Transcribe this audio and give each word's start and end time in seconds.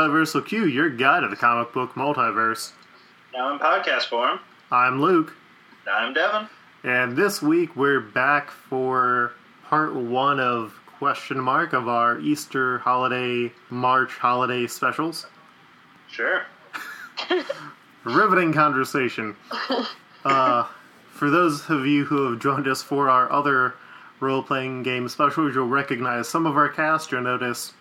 Multiversal 0.00 0.46
Q, 0.46 0.64
your 0.64 0.88
guide 0.88 1.20
to 1.20 1.28
the 1.28 1.36
comic 1.36 1.74
book 1.74 1.92
multiverse. 1.92 2.72
Now 3.34 3.52
in 3.52 3.58
podcast 3.58 4.04
form. 4.04 4.40
I'm 4.70 4.98
Luke, 4.98 5.34
I'm 5.86 6.14
Devin. 6.14 6.48
and 6.82 7.14
this 7.14 7.42
week 7.42 7.76
we're 7.76 8.00
back 8.00 8.50
for 8.50 9.32
part 9.64 9.94
one 9.94 10.40
of 10.40 10.72
question 10.86 11.38
mark 11.38 11.74
of 11.74 11.86
our 11.86 12.18
Easter 12.18 12.78
holiday, 12.78 13.52
March 13.68 14.12
holiday 14.12 14.66
specials. 14.66 15.26
Sure. 16.08 16.44
riveting 18.04 18.52
conversation. 18.54 19.36
Uh, 20.22 20.66
for 21.08 21.30
those 21.30 21.70
of 21.70 21.86
you 21.86 22.04
who 22.04 22.30
have 22.30 22.38
joined 22.40 22.68
us 22.68 22.82
for 22.82 23.08
our 23.08 23.32
other 23.32 23.74
role 24.20 24.42
playing 24.42 24.82
game 24.82 25.08
specials, 25.08 25.54
you'll 25.54 25.66
recognize 25.66 26.28
some 26.28 26.44
of 26.44 26.58
our 26.58 26.68
cast. 26.68 27.10
You'll 27.10 27.22
notice 27.22 27.72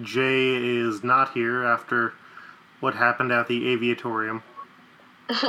Jay 0.00 0.54
is 0.54 1.04
not 1.04 1.32
here 1.32 1.64
after 1.64 2.14
what 2.80 2.94
happened 2.94 3.32
at 3.32 3.48
the 3.48 3.68
aviatorium. 3.72 4.42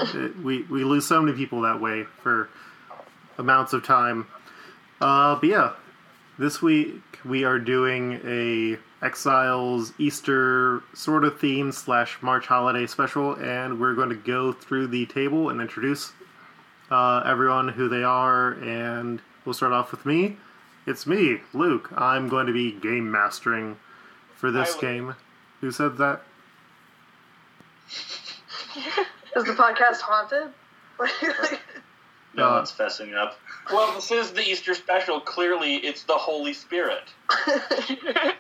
We, 0.44 0.64
we 0.64 0.84
lose 0.84 1.06
so 1.06 1.22
many 1.22 1.36
people 1.36 1.62
that 1.62 1.82
way 1.82 2.06
for 2.22 2.50
amounts 3.38 3.74
of 3.74 3.84
time. 3.84 4.28
Uh, 5.02 5.36
but 5.36 5.50
yeah, 5.50 5.74
this 6.38 6.62
week 6.62 7.20
we 7.26 7.44
are 7.44 7.60
doing 7.60 8.20
a 8.24 8.78
Exiles 9.06 9.94
Easter 9.98 10.84
sort 10.94 11.26
of 11.26 11.40
theme 11.40 11.72
slash 11.72 12.18
March 12.22 12.48
holiday 12.48 12.88
special, 12.88 13.34
and 13.36 13.80
we're 13.80 13.96
going 13.96 14.10
to 14.10 14.16
go 14.16 14.54
through 14.54 14.88
the 14.88 15.06
table 15.08 15.50
and 15.50 15.60
introduce 15.60 16.14
uh, 16.90 17.22
everyone 17.26 17.68
who 17.68 17.90
they 17.90 18.04
are. 18.04 18.54
And 18.54 19.22
we'll 19.44 19.54
start 19.54 19.74
off 19.74 19.92
with 19.92 20.06
me. 20.06 20.38
It's 20.86 21.06
me, 21.06 21.42
Luke. 21.54 21.90
I'm 21.96 22.30
going 22.30 22.48
to 22.48 22.54
be 22.54 22.72
game 22.72 23.12
mastering 23.12 23.78
for 24.44 24.52
this 24.52 24.68
Hi, 24.68 24.74
Luke. 24.74 24.82
game. 24.82 25.16
Who 25.62 25.72
said 25.72 25.98
that? 26.00 26.22
Is 29.38 29.46
the 29.46 29.54
podcast 29.54 30.02
haunted? 30.02 30.50
No 32.36 32.48
Uh, 32.50 32.54
one's 32.56 32.72
fessing 32.72 33.16
up. 33.16 33.40
Well, 33.72 33.94
this 33.94 34.10
is 34.12 34.32
the 34.34 34.42
Easter 34.42 34.74
special. 34.74 35.20
Clearly, 35.22 35.76
it's 35.76 36.02
the 36.04 36.16
Holy 36.16 36.52
Spirit. 36.54 37.04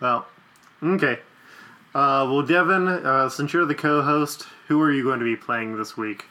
Well, 0.00 0.26
okay. 0.82 1.20
Uh, 1.94 2.26
well, 2.28 2.42
Devin, 2.42 2.88
uh, 2.88 3.28
since 3.30 3.52
you're 3.54 3.64
the 3.64 3.76
co-host, 3.76 4.46
who 4.68 4.82
are 4.82 4.90
you 4.92 5.02
going 5.04 5.20
to 5.20 5.24
be 5.24 5.36
playing 5.36 5.78
this 5.78 5.96
week? 5.96 6.24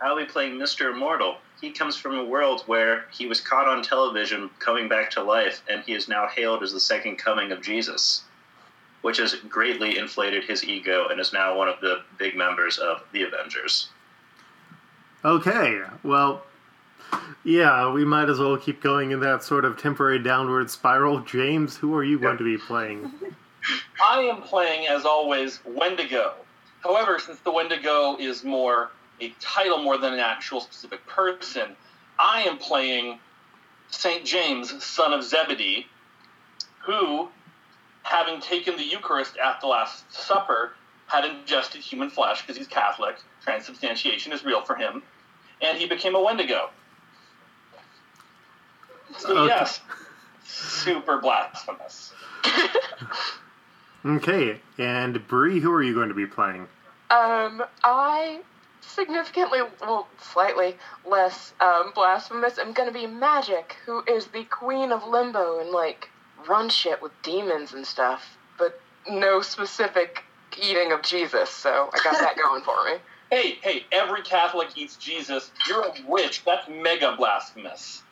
I'll 0.00 0.16
be 0.16 0.24
playing 0.24 0.54
Mr. 0.54 0.92
Immortal. 0.92 1.36
He 1.60 1.72
comes 1.72 1.96
from 1.96 2.16
a 2.16 2.24
world 2.24 2.62
where 2.66 3.06
he 3.12 3.26
was 3.26 3.40
caught 3.40 3.66
on 3.66 3.82
television 3.82 4.50
coming 4.60 4.88
back 4.88 5.10
to 5.12 5.22
life, 5.22 5.62
and 5.68 5.82
he 5.82 5.92
is 5.92 6.08
now 6.08 6.28
hailed 6.28 6.62
as 6.62 6.72
the 6.72 6.80
second 6.80 7.16
coming 7.16 7.50
of 7.50 7.62
Jesus, 7.62 8.22
which 9.02 9.16
has 9.18 9.34
greatly 9.34 9.98
inflated 9.98 10.44
his 10.44 10.62
ego 10.62 11.08
and 11.08 11.20
is 11.20 11.32
now 11.32 11.56
one 11.56 11.68
of 11.68 11.80
the 11.80 12.02
big 12.16 12.36
members 12.36 12.78
of 12.78 13.02
the 13.12 13.22
Avengers. 13.22 13.88
Okay, 15.24 15.80
well, 16.04 16.44
yeah, 17.42 17.90
we 17.90 18.04
might 18.04 18.28
as 18.28 18.38
well 18.38 18.56
keep 18.56 18.80
going 18.80 19.10
in 19.10 19.18
that 19.20 19.42
sort 19.42 19.64
of 19.64 19.76
temporary 19.76 20.20
downward 20.20 20.70
spiral. 20.70 21.20
James, 21.20 21.76
who 21.76 21.94
are 21.96 22.04
you 22.04 22.20
going 22.20 22.38
to 22.38 22.44
be 22.44 22.56
playing? 22.56 23.12
I 24.04 24.20
am 24.20 24.42
playing, 24.42 24.86
as 24.86 25.04
always, 25.04 25.58
Wendigo. 25.64 26.34
However, 26.84 27.18
since 27.18 27.40
the 27.40 27.50
Wendigo 27.50 28.16
is 28.16 28.44
more 28.44 28.90
a 29.20 29.32
title 29.40 29.82
more 29.82 29.98
than 29.98 30.14
an 30.14 30.20
actual 30.20 30.60
specific 30.60 31.06
person, 31.06 31.76
I 32.18 32.42
am 32.42 32.58
playing 32.58 33.18
St. 33.90 34.24
James, 34.24 34.82
son 34.84 35.12
of 35.12 35.22
Zebedee, 35.24 35.86
who, 36.84 37.28
having 38.02 38.40
taken 38.40 38.76
the 38.76 38.84
Eucharist 38.84 39.36
at 39.36 39.60
the 39.60 39.66
Last 39.66 40.04
Supper, 40.12 40.72
had 41.06 41.24
ingested 41.24 41.80
human 41.80 42.10
flesh 42.10 42.42
because 42.42 42.56
he's 42.56 42.66
Catholic. 42.66 43.16
Transubstantiation 43.42 44.32
is 44.32 44.44
real 44.44 44.62
for 44.62 44.74
him. 44.74 45.02
And 45.62 45.78
he 45.78 45.86
became 45.86 46.14
a 46.14 46.20
Wendigo. 46.20 46.70
So, 49.18 49.36
Okay. 49.36 49.46
yes, 49.46 49.80
super 50.44 51.18
blasphemous. 51.18 52.12
Okay, 54.06 54.60
and 54.78 55.26
Bree, 55.26 55.58
who 55.58 55.72
are 55.72 55.82
you 55.82 55.92
going 55.92 56.08
to 56.08 56.14
be 56.14 56.24
playing? 56.24 56.68
Um, 57.10 57.64
I 57.82 58.40
significantly, 58.88 59.60
well, 59.80 60.06
slightly 60.20 60.76
less 61.06 61.52
um, 61.60 61.92
blasphemous. 61.94 62.58
I'm 62.58 62.72
gonna 62.72 62.92
be 62.92 63.06
Magik, 63.06 63.72
who 63.86 64.02
is 64.08 64.26
the 64.28 64.44
queen 64.44 64.92
of 64.92 65.06
limbo 65.06 65.60
and 65.60 65.70
like 65.70 66.08
run 66.48 66.68
shit 66.68 67.02
with 67.02 67.12
demons 67.22 67.72
and 67.72 67.86
stuff, 67.86 68.36
but 68.58 68.80
no 69.08 69.40
specific 69.40 70.22
eating 70.62 70.92
of 70.92 71.02
Jesus. 71.02 71.50
So 71.50 71.90
I 71.92 71.98
got 72.02 72.18
that 72.18 72.36
going 72.42 72.62
for 72.62 72.76
me. 72.84 72.98
Hey, 73.30 73.58
hey, 73.62 73.84
every 73.92 74.22
Catholic 74.22 74.68
eats 74.76 74.96
Jesus. 74.96 75.50
You're 75.68 75.86
a 75.86 75.92
witch. 76.06 76.44
That's 76.44 76.66
mega 76.68 77.14
blasphemous. 77.16 78.02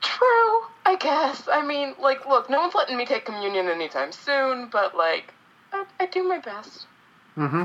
True, 0.00 0.60
I 0.86 0.96
guess. 1.00 1.48
I 1.50 1.66
mean, 1.66 1.94
like, 2.00 2.26
look, 2.26 2.48
no 2.48 2.60
one's 2.60 2.74
letting 2.74 2.96
me 2.96 3.04
take 3.04 3.24
communion 3.24 3.68
anytime 3.68 4.12
soon, 4.12 4.68
but 4.70 4.96
like, 4.96 5.34
I, 5.72 5.84
I 5.98 6.06
do 6.06 6.22
my 6.22 6.38
best. 6.38 6.86
Mm-hmm. 7.36 7.64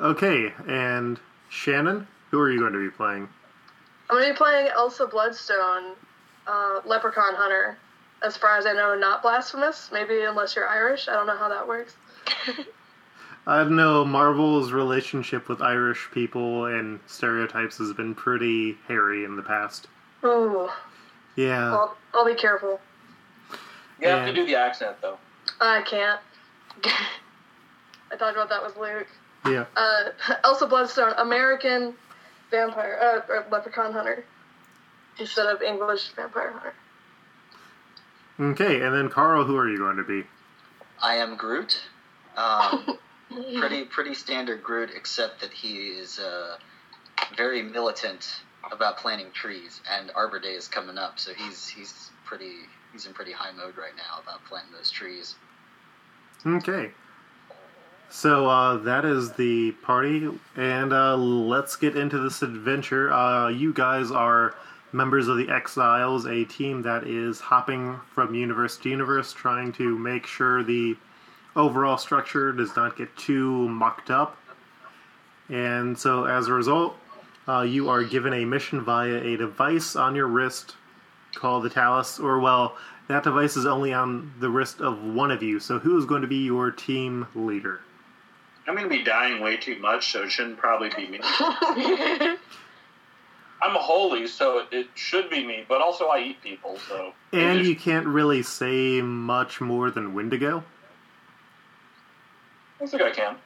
Okay, 0.00 0.52
and 0.66 1.20
Shannon, 1.50 2.06
who 2.30 2.38
are 2.40 2.50
you 2.50 2.58
going 2.58 2.72
to 2.72 2.78
be 2.78 2.90
playing? 2.90 3.28
I'm 4.08 4.18
gonna 4.18 4.32
be 4.32 4.36
playing 4.36 4.68
Elsa 4.74 5.06
Bloodstone, 5.06 5.92
uh, 6.46 6.80
Leprechaun 6.84 7.34
Hunter. 7.34 7.78
As 8.22 8.36
far 8.36 8.56
as 8.58 8.66
I 8.66 8.72
know, 8.72 8.94
not 8.96 9.22
blasphemous. 9.22 9.88
Maybe 9.92 10.22
unless 10.22 10.56
you're 10.56 10.66
Irish. 10.68 11.06
I 11.08 11.12
don't 11.12 11.26
know 11.26 11.36
how 11.36 11.48
that 11.48 11.66
works. 11.68 11.94
I 13.46 13.58
don't 13.58 13.76
know, 13.76 14.04
Marvel's 14.04 14.72
relationship 14.72 15.48
with 15.48 15.62
Irish 15.62 16.08
people 16.12 16.66
and 16.66 16.98
stereotypes 17.06 17.78
has 17.78 17.92
been 17.94 18.14
pretty 18.14 18.76
hairy 18.88 19.24
in 19.24 19.36
the 19.36 19.42
past. 19.42 19.86
Ooh, 20.24 20.68
Yeah. 21.36 21.72
I'll, 21.72 21.96
I'll 22.12 22.26
be 22.26 22.34
careful. 22.34 22.80
You 24.00 24.08
have 24.08 24.26
And- 24.26 24.34
to 24.36 24.42
do 24.42 24.46
the 24.46 24.56
accent, 24.56 24.96
though. 25.00 25.18
I 25.60 25.82
can't. 25.82 26.20
I 26.84 28.16
talked 28.18 28.36
about 28.36 28.48
that 28.50 28.62
with 28.64 28.76
Luke. 28.76 29.06
Yeah. 29.44 29.66
Uh, 29.76 30.10
Elsa 30.44 30.66
Bloodstone, 30.66 31.14
American 31.16 31.94
vampire, 32.50 33.24
uh, 33.28 33.32
or 33.32 33.46
leprechaun 33.50 33.92
hunter, 33.92 34.24
instead 35.18 35.46
of 35.46 35.62
English 35.62 36.10
vampire 36.10 36.52
hunter. 36.52 36.74
Okay, 38.38 38.80
and 38.82 38.94
then 38.94 39.08
Carl, 39.08 39.44
who 39.44 39.56
are 39.56 39.68
you 39.68 39.78
going 39.78 39.96
to 39.96 40.04
be? 40.04 40.24
I 41.02 41.16
am 41.16 41.36
Groot. 41.36 41.80
Um, 42.36 42.98
pretty 43.58 43.84
pretty 43.84 44.14
standard 44.14 44.62
Groot, 44.62 44.90
except 44.94 45.40
that 45.40 45.52
he 45.52 45.88
is 45.88 46.18
uh, 46.18 46.56
very 47.36 47.62
militant 47.62 48.42
about 48.70 48.98
planting 48.98 49.30
trees, 49.32 49.80
and 49.90 50.10
Arbor 50.14 50.38
Day 50.38 50.54
is 50.54 50.68
coming 50.68 50.98
up, 50.98 51.18
so 51.18 51.32
he's 51.34 51.68
he's 51.68 52.10
pretty 52.24 52.52
he's 52.92 53.06
in 53.06 53.12
pretty 53.12 53.32
high 53.32 53.52
mode 53.52 53.76
right 53.76 53.96
now 53.96 54.22
about 54.22 54.44
planting 54.46 54.72
those 54.72 54.90
trees. 54.90 55.34
Okay. 56.46 56.90
So 58.12 58.50
uh, 58.50 58.76
that 58.78 59.04
is 59.04 59.32
the 59.34 59.70
party, 59.70 60.28
and 60.56 60.92
uh, 60.92 61.16
let's 61.16 61.76
get 61.76 61.96
into 61.96 62.18
this 62.18 62.42
adventure. 62.42 63.12
Uh, 63.12 63.48
you 63.50 63.72
guys 63.72 64.10
are 64.10 64.56
members 64.92 65.28
of 65.28 65.36
the 65.36 65.48
Exiles, 65.48 66.26
a 66.26 66.44
team 66.44 66.82
that 66.82 67.06
is 67.06 67.38
hopping 67.38 68.00
from 68.12 68.34
universe 68.34 68.76
to 68.78 68.88
universe, 68.88 69.32
trying 69.32 69.72
to 69.74 69.96
make 69.96 70.26
sure 70.26 70.64
the 70.64 70.96
overall 71.54 71.96
structure 71.96 72.52
does 72.52 72.74
not 72.74 72.96
get 72.96 73.16
too 73.16 73.68
mucked 73.68 74.10
up. 74.10 74.36
And 75.48 75.96
so, 75.96 76.24
as 76.24 76.48
a 76.48 76.52
result, 76.52 76.96
uh, 77.46 77.62
you 77.62 77.88
are 77.90 78.02
given 78.02 78.32
a 78.32 78.44
mission 78.44 78.80
via 78.80 79.22
a 79.22 79.36
device 79.36 79.94
on 79.94 80.16
your 80.16 80.26
wrist 80.26 80.74
called 81.36 81.62
the 81.62 81.70
Tallus, 81.70 82.18
or 82.18 82.40
well, 82.40 82.76
that 83.06 83.22
device 83.22 83.56
is 83.56 83.66
only 83.66 83.92
on 83.92 84.32
the 84.40 84.50
wrist 84.50 84.80
of 84.80 85.00
one 85.00 85.30
of 85.30 85.44
you. 85.44 85.60
So, 85.60 85.78
who 85.78 85.96
is 85.96 86.06
going 86.06 86.22
to 86.22 86.28
be 86.28 86.44
your 86.44 86.72
team 86.72 87.28
leader? 87.36 87.82
I'm 88.66 88.74
going 88.76 88.88
to 88.88 88.94
be 88.94 89.02
dying 89.02 89.42
way 89.42 89.56
too 89.56 89.78
much, 89.78 90.12
so 90.12 90.22
it 90.22 90.30
shouldn't 90.30 90.58
probably 90.58 90.90
be 90.90 91.08
me. 91.08 91.20
I'm 93.62 93.74
holy, 93.74 94.26
so 94.26 94.60
it, 94.60 94.68
it 94.72 94.86
should 94.94 95.28
be 95.28 95.46
me, 95.46 95.64
but 95.68 95.80
also 95.82 96.06
I 96.06 96.20
eat 96.20 96.40
people, 96.42 96.78
so. 96.88 97.12
And 97.32 97.66
you 97.66 97.76
can't 97.76 98.06
really 98.06 98.42
say 98.42 99.02
much 99.02 99.60
more 99.60 99.90
than 99.90 100.14
Wendigo. 100.14 100.64
I 102.80 102.86
think 102.86 103.02
I 103.02 103.10
can. 103.10 103.36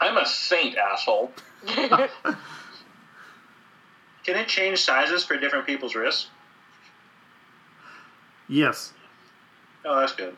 I'm 0.00 0.16
a 0.16 0.26
saint, 0.26 0.76
asshole. 0.76 1.32
Can 4.24 4.36
it 4.36 4.48
change 4.48 4.82
sizes 4.82 5.24
for 5.24 5.36
different 5.36 5.66
people's 5.66 5.94
wrists? 5.94 6.28
Yes. 8.48 8.92
Oh, 9.84 9.98
that's 9.98 10.12
good. 10.12 10.36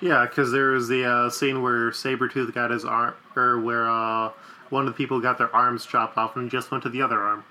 Yeah, 0.00 0.26
because 0.26 0.52
there 0.52 0.70
was 0.70 0.88
the 0.88 1.04
uh, 1.04 1.30
scene 1.30 1.62
where 1.62 1.90
Sabretooth 1.90 2.54
got 2.54 2.70
his 2.70 2.84
arm, 2.84 3.14
or 3.34 3.60
where 3.60 3.88
uh, 3.88 4.30
one 4.70 4.86
of 4.86 4.92
the 4.92 4.96
people 4.96 5.20
got 5.20 5.38
their 5.38 5.54
arms 5.54 5.84
chopped 5.84 6.16
off 6.16 6.36
and 6.36 6.50
just 6.50 6.70
went 6.70 6.82
to 6.84 6.88
the 6.88 7.02
other 7.02 7.18
arm. 7.20 7.44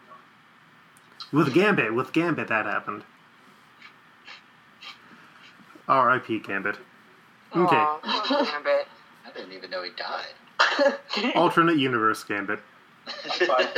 With 1.34 1.54
Gambit, 1.54 1.94
with 1.94 2.14
Gambit, 2.14 2.48
that 2.48 2.66
happened. 2.66 3.04
R.I.P. 5.90 6.40
Gambit. 6.40 6.78
Okay, 7.56 7.76
Aw, 7.76 8.00
poor 8.26 8.46
Gambit. 8.46 8.88
I 9.26 9.32
didn't 9.36 9.52
even 9.54 9.70
know 9.70 9.84
he 9.84 9.92
died. 9.98 10.96
alternate 11.36 11.78
universe 11.78 12.24
Gambit. 12.24 12.60
fine. 13.46 13.68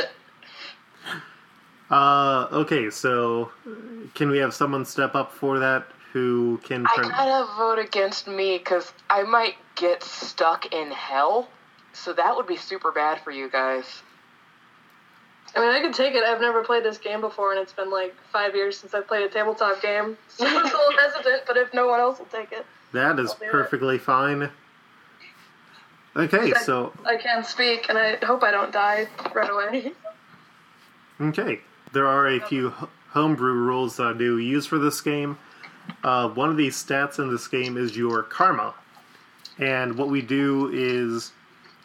Uh, 1.90 2.48
okay, 2.52 2.88
so 2.92 3.50
can 4.14 4.30
we 4.30 4.38
have 4.38 4.54
someone 4.54 4.86
step 4.86 5.16
up 5.16 5.32
for 5.32 5.58
that 5.58 5.88
who 6.14 6.60
can 6.64 6.86
I 6.88 6.96
turn? 6.96 7.10
gotta 7.10 7.52
vote 7.58 7.80
against 7.80 8.28
me 8.28 8.58
because 8.58 8.92
I 9.10 9.24
might 9.24 9.56
get 9.76 10.04
stuck 10.04 10.74
in 10.74 10.92
hell. 10.92 11.48
So 11.94 12.14
that 12.14 12.36
would 12.36 12.48
be 12.48 12.56
super 12.58 12.92
bad 12.92 13.20
for 13.22 13.32
you 13.32 13.50
guys. 13.50 14.02
I 15.56 15.60
mean, 15.60 15.70
I 15.70 15.82
can 15.82 15.92
take 15.92 16.14
it. 16.14 16.24
I've 16.24 16.40
never 16.42 16.64
played 16.64 16.84
this 16.84 17.00
game 17.00 17.22
before, 17.22 17.52
and 17.52 17.60
it's 17.60 17.74
been 17.74 17.90
like 17.90 18.16
five 18.32 18.56
years 18.56 18.78
since 18.78 18.94
I've 18.94 19.08
played 19.08 19.24
a 19.24 19.30
tabletop 19.30 19.82
game. 19.82 20.16
So 20.30 20.46
I'm 20.46 20.56
a 20.58 20.64
little 20.64 20.80
hesitant, 21.00 21.44
but 21.48 21.58
if 21.58 21.74
no 21.74 21.88
one 21.88 22.00
else 22.00 22.20
will 22.20 22.28
take 22.28 22.52
it, 22.52 22.66
That 22.94 23.20
is 23.20 23.32
I'll 23.32 23.48
it. 23.48 23.52
perfectly 23.52 23.98
fine. 23.98 24.50
Okay, 26.16 26.52
so 26.64 26.92
I 27.06 27.18
can 27.18 27.44
speak, 27.44 27.88
and 27.90 27.98
I 27.98 28.18
hope 28.26 28.44
I 28.44 28.52
don't 28.52 28.72
die 28.72 29.08
right 29.34 29.50
away. 29.50 29.94
Okay. 31.22 31.60
There 31.94 32.08
are 32.08 32.28
a 32.28 32.40
few 32.40 32.70
homebrew 33.10 33.54
rules 33.54 33.98
that 33.98 34.04
I 34.08 34.14
do 34.14 34.38
use 34.38 34.66
for 34.66 34.78
this 34.78 35.02
game. 35.02 35.38
Uh, 36.04 36.30
one 36.30 36.50
of 36.50 36.58
these 36.58 36.76
stats 36.76 37.20
in 37.20 37.32
this 37.32 37.48
game 37.48 37.78
is 37.78 37.96
your 37.98 38.24
karma. 38.24 38.74
And 39.58 39.98
what 39.98 40.10
we 40.10 40.22
do 40.22 40.70
is 40.72 41.32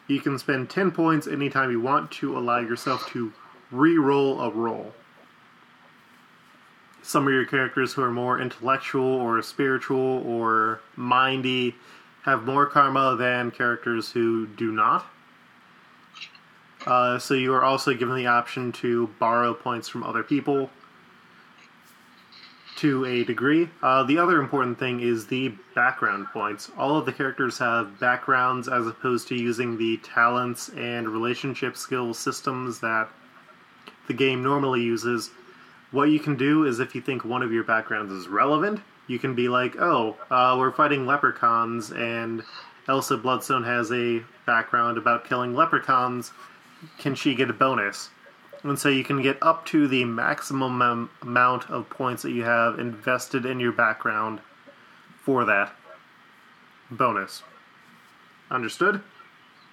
you 0.07 0.21
can 0.21 0.39
spend 0.39 0.71
10 0.71 0.93
points 0.93 1.27
anytime 1.27 1.71
you 1.71 1.81
want 1.81 2.11
to 2.13 2.37
allow 2.39 2.59
yourself 2.61 3.09
to 3.11 3.33
re 3.71 3.99
roll 3.99 4.41
a 4.41 4.51
roll. 4.51 4.93
Some 7.03 7.27
of 7.27 7.33
your 7.35 7.45
characters 7.45 7.93
who 7.93 8.03
are 8.03 8.11
more 8.11 8.41
intellectual 8.41 9.05
or 9.05 9.43
spiritual 9.43 10.23
or 10.27 10.81
mindy 10.97 11.75
have 12.23 12.45
more 12.45 12.67
karma 12.67 13.17
than 13.17 13.51
characters 13.51 14.11
who 14.13 14.47
do 14.47 14.73
not. 14.73 15.07
Uh, 16.87 17.19
so 17.19 17.35
you 17.35 17.53
are 17.53 17.63
also 17.63 17.95
given 17.95 18.15
the 18.15 18.27
option 18.27 18.73
to 18.73 19.09
borrow 19.19 19.53
points 19.53 19.89
from 19.89 20.03
other 20.03 20.23
people 20.23 20.71
to 22.85 23.07
a 23.07 23.25
degree. 23.25 23.69
Uh, 23.83 24.03
the 24.03 24.19
other 24.19 24.39
important 24.39 24.79
thing 24.79 25.01
is 25.01 25.27
the 25.27 25.55
background 25.75 26.27
points. 26.35 26.71
All 26.77 26.99
of 26.99 27.07
the 27.07 27.13
characters 27.13 27.57
have 27.57 27.99
backgrounds 27.99 28.69
as 28.69 28.87
opposed 28.87 29.27
to 29.29 29.35
using 29.35 29.79
the 29.79 29.97
talents 29.99 30.69
and 30.77 31.09
relationship 31.09 31.79
skill 31.79 32.13
systems 32.13 32.81
that 32.81 33.09
the 34.07 34.13
game 34.13 34.43
normally 34.43 34.83
uses. 34.83 35.31
What 35.93 36.11
you 36.11 36.21
can 36.21 36.37
do 36.37 36.67
is 36.67 36.79
if 36.79 36.95
you 36.95 37.01
think 37.01 37.25
one 37.25 37.43
of 37.43 37.53
your 37.53 37.65
backgrounds 37.65 38.13
is 38.13 38.29
relevant, 38.29 38.83
you 39.07 39.19
can 39.19 39.35
be 39.35 39.49
like, 39.49 39.77
oh, 39.79 40.19
uh, 40.31 40.55
we're 40.59 40.71
fighting 40.71 41.07
leprechauns, 41.07 41.91
and 41.91 42.43
Elsa 42.87 43.17
Bloodstone 43.17 43.65
has 43.65 43.91
a 43.93 44.23
background 44.45 44.99
about 44.99 45.25
killing 45.25 45.55
leprechauns 45.55 46.33
can 46.99 47.15
she 47.15 47.35
get 47.35 47.51
a 47.51 47.53
bonus? 47.53 48.11
And 48.65 48.79
so 48.79 48.89
you 48.89 49.05
can 49.05 49.21
get 49.23 49.37
up 49.43 49.67
to 49.67 49.87
the 49.87 50.05
maximum 50.07 50.81
am- 50.81 51.11
amount 51.21 51.71
of 51.71 51.89
points 51.91 52.23
that 52.23 52.31
you 52.33 52.45
have 52.45 52.79
invested 52.79 53.45
in 53.45 53.61
your 53.61 53.73
background 53.73 54.41
for 55.23 55.45
that 55.45 55.75
bonus. 56.91 57.43
Understood? 58.51 59.03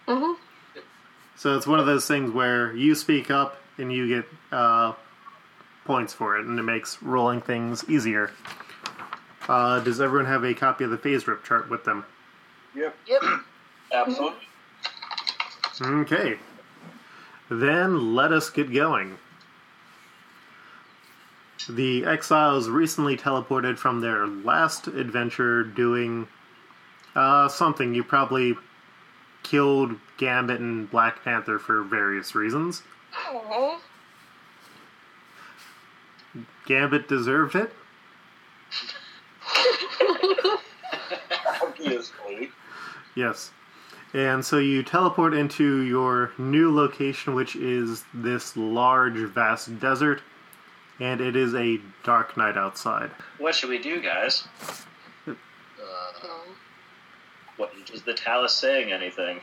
Mhm. 0.08 0.36
So 1.38 1.56
it's 1.56 1.66
one 1.66 1.80
of 1.80 1.86
those 1.86 2.06
things 2.06 2.32
where 2.32 2.74
you 2.74 2.94
speak 2.94 3.32
up 3.32 3.58
and 3.78 3.92
you 3.92 4.08
get 4.08 4.26
uh, 4.52 4.94
points 5.86 6.14
for 6.14 6.38
it, 6.38 6.46
and 6.46 6.60
it 6.60 6.64
makes 6.64 7.02
rolling 7.02 7.42
things 7.42 7.90
easier. 7.90 8.32
Uh, 9.48 9.80
does 9.80 10.00
everyone 10.00 10.26
have 10.28 10.44
a 10.44 10.54
copy 10.54 10.84
of 10.84 10.92
the 10.92 10.98
FASERIP 10.98 11.44
chart 11.44 11.70
with 11.70 11.84
them? 11.86 12.06
Yep. 12.76 12.96
Yep. 13.08 13.24
Absolutely. 13.94 14.48
Okay. 15.82 16.38
Then 17.52 18.16
let 18.16 18.32
us 18.32 18.50
get 18.50 18.74
going. 18.74 19.18
The 21.70 22.06
exiles 22.06 22.70
recently 22.70 23.18
teleported 23.18 23.78
from 23.78 24.00
their 24.00 24.26
last 24.26 24.88
adventure 24.88 25.66
doing 25.66 26.30
uh, 27.14 27.50
something. 27.50 27.94
You 27.94 28.06
probably 28.06 28.56
killed 29.44 29.98
Gambit 30.16 30.62
and 30.62 30.90
Black 30.90 31.26
Panther 31.26 31.60
for 31.60 31.84
various 31.84 32.36
reasons. 32.36 32.84
Aw. 33.28 33.82
Gambit 36.66 37.10
deserved 37.10 37.56
it. 37.56 37.74
Obviously. 41.62 42.50
Yes. 43.14 43.52
And 44.14 44.44
so 44.46 44.58
you 44.58 44.84
teleport 44.84 45.34
into 45.34 45.82
your 45.82 46.32
new 46.38 46.74
location, 46.74 47.34
which 47.34 47.56
is 47.56 48.04
this 48.14 48.58
large, 48.58 49.18
vast 49.18 49.80
desert, 49.80 50.22
and 51.00 51.22
it 51.22 51.36
is 51.36 51.56
a 51.56 51.80
dark 52.04 52.36
night 52.36 52.58
outside. 52.58 53.12
What 53.38 53.56
should 53.56 53.70
we 53.70 53.80
do, 53.80 54.02
guys? 54.02 54.48
Uh, 55.28 55.34
What 57.58 57.72
is 57.94 58.02
the 58.02 58.14
Tallus 58.14 58.54
saying 58.54 58.92
anything? 58.92 59.40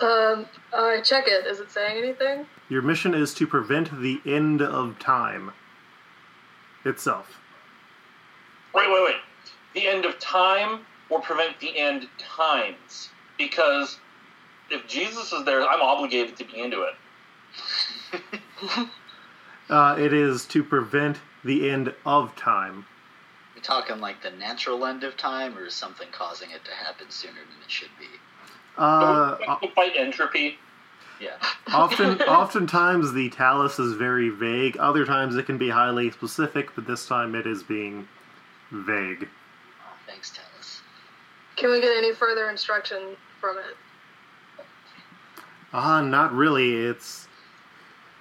Um, 0.00 0.46
I 0.72 1.00
check 1.02 1.24
it. 1.26 1.46
Is 1.46 1.58
it 1.60 1.70
saying 1.70 1.96
anything? 1.96 2.46
Your 2.68 2.82
mission 2.82 3.14
is 3.14 3.32
to 3.34 3.46
prevent 3.46 4.00
the 4.00 4.20
end 4.26 4.60
of 4.62 4.98
time 4.98 5.52
itself. 6.84 7.38
Wait, 8.74 8.88
wait, 8.90 9.04
wait. 9.04 9.16
The 9.74 9.88
end 9.88 10.04
of 10.04 10.18
time 10.18 10.80
or 11.08 11.20
prevent 11.20 11.58
the 11.60 11.76
end 11.78 12.08
times? 12.18 13.10
Because 13.42 13.98
if 14.70 14.86
Jesus 14.86 15.32
is 15.32 15.44
there, 15.44 15.68
I'm 15.68 15.82
obligated 15.82 16.36
to 16.36 16.44
be 16.44 16.60
into 16.60 16.82
it. 16.82 18.20
Uh, 19.70 19.96
it 19.98 20.12
is 20.12 20.44
to 20.44 20.62
prevent 20.62 21.16
the 21.44 21.70
end 21.70 21.94
of 22.04 22.36
time. 22.36 22.84
we 23.54 23.60
talking 23.62 24.00
like 24.00 24.20
the 24.22 24.30
natural 24.32 24.84
end 24.84 25.02
of 25.02 25.16
time, 25.16 25.56
or 25.56 25.64
is 25.64 25.72
something 25.72 26.08
causing 26.12 26.50
it 26.50 26.62
to 26.64 26.72
happen 26.72 27.08
sooner 27.08 27.32
than 27.32 27.64
it 27.64 27.70
should 27.70 27.88
be? 27.98 28.04
Uh, 28.76 29.38
Don't 29.38 29.74
fight 29.74 29.92
entropy. 29.96 30.58
Yeah. 31.20 31.36
often, 31.72 32.20
oftentimes 32.22 33.14
the 33.14 33.30
Tallus 33.30 33.78
is 33.78 33.94
very 33.94 34.28
vague. 34.28 34.76
Other 34.76 35.06
times 35.06 35.36
it 35.36 35.46
can 35.46 35.56
be 35.56 35.70
highly 35.70 36.10
specific, 36.10 36.74
but 36.74 36.86
this 36.86 37.06
time 37.06 37.34
it 37.34 37.46
is 37.46 37.62
being 37.62 38.06
vague. 38.72 39.26
Thanks, 40.06 40.32
Tallus. 40.32 40.80
Can 41.56 41.70
we 41.70 41.80
get 41.80 41.96
any 41.96 42.12
further 42.12 42.50
instruction 42.50 43.16
from 43.42 43.58
it? 43.58 44.64
Ah, 45.72 46.00
not 46.00 46.32
really. 46.32 46.76
It's 46.76 47.26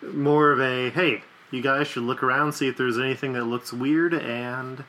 more 0.02 0.52
of 0.52 0.60
a 0.60 0.90
hey, 0.90 1.22
you 1.52 1.62
guys 1.62 1.88
should 1.88 2.04
look 2.04 2.24
around, 2.24 2.54
see 2.54 2.68
if 2.68 2.76
there's 2.76 2.98
anything 2.98 3.34
that 3.34 3.44
looks 3.44 3.72
weird, 3.72 4.16
and 4.16 4.84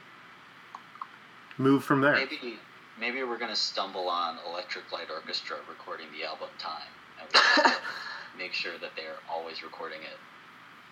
move 1.58 1.84
from 1.84 2.00
there. 2.00 2.14
Maybe, 2.14 2.56
maybe 2.98 3.22
we're 3.22 3.38
gonna 3.38 3.54
stumble 3.54 4.08
on 4.08 4.38
Electric 4.48 4.90
Light 4.90 5.10
Orchestra 5.10 5.58
recording 5.68 6.06
the 6.18 6.26
album 6.26 6.48
Time, 6.58 6.80
and 7.20 7.28
we 7.32 7.38
have 7.38 7.64
to 7.76 7.82
make 8.38 8.54
sure 8.54 8.78
that 8.80 8.92
they're 8.96 9.20
always 9.30 9.62
recording 9.62 10.00
it, 10.00 10.18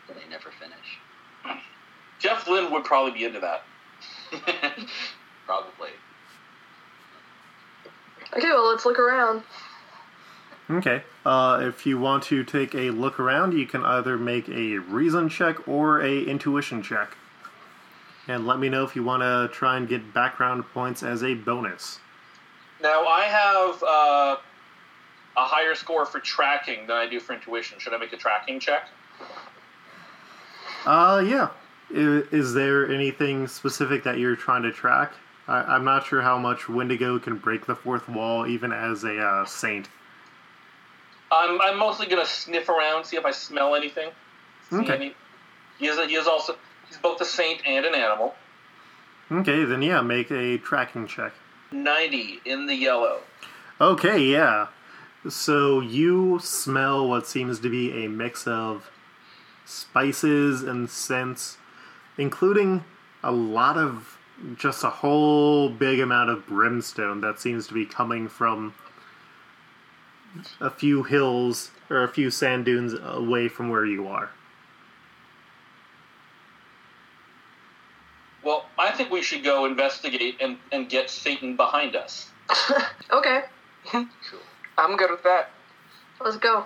and 0.09 0.18
they 0.18 0.28
never 0.28 0.50
finish. 0.61 1.59
Jeff 2.18 2.47
Lynne 2.47 2.70
would 2.70 2.85
probably 2.85 3.12
be 3.12 3.25
into 3.25 3.40
that. 3.40 3.62
Probably. 5.47 5.88
Okay, 8.37 8.49
well, 8.49 8.69
let's 8.71 8.85
look 8.87 8.99
around. 8.99 9.43
Okay. 10.71 11.03
Uh, 11.27 11.59
if 11.63 11.85
you 11.85 11.99
want 11.99 12.23
to 12.25 12.45
take 12.45 12.75
a 12.75 12.91
look 12.91 13.19
around, 13.19 13.53
you 13.53 13.67
can 13.67 13.85
either 13.85 14.17
make 14.17 14.49
a 14.49 14.79
reason 14.79 15.29
check 15.29 15.67
or 15.67 16.01
a 16.01 16.23
intuition 16.25 16.83
check. 16.83 17.17
And 18.29 18.47
let 18.47 18.61
me 18.61 18.69
know 18.69 18.85
if 18.85 18.95
you 18.95 19.03
want 19.03 19.23
to 19.23 19.49
try 19.53 19.77
and 19.77 19.89
get 19.89 20.15
background 20.15 20.65
points 20.73 21.03
as 21.03 21.25
a 21.25 21.35
bonus. 21.35 21.99
Now, 22.81 23.05
I 23.05 23.23
have 23.25 23.83
uh, 23.83 24.37
a 25.37 25.45
higher 25.45 25.75
score 25.75 26.07
for 26.07 26.21
tracking 26.21 26.87
than 26.87 26.97
I 26.97 27.09
do 27.09 27.19
for 27.19 27.33
intuition. 27.35 27.79
Should 27.81 27.93
I 27.93 27.99
make 27.99 28.13
a 28.13 28.17
tracking 28.17 28.61
check? 28.61 28.89
Uh, 30.87 31.23
yeah. 31.27 31.49
I- 31.93 32.23
Is 32.31 32.55
there 32.55 32.89
anything 32.91 33.49
specific 33.49 34.05
that 34.05 34.19
you're 34.19 34.37
trying 34.37 34.63
to 34.63 34.71
track? 34.71 35.13
I- 35.50 35.75
I'm 35.75 35.85
not 35.85 36.07
sure 36.07 36.23
how 36.23 36.38
much 36.38 36.69
Wendigo 36.69 37.19
can 37.19 37.37
break 37.37 37.66
the 37.66 37.75
fourth 37.75 38.09
wall, 38.09 38.47
even 38.47 38.73
as 38.73 39.02
a 39.04 39.19
uh, 39.19 39.45
saint. 39.45 39.88
I'm, 41.33 41.61
I'm 41.61 41.76
mostly 41.78 42.07
going 42.07 42.23
to 42.25 42.30
sniff 42.30 42.69
around, 42.69 43.04
see 43.04 43.16
if 43.16 43.25
I 43.25 43.30
smell 43.33 43.75
anything. 43.75 44.11
See 44.71 44.76
Okay. 44.76 44.95
any- 44.95 45.14
he, 45.78 45.87
is 45.87 45.99
a, 45.99 46.07
he 46.07 46.14
is 46.14 46.26
also 46.26 46.57
he's 46.88 46.99
both 46.99 47.21
a 47.21 47.25
saint 47.25 47.62
and 47.66 47.85
an 47.87 47.95
animal. 47.95 48.35
Okay, 49.33 49.64
then 49.64 49.80
yeah, 49.83 50.00
make 50.02 50.30
a 50.30 50.59
tracking 50.59 51.07
check. 51.07 51.33
90 51.73 52.40
in 52.45 52.66
the 52.66 52.75
yellow. 52.75 53.21
Okay, 53.80 54.19
yeah. 54.21 54.66
So 55.28 55.80
you 55.80 56.38
smell 56.42 57.09
what 57.09 57.26
seems 57.26 57.61
to 57.61 57.69
be 57.71 58.04
a 58.04 58.09
mix 58.09 58.47
of 58.47 58.90
spices 59.64 60.62
and 60.62 60.90
scents, 60.90 61.59
including 62.19 62.85
a 63.23 63.30
lot 63.33 63.76
of 63.76 64.19
just 64.56 64.85
a 64.85 64.90
whole 64.90 65.68
big 65.68 66.00
amount 66.00 66.30
of 66.30 66.47
brimstone 66.47 67.20
that 67.20 67.38
seems 67.40 67.66
to 67.68 67.75
be 67.75 67.85
coming 67.85 68.28
from 68.28 68.75
a 70.61 70.70
few 70.70 71.02
hills 71.02 71.70
or 71.88 72.02
a 72.04 72.09
few 72.09 72.30
sand 72.30 72.64
dunes 72.64 72.94
away 73.02 73.49
from 73.49 73.68
where 73.68 73.85
you 73.85 74.06
are. 74.09 74.30
Well, 78.42 78.64
I 78.78 78.90
think 78.92 79.11
we 79.11 79.23
should 79.23 79.44
go 79.44 79.66
investigate 79.66 80.37
and, 80.40 80.56
and 80.73 80.88
get 80.88 81.11
Satan 81.11 81.56
behind 81.56 81.97
us. 81.97 82.28
Okay, 83.12 83.42
Cool. 83.90 84.06
I'm 84.78 84.97
good 84.97 85.11
with 85.11 85.25
that. 85.25 85.50
let's 86.25 86.37
go. 86.37 86.64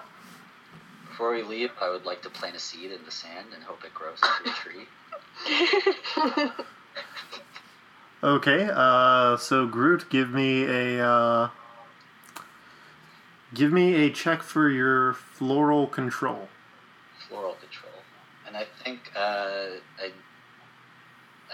Before 1.08 1.32
we 1.32 1.42
leave, 1.42 1.70
I 1.80 1.88
would 1.88 2.04
like 2.04 2.20
to 2.22 2.28
plant 2.30 2.54
a 2.54 2.58
seed 2.58 2.92
in 2.92 3.02
the 3.06 3.10
sand 3.10 3.48
and 3.54 3.62
hope 3.64 3.82
it 3.82 3.94
grows 3.94 4.18
into 4.44 4.50
a 4.50 4.54
tree. 4.54 4.86
Okay, 8.24 8.70
uh, 8.72 9.36
so 9.36 9.66
Groot, 9.66 10.08
give 10.08 10.30
me 10.30 10.64
a 10.64 11.06
uh, 11.06 11.50
give 13.52 13.70
me 13.70 14.06
a 14.06 14.10
check 14.10 14.42
for 14.42 14.70
your 14.70 15.12
floral 15.12 15.86
control. 15.86 16.48
Floral 17.28 17.54
control. 17.56 17.92
And 18.46 18.56
I 18.56 18.64
think 18.82 19.12
uh, 19.14 19.76
I, 20.00 20.10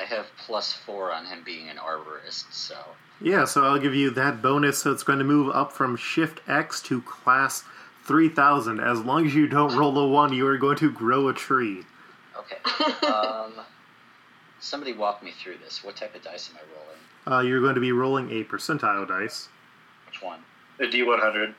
I 0.01 0.05
have 0.05 0.27
plus 0.39 0.73
four 0.73 1.13
on 1.13 1.27
him 1.27 1.43
being 1.45 1.69
an 1.69 1.77
arborist, 1.79 2.53
so 2.53 2.77
Yeah, 3.21 3.47
so 3.47 3.65
I'll 3.65 3.81
give 3.81 3.97
you 3.97 4.11
that 4.11 4.41
bonus. 4.41 4.79
So 4.79 4.93
it's 4.93 5.03
going 5.03 5.19
to 5.19 5.25
move 5.25 5.53
up 5.53 5.73
from 5.73 5.97
Shift 5.97 6.41
X 6.49 6.81
to 6.83 7.03
Class 7.03 7.65
three 8.05 8.29
thousand. 8.29 8.79
As 8.79 9.01
long 9.01 9.27
as 9.27 9.35
you 9.35 9.49
don't 9.49 9.77
roll 9.77 9.99
a 9.99 10.07
one, 10.07 10.33
you 10.33 10.47
are 10.47 10.57
going 10.57 10.77
to 10.77 10.93
grow 10.93 11.27
a 11.27 11.35
tree. 11.35 11.83
okay. 12.39 13.07
um, 13.09 13.55
somebody 14.61 14.93
walk 14.93 15.23
me 15.23 15.33
through 15.33 15.59
this. 15.59 15.83
What 15.83 15.97
type 15.97 16.15
of 16.15 16.23
dice 16.23 16.51
am 16.51 16.57
I 16.57 16.61
rolling? 16.79 17.41
Uh, 17.45 17.47
you're 17.49 17.61
going 17.61 17.75
to 17.75 17.81
be 17.81 17.93
rolling 17.93 18.31
a 18.31 18.45
percentile 18.45 19.07
dice. 19.07 19.49
Which 20.07 20.23
one? 20.23 20.41
The 20.79 20.87
D100. 20.87 21.55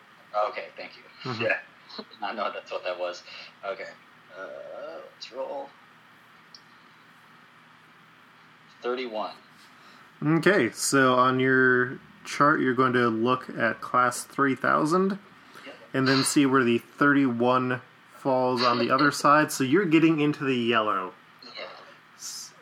Okay, 0.49 0.65
thank 0.77 0.91
you. 0.95 1.33
Yeah. 1.45 1.57
I 2.21 2.33
know 2.33 2.49
that's 2.53 2.71
what 2.71 2.83
that 2.83 2.97
was. 2.99 3.23
Okay. 3.65 3.85
Uh, 4.39 4.45
let's 5.13 5.31
roll. 5.31 5.69
31. 8.81 9.31
Okay, 10.25 10.69
so 10.71 11.15
on 11.15 11.39
your 11.39 11.99
chart, 12.25 12.61
you're 12.61 12.73
going 12.73 12.93
to 12.93 13.09
look 13.09 13.49
at 13.57 13.81
Class 13.81 14.23
three 14.23 14.55
thousand, 14.55 15.17
Yep. 15.65 15.75
and 15.93 16.07
then 16.07 16.23
see 16.23 16.45
where 16.45 16.63
the 16.63 16.77
thirty-one 16.77 17.81
falls 18.15 18.61
on 18.63 18.77
the 18.79 18.91
other 18.91 19.11
side. 19.11 19.51
So 19.51 19.63
you're 19.63 19.85
getting 19.85 20.19
into 20.19 20.43
the 20.43 20.55
yellow. 20.55 21.13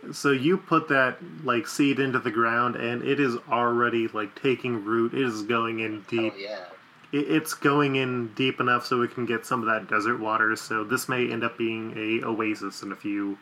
Yeah. 0.04 0.12
So 0.12 0.32
you 0.32 0.58
put 0.58 0.88
that 0.90 1.18
like 1.44 1.68
seed 1.68 2.00
into 2.00 2.20
the 2.20 2.32
ground, 2.32 2.76
and 2.76 3.04
it 3.04 3.20
is 3.20 3.36
already 3.50 4.08
like 4.10 4.40
taking 4.42 4.84
root. 4.86 5.14
It 5.14 5.22
is 5.22 5.42
going 5.44 5.80
in 5.80 6.02
deep. 6.08 6.34
Oh, 6.36 6.40
yeah. 6.40 6.66
It, 7.12 7.32
it's 7.32 7.54
going 7.54 7.96
in 7.96 8.34
deep 8.36 8.60
enough 8.60 8.86
so 8.86 9.02
it 9.02 9.14
can 9.14 9.26
get 9.26 9.46
some 9.46 9.62
of 9.62 9.68
that 9.68 9.90
desert 9.90 10.20
water. 10.20 10.56
So 10.56 10.84
this 10.84 11.10
may 11.10 11.30
end 11.32 11.44
up 11.44 11.58
being 11.58 11.94
a 11.98 12.26
oasis 12.26 12.82
in 12.84 12.92
a 12.92 12.96
few 12.96 13.38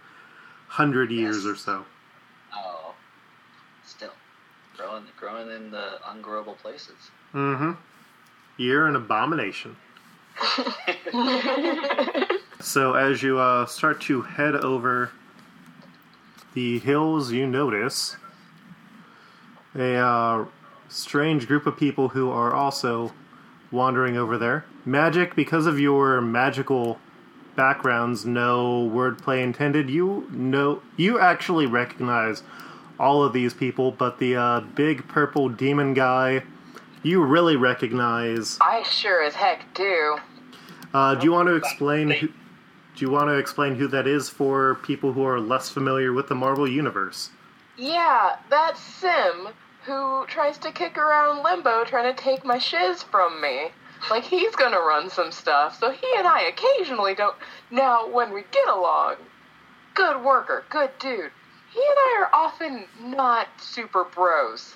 hundred 0.67 1.11
years 1.11 1.37
Yes. 1.37 1.45
or 1.45 1.55
so. 1.55 1.85
Oh. 2.53 2.93
Still. 3.85 4.11
Growing, 4.75 5.03
growing 5.19 5.49
in 5.51 5.71
the 5.71 5.99
ungrowable 6.05 6.57
places. 6.57 6.95
Mm-hmm. 7.33 7.71
You're 8.57 8.87
an 8.87 8.95
abomination. 8.95 9.75
So 12.59 12.95
as 12.95 13.21
you 13.21 13.39
uh, 13.39 13.65
start 13.67 14.01
to 14.01 14.23
head 14.23 14.55
over 14.55 15.11
the 16.57 16.79
hills, 16.79 17.31
you 17.31 17.45
notice 17.45 18.17
a 19.75 19.93
uh, 19.93 20.45
strange 20.89 21.45
group 21.45 21.67
of 21.67 21.77
people 21.77 22.09
who 22.09 22.31
are 22.31 22.51
also 22.51 23.13
wandering 23.71 24.17
over 24.17 24.39
there. 24.39 24.65
Magik, 24.83 25.35
because 25.35 25.67
of 25.67 25.79
your 25.79 26.19
magical 26.19 26.97
backgrounds, 27.55 28.25
no 28.25 28.89
wordplay 28.91 29.43
intended. 29.43 29.87
You 29.87 30.27
know, 30.31 30.81
you 30.95 31.19
actually 31.19 31.67
recognize 31.67 32.41
all 32.99 33.23
of 33.23 33.33
these 33.33 33.53
people, 33.53 33.91
but 33.91 34.17
the 34.17 34.35
uh, 34.35 34.61
big 34.61 35.07
purple 35.07 35.49
demon 35.49 35.93
guy, 35.93 36.41
you 37.03 37.23
really 37.23 37.55
recognize. 37.55 38.57
I 38.61 38.81
sure 38.81 39.21
as 39.23 39.35
heck 39.35 39.75
do. 39.75 40.17
Uh, 40.91 41.13
do 41.13 41.23
you 41.23 41.31
want 41.31 41.49
to 41.49 41.55
explain? 41.55 42.09
Who, 42.09 42.29
do 42.98 43.06
you 43.06 43.12
want 43.12 43.30
to 43.30 43.36
explain 43.36 43.75
who 43.75 43.88
that 43.88 44.08
is 44.08 44.27
for 44.27 44.75
people 44.82 45.13
who 45.13 45.24
are 45.24 45.39
less 45.39 45.70
familiar 45.70 46.12
with 46.13 46.27
the 46.27 46.36
Marvel 46.36 46.68
universe? 46.68 47.30
Yeah, 47.77 48.38
that's 48.50 48.80
S'ym, 48.80 49.54
who 49.86 50.25
tries 50.25 50.58
to 50.58 50.72
kick 50.72 50.98
around 50.98 51.44
Limbo 51.44 51.84
trying 51.84 52.13
to 52.13 52.20
take 52.20 52.44
my 52.44 52.58
shiz 52.58 53.04
from 53.04 53.39
me. 53.39 53.68
Like 54.10 54.24
he's 54.24 54.56
gonna 54.56 54.80
run 54.80 55.12
some 55.12 55.32
stuff, 55.32 55.80
so 55.80 55.92
he 55.92 56.08
and 56.18 56.27
I 56.27 56.42
occasionally 56.42 57.13
don't. 57.13 57.36
Now, 57.70 58.08
when 58.10 58.34
we 58.34 58.42
get 58.51 58.68
along, 58.68 59.18
good 59.94 60.24
worker, 60.24 60.66
good 60.70 60.89
dude. 61.00 61.32
He 61.72 61.80
and 61.80 61.98
I 61.98 62.18
are 62.22 62.30
often 62.34 62.86
not 63.00 63.48
super 63.60 64.06
bros. 64.06 64.75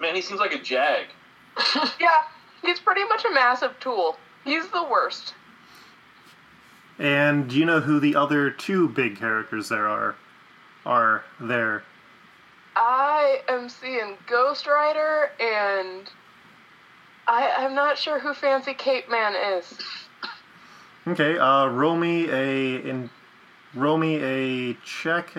Man, 0.00 0.16
he 0.16 0.22
seems 0.22 0.40
like 0.40 0.54
a 0.54 0.60
jag. 0.60 1.06
Yeah, 2.00 2.22
he's 2.62 2.80
pretty 2.80 3.04
much 3.04 3.24
a 3.24 3.30
massive 3.32 3.78
tool. 3.78 4.16
He's 4.44 4.66
the 4.68 4.82
worst. 4.82 5.34
And 6.98 7.48
do 7.48 7.56
you 7.56 7.64
know 7.64 7.80
who 7.80 8.00
the 8.00 8.16
other 8.16 8.50
two 8.50 8.88
big 8.88 9.18
characters 9.18 9.68
there 9.68 9.88
are? 9.88 10.14
Are 10.84 11.24
there? 11.40 11.84
I 12.76 13.42
am 13.48 13.68
seeing 13.68 14.16
Ghost 14.26 14.66
Rider, 14.66 15.30
and 15.40 16.10
I, 17.26 17.52
I'm 17.58 17.74
not 17.74 17.98
sure 17.98 18.18
who 18.18 18.34
Fancy 18.34 18.74
Cape 18.74 19.10
Man 19.10 19.34
is. 19.56 19.78
Okay, 21.06 21.38
uh, 21.38 21.66
roll 21.66 21.96
me 21.96 22.28
a 22.30 22.76
in, 22.88 23.10
roll 23.74 23.98
me 23.98 24.16
a 24.22 24.74
check 24.84 25.32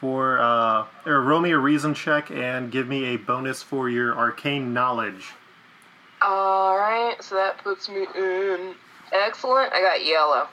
for 0.00 0.38
uh, 0.38 0.86
or 1.06 1.22
roll 1.22 1.40
me 1.40 1.50
a 1.52 1.58
reason 1.58 1.94
check 1.94 2.30
and 2.30 2.70
give 2.70 2.86
me 2.86 3.06
a 3.06 3.16
bonus 3.16 3.62
for 3.62 3.88
your 3.88 4.16
arcane 4.16 4.72
knowledge. 4.72 5.32
Alright, 6.22 7.22
so 7.22 7.36
that 7.36 7.58
puts 7.58 7.88
me 7.88 8.06
in. 8.16 8.74
Excellent, 9.12 9.72
I 9.72 9.80
got 9.80 10.04
yellow. 10.04 10.48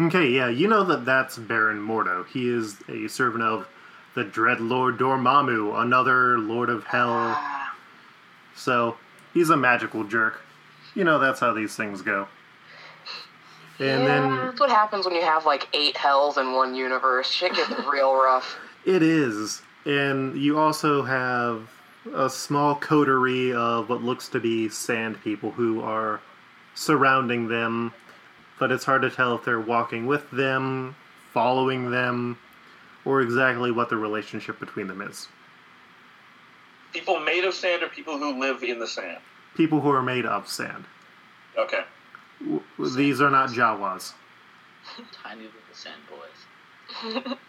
Okay, 0.00 0.28
yeah, 0.30 0.48
you 0.48 0.68
know 0.68 0.84
that 0.84 1.04
that's 1.04 1.36
Baron 1.36 1.78
Mordo. 1.78 2.26
He 2.26 2.48
is 2.48 2.76
a 2.88 3.08
servant 3.08 3.44
of 3.44 3.68
the 4.14 4.24
Dread 4.24 4.60
Lord 4.60 4.98
Dormammu, 4.98 5.80
another 5.82 6.38
Lord 6.38 6.70
of 6.70 6.84
Hell. 6.84 7.38
So 8.54 8.96
he's 9.34 9.50
a 9.50 9.56
magical 9.56 10.04
jerk. 10.04 10.40
You 10.94 11.04
know 11.04 11.18
that's 11.18 11.40
how 11.40 11.52
these 11.52 11.74
things 11.76 12.02
go. 12.02 12.28
And 13.78 14.02
yeah, 14.02 14.06
then 14.06 14.36
that's 14.36 14.60
what 14.60 14.70
happens 14.70 15.06
when 15.06 15.14
you 15.14 15.22
have 15.22 15.46
like 15.46 15.68
eight 15.72 15.96
hells 15.96 16.36
in 16.36 16.52
one 16.52 16.74
universe. 16.74 17.30
Shit 17.30 17.54
gets 17.54 17.70
real 17.92 18.14
rough. 18.14 18.58
it 18.84 19.02
is, 19.02 19.62
and 19.86 20.36
you 20.36 20.58
also 20.58 21.02
have 21.02 21.68
a 22.14 22.28
small 22.28 22.74
coterie 22.74 23.52
of 23.52 23.88
what 23.88 24.02
looks 24.02 24.28
to 24.28 24.40
be 24.40 24.68
sand 24.68 25.20
people 25.22 25.50
who 25.52 25.80
are 25.80 26.20
surrounding 26.74 27.48
them, 27.48 27.92
but 28.58 28.70
it's 28.72 28.84
hard 28.84 29.02
to 29.02 29.10
tell 29.10 29.34
if 29.34 29.44
they're 29.44 29.60
walking 29.60 30.06
with 30.06 30.30
them, 30.30 30.94
following 31.32 31.90
them, 31.90 32.38
or 33.04 33.20
exactly 33.20 33.70
what 33.70 33.88
the 33.88 33.96
relationship 33.96 34.58
between 34.60 34.86
them 34.86 35.02
is. 35.02 35.28
People 36.92 37.18
made 37.20 37.44
of 37.44 37.54
sand 37.54 37.82
or 37.82 37.88
people 37.88 38.18
who 38.18 38.38
live 38.38 38.62
in 38.62 38.78
the 38.78 38.86
sand? 38.86 39.18
People 39.56 39.80
who 39.80 39.90
are 39.90 40.02
made 40.02 40.26
of 40.26 40.48
sand. 40.48 40.84
Okay. 41.58 41.84
W- 42.40 42.62
These 42.96 43.20
are 43.20 43.30
not 43.30 43.50
Jawas. 43.50 44.12
Tiny 45.22 45.42
little 45.42 45.60
sand 45.72 46.00
boys. 46.10 47.36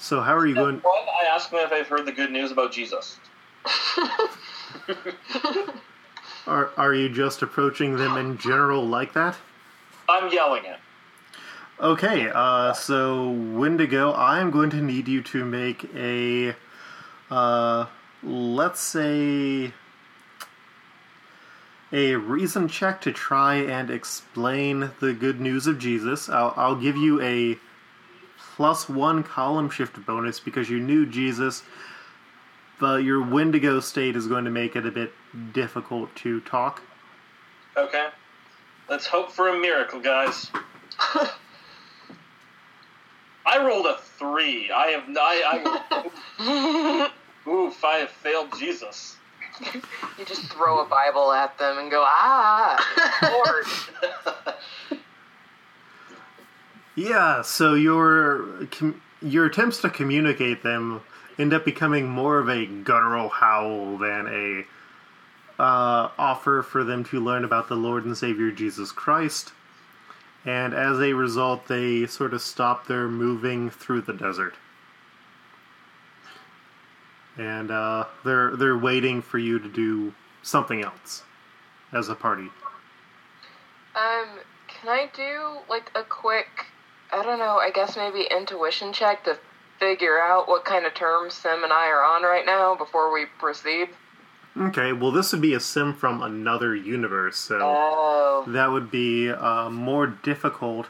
So 0.00 0.20
how 0.20 0.34
are 0.36 0.46
you 0.46 0.54
going? 0.54 0.76
One, 0.76 0.84
I 1.20 1.26
asked 1.34 1.50
them 1.50 1.58
if 1.60 1.70
they've 1.70 1.86
heard 1.86 2.06
the 2.06 2.12
good 2.12 2.30
news 2.30 2.52
about 2.52 2.70
Jesus. 2.72 3.18
Are 6.48 6.70
are 6.76 6.94
you 6.94 7.08
just 7.08 7.42
approaching 7.42 7.96
them 7.96 8.16
in 8.16 8.38
general 8.38 8.86
like 8.86 9.12
that? 9.12 9.36
I'm 10.08 10.32
yelling 10.32 10.64
it. 10.64 10.78
Okay, 11.80 12.28
uh, 12.34 12.72
so 12.72 13.30
Wendigo, 13.30 14.12
I'm 14.14 14.50
going 14.50 14.70
to 14.70 14.82
need 14.82 15.06
you 15.06 15.22
to 15.22 15.44
make 15.44 15.84
a, 15.94 16.56
uh, 17.30 17.86
let's 18.24 18.80
say, 18.80 19.72
a 21.92 22.16
reason 22.16 22.66
check 22.66 23.00
to 23.02 23.12
try 23.12 23.56
and 23.56 23.90
explain 23.90 24.90
the 24.98 25.12
good 25.12 25.40
news 25.40 25.68
of 25.68 25.78
Jesus. 25.78 26.28
I'll, 26.28 26.52
I'll 26.56 26.74
give 26.74 26.96
you 26.96 27.20
a 27.20 27.58
plus 28.56 28.88
one 28.88 29.22
column 29.22 29.70
shift 29.70 30.04
bonus 30.04 30.40
because 30.40 30.68
you 30.68 30.80
knew 30.80 31.06
Jesus, 31.06 31.62
but 32.78 33.02
your 33.02 33.22
Wendigo 33.22 33.80
state 33.80 34.16
is 34.16 34.26
going 34.26 34.44
to 34.44 34.50
make 34.50 34.76
it 34.76 34.86
a 34.86 34.90
bit 34.90 35.12
difficult 35.52 36.14
to 36.16 36.40
talk. 36.40 36.82
Okay. 37.76 38.08
Let's 38.88 39.06
hope 39.06 39.30
for 39.30 39.48
a 39.48 39.58
miracle, 39.58 40.00
guys. 40.00 40.50
I 43.46 43.64
rolled 43.64 43.86
a 43.86 43.98
three. 44.18 44.70
I 44.70 44.88
have 44.88 45.04
I, 45.08 46.10
I 46.40 47.10
oof. 47.48 47.84
I 47.84 47.98
have 47.98 48.10
failed 48.10 48.52
Jesus. 48.58 49.16
You 50.18 50.24
just 50.24 50.44
throw 50.52 50.80
a 50.80 50.86
Bible 50.86 51.32
at 51.32 51.58
them 51.58 51.78
and 51.78 51.90
go, 51.90 52.04
ah, 52.06 52.76
Lord. 53.32 53.64
Yeah, 56.98 57.42
so 57.42 57.74
your 57.74 58.66
your 59.22 59.46
attempts 59.46 59.80
to 59.82 59.88
communicate 59.88 60.64
them 60.64 61.00
end 61.38 61.54
up 61.54 61.64
becoming 61.64 62.08
more 62.08 62.38
of 62.38 62.48
a 62.48 62.66
guttural 62.66 63.28
howl 63.28 63.96
than 63.98 64.26
a 64.26 64.64
uh, 65.62 66.10
offer 66.18 66.62
for 66.62 66.84
them 66.84 67.04
to 67.04 67.20
learn 67.20 67.44
about 67.44 67.68
the 67.68 67.74
Lord 67.74 68.04
and 68.04 68.16
Savior 68.16 68.50
Jesus 68.50 68.92
Christ. 68.92 69.52
And 70.44 70.72
as 70.72 71.00
a 71.00 71.12
result, 71.12 71.66
they 71.66 72.06
sort 72.06 72.32
of 72.32 72.40
stop 72.40 72.86
their 72.86 73.08
moving 73.08 73.70
through 73.70 74.02
the 74.02 74.12
desert, 74.12 74.54
and 77.36 77.70
uh, 77.70 78.04
they're 78.24 78.56
they're 78.56 78.78
waiting 78.78 79.20
for 79.20 79.38
you 79.38 79.58
to 79.58 79.68
do 79.68 80.14
something 80.42 80.82
else 80.82 81.24
as 81.92 82.08
a 82.08 82.14
party. 82.14 82.48
Um, 83.96 84.28
can 84.68 84.88
I 84.88 85.10
do 85.12 85.58
like 85.68 85.90
a 85.96 86.04
quick, 86.04 86.66
I 87.12 87.22
don't 87.24 87.40
know, 87.40 87.58
I 87.58 87.70
guess 87.70 87.96
maybe 87.96 88.28
intuition 88.30 88.92
check 88.92 89.24
to 89.24 89.36
figure 89.78 90.18
out 90.18 90.48
what 90.48 90.64
kind 90.64 90.86
of 90.86 90.94
terms 90.94 91.34
S'ym 91.34 91.64
and 91.64 91.72
I 91.72 91.86
are 91.88 92.02
on 92.02 92.22
right 92.22 92.44
now 92.44 92.74
before 92.74 93.12
we 93.12 93.26
proceed? 93.38 93.88
Okay, 94.56 94.92
well, 94.92 95.12
this 95.12 95.32
would 95.32 95.40
be 95.40 95.54
a 95.54 95.58
S'ym 95.58 95.96
from 95.96 96.22
another 96.22 96.74
universe, 96.74 97.36
so. 97.36 97.60
Oh. 97.62 98.44
that 98.48 98.70
would 98.70 98.90
be 98.90 99.30
uh, 99.30 99.70
more 99.70 100.06
difficult. 100.06 100.86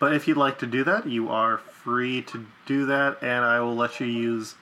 But 0.00 0.14
if 0.14 0.26
you'd 0.26 0.36
like 0.36 0.58
to 0.58 0.66
do 0.66 0.82
that, 0.84 1.06
you 1.06 1.28
are 1.28 1.58
free 1.58 2.22
to 2.22 2.46
do 2.66 2.86
that, 2.86 3.22
and 3.22 3.44
I 3.44 3.60
will 3.60 3.76
let 3.76 4.00
you 4.00 4.06
use 4.06 4.56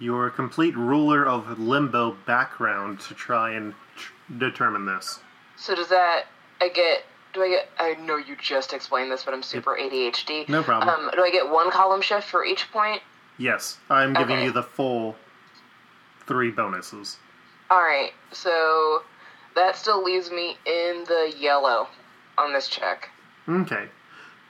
your 0.00 0.30
complete 0.30 0.76
ruler 0.76 1.24
of 1.24 1.58
limbo 1.58 2.16
background 2.26 3.00
to 3.00 3.14
try 3.14 3.50
and 3.52 3.74
tr- 3.96 4.12
determine 4.38 4.86
this. 4.86 5.20
So 5.56 5.74
does 5.74 5.88
that, 5.88 6.24
I 6.60 6.68
get, 6.68 7.04
do 7.34 7.42
I 7.42 7.48
get, 7.48 7.68
I 7.78 7.94
know 7.94 8.16
you 8.16 8.36
just 8.40 8.72
explained 8.72 9.10
this, 9.12 9.24
but 9.24 9.34
I'm 9.34 9.42
super 9.42 9.76
ADHD. 9.80 10.48
No 10.48 10.62
problem. 10.62 10.88
Um, 10.88 11.10
do 11.14 11.22
I 11.22 11.30
get 11.30 11.48
one 11.50 11.70
column 11.70 12.00
shift 12.00 12.26
for 12.28 12.44
each 12.44 12.70
point? 12.72 13.02
Yes, 13.38 13.78
I'm 13.90 14.14
giving 14.14 14.36
Okay. 14.36 14.44
you 14.46 14.52
the 14.52 14.62
full 14.62 15.16
three 16.26 16.50
bonuses. 16.50 17.18
Alright, 17.70 18.12
so 18.32 19.02
that 19.54 19.76
still 19.76 20.02
leaves 20.02 20.30
me 20.30 20.56
in 20.66 21.04
the 21.06 21.32
yellow 21.38 21.88
on 22.36 22.52
this 22.52 22.68
check. 22.68 23.10
Okay. 23.48 23.88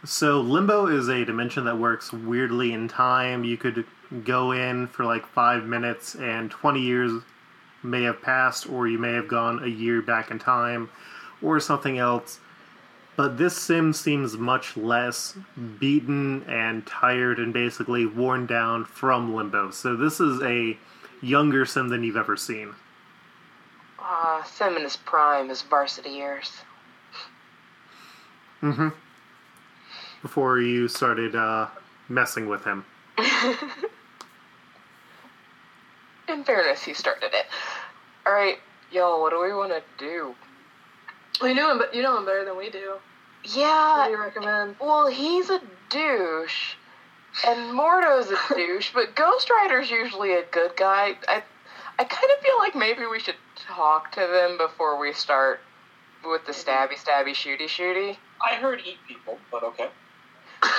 So 0.05 0.41
limbo 0.41 0.87
is 0.87 1.09
a 1.09 1.25
dimension 1.25 1.65
that 1.65 1.77
works 1.79 2.13
weirdly 2.13 2.73
in 2.73 2.87
time. 2.89 3.43
You 3.45 3.57
could 3.57 3.85
go 4.25 4.53
in 4.53 4.87
for 4.87 5.05
like 5.05 5.27
five 5.27 5.65
minutes 5.65 6.15
and 6.15 6.51
20 6.51 6.81
years 6.81 7.13
may 7.83 8.05
have 8.05 8.23
passed, 8.23 8.69
or 8.69 8.89
you 8.89 8.99
may 8.99 9.13
have 9.13 9.29
gone 9.29 9.63
a 9.63 9.67
year 9.69 10.01
back 10.03 10.31
in 10.31 10.39
time, 10.39 10.89
or 11.43 11.61
something 11.61 11.99
else. 11.99 12.41
But 13.19 13.37
this 13.37 13.59
S'ym 13.59 13.93
seems 13.97 14.39
much 14.39 14.77
less 14.77 15.37
beaten 15.81 16.45
and 16.45 16.87
tired 16.87 17.41
and 17.41 17.53
basically 17.53 18.07
worn 18.07 18.47
down 18.47 18.85
from 18.85 19.35
limbo. 19.35 19.73
So 19.73 19.97
this 19.97 20.21
is 20.21 20.41
a 20.41 20.79
younger 21.21 21.65
S'ym 21.65 21.89
than 21.91 22.05
you've 22.05 22.17
ever 22.17 22.37
seen. 22.37 22.77
Ah, 23.99 24.45
S'ym 24.47 24.77
in 24.77 24.85
his 24.85 24.97
prime, 24.97 25.49
his 25.49 25.63
varsity 25.63 26.11
years. 26.11 26.53
Mm-hmm. 28.63 28.91
Before 30.23 30.61
you 30.61 30.87
started 30.87 31.35
uh, 31.35 31.67
messing 32.09 32.49
with 32.49 32.63
him. 32.63 32.85
In 36.29 36.45
fairness, 36.45 36.85
he 36.85 36.95
started 36.95 37.31
it. 37.33 37.47
Alright, 38.25 38.61
y'all, 38.93 39.21
what 39.21 39.31
do 39.31 39.43
we 39.43 39.53
want 39.53 39.73
to 39.73 39.83
do? 39.99 40.37
Well, 41.41 41.49
you 41.49 41.55
know 41.55 41.71
him, 41.73 41.79
but 41.79 41.95
you 41.95 42.03
know 42.03 42.19
him 42.19 42.25
better 42.25 42.45
than 42.45 42.57
we 42.57 42.71
do. 42.71 42.95
Yeah. 43.45 43.99
What 43.99 44.05
do 44.07 44.11
Yeah, 44.11 44.17
you 44.17 44.19
recommend? 44.19 44.77
well, 44.81 45.07
he's 45.07 45.51
a 45.51 45.61
douche, 45.91 46.75
and 47.47 47.73
Mordo's 47.73 48.31
a 48.31 48.55
douche, 48.55 48.91
but 48.93 49.15
Ghost 49.15 49.49
Rider's 49.51 49.91
usually 49.91 50.35
a 50.35 50.43
good 50.51 50.77
guy. 50.77 51.17
I, 51.29 51.43
I 51.99 52.05
kind 52.05 52.31
of 52.37 52.45
feel 52.45 52.59
like 52.59 52.75
maybe 52.75 53.07
we 53.07 53.21
should 53.21 53.37
talk 53.57 54.13
to 54.13 54.21
them 54.21 54.59
before 54.59 54.99
we 55.01 55.13
start 55.13 55.61
with 56.25 56.45
the 56.47 56.53
stabby, 56.53 56.95
stabby, 56.99 57.31
shooty, 57.31 57.67
shooty. 57.67 58.17
I 58.45 58.57
heard 58.57 58.81
eat 58.85 58.99
people, 59.07 59.39
but 59.53 59.63
okay. 59.63 59.89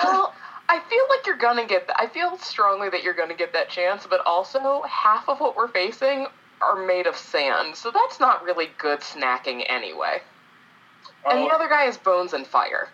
Well, 0.04 0.34
I 0.68 0.80
feel 0.90 1.04
like 1.10 1.26
you're 1.26 1.38
gonna 1.38 1.66
get. 1.66 1.88
Th- 1.88 1.96
I 1.98 2.08
feel 2.08 2.38
strongly 2.38 2.90
that 2.90 3.04
you're 3.04 3.14
gonna 3.14 3.34
get 3.36 3.54
that 3.54 3.70
chance, 3.70 4.06
but 4.10 4.22
also 4.26 4.82
half 4.84 5.28
of 5.30 5.40
what 5.40 5.56
we're 5.56 5.70
facing 5.70 6.28
are 6.62 6.86
made 6.86 7.08
of 7.08 7.16
sand, 7.16 7.76
so 7.76 7.90
that's 7.92 8.20
not 8.20 8.44
really 8.44 8.68
good 8.78 9.00
snacking 9.00 9.64
anyway. 9.70 10.22
And 11.26 11.44
the 11.44 11.54
other 11.54 11.68
guy 11.68 11.86
is 11.86 11.98
bones 11.98 12.34
and 12.34 12.46
fire. 12.46 12.90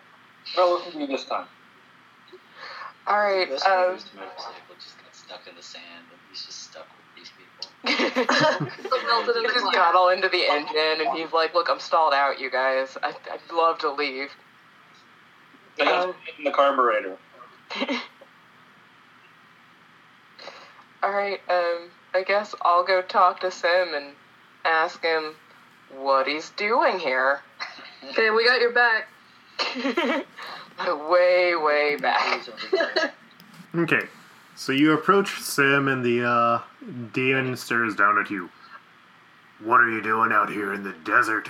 I'll 0.58 0.74
listen 0.76 0.94
to 0.94 1.00
you 1.00 1.08
this 1.08 1.26
time. 1.26 1.46
All 3.08 3.18
right. 3.18 3.50
Most 3.50 3.66
Um, 3.66 3.72
motorcycle 3.92 4.76
just 4.80 4.98
got 5.04 5.16
stuck 5.16 5.48
in 5.48 5.56
the 5.56 5.62
sand, 5.62 5.84
and 6.12 6.20
he's 6.30 6.46
just 6.46 6.64
stuck 6.72 6.88
with 6.98 7.06
these 7.16 7.30
people. 7.38 7.70
he 7.86 7.94
the 9.44 9.52
just 9.54 9.74
got 9.74 9.96
all 9.96 10.10
into 10.10 10.28
the 10.28 10.46
engine, 10.50 11.06
and 11.06 11.16
he's 11.18 11.32
like, 11.32 11.54
"Look, 11.54 11.70
I'm 11.70 11.80
stalled 11.80 12.14
out, 12.14 12.40
you 12.40 12.50
guys. 12.50 12.98
I, 13.04 13.10
I'd 13.32 13.52
love 13.54 13.78
to 13.80 13.92
leave." 13.92 14.30
I 15.80 15.86
got 15.86 16.10
Um, 16.10 16.16
in 16.38 16.44
the 16.46 16.52
carburetor. 16.52 17.18
All 21.04 21.12
right. 21.12 21.40
Um, 21.50 21.92
I 22.16 22.24
guess 22.24 22.56
I'll 22.64 22.84
go 22.84 23.02
talk 23.04 23.42
to 23.42 23.48
S'ym 23.48 23.96
and 23.96 24.16
ask 24.64 25.04
him 25.04 25.36
what 25.90 26.28
he's 26.28 26.50
doing 26.52 26.98
here. 26.98 27.42
Okay, 28.10 28.30
we 28.30 28.46
got 28.46 28.60
your 28.62 28.74
back. 28.74 29.08
way, 31.10 31.56
way 31.56 31.96
back. 31.96 32.40
He's 32.40 32.50
over 32.50 32.90
there. 32.94 33.14
Okay, 33.76 34.08
so 34.56 34.72
you 34.72 34.94
approach 34.94 35.42
S'ym 35.42 35.92
and 35.92 36.04
the 36.04 36.26
uh, 36.26 36.62
demon 37.14 37.56
stares 37.58 37.96
down 37.96 38.18
at 38.18 38.30
you. 38.30 38.50
What 39.64 39.82
are 39.82 39.90
you 39.90 40.02
doing 40.02 40.32
out 40.32 40.50
here 40.50 40.74
in 40.74 40.84
the 40.84 40.94
desert? 41.04 41.50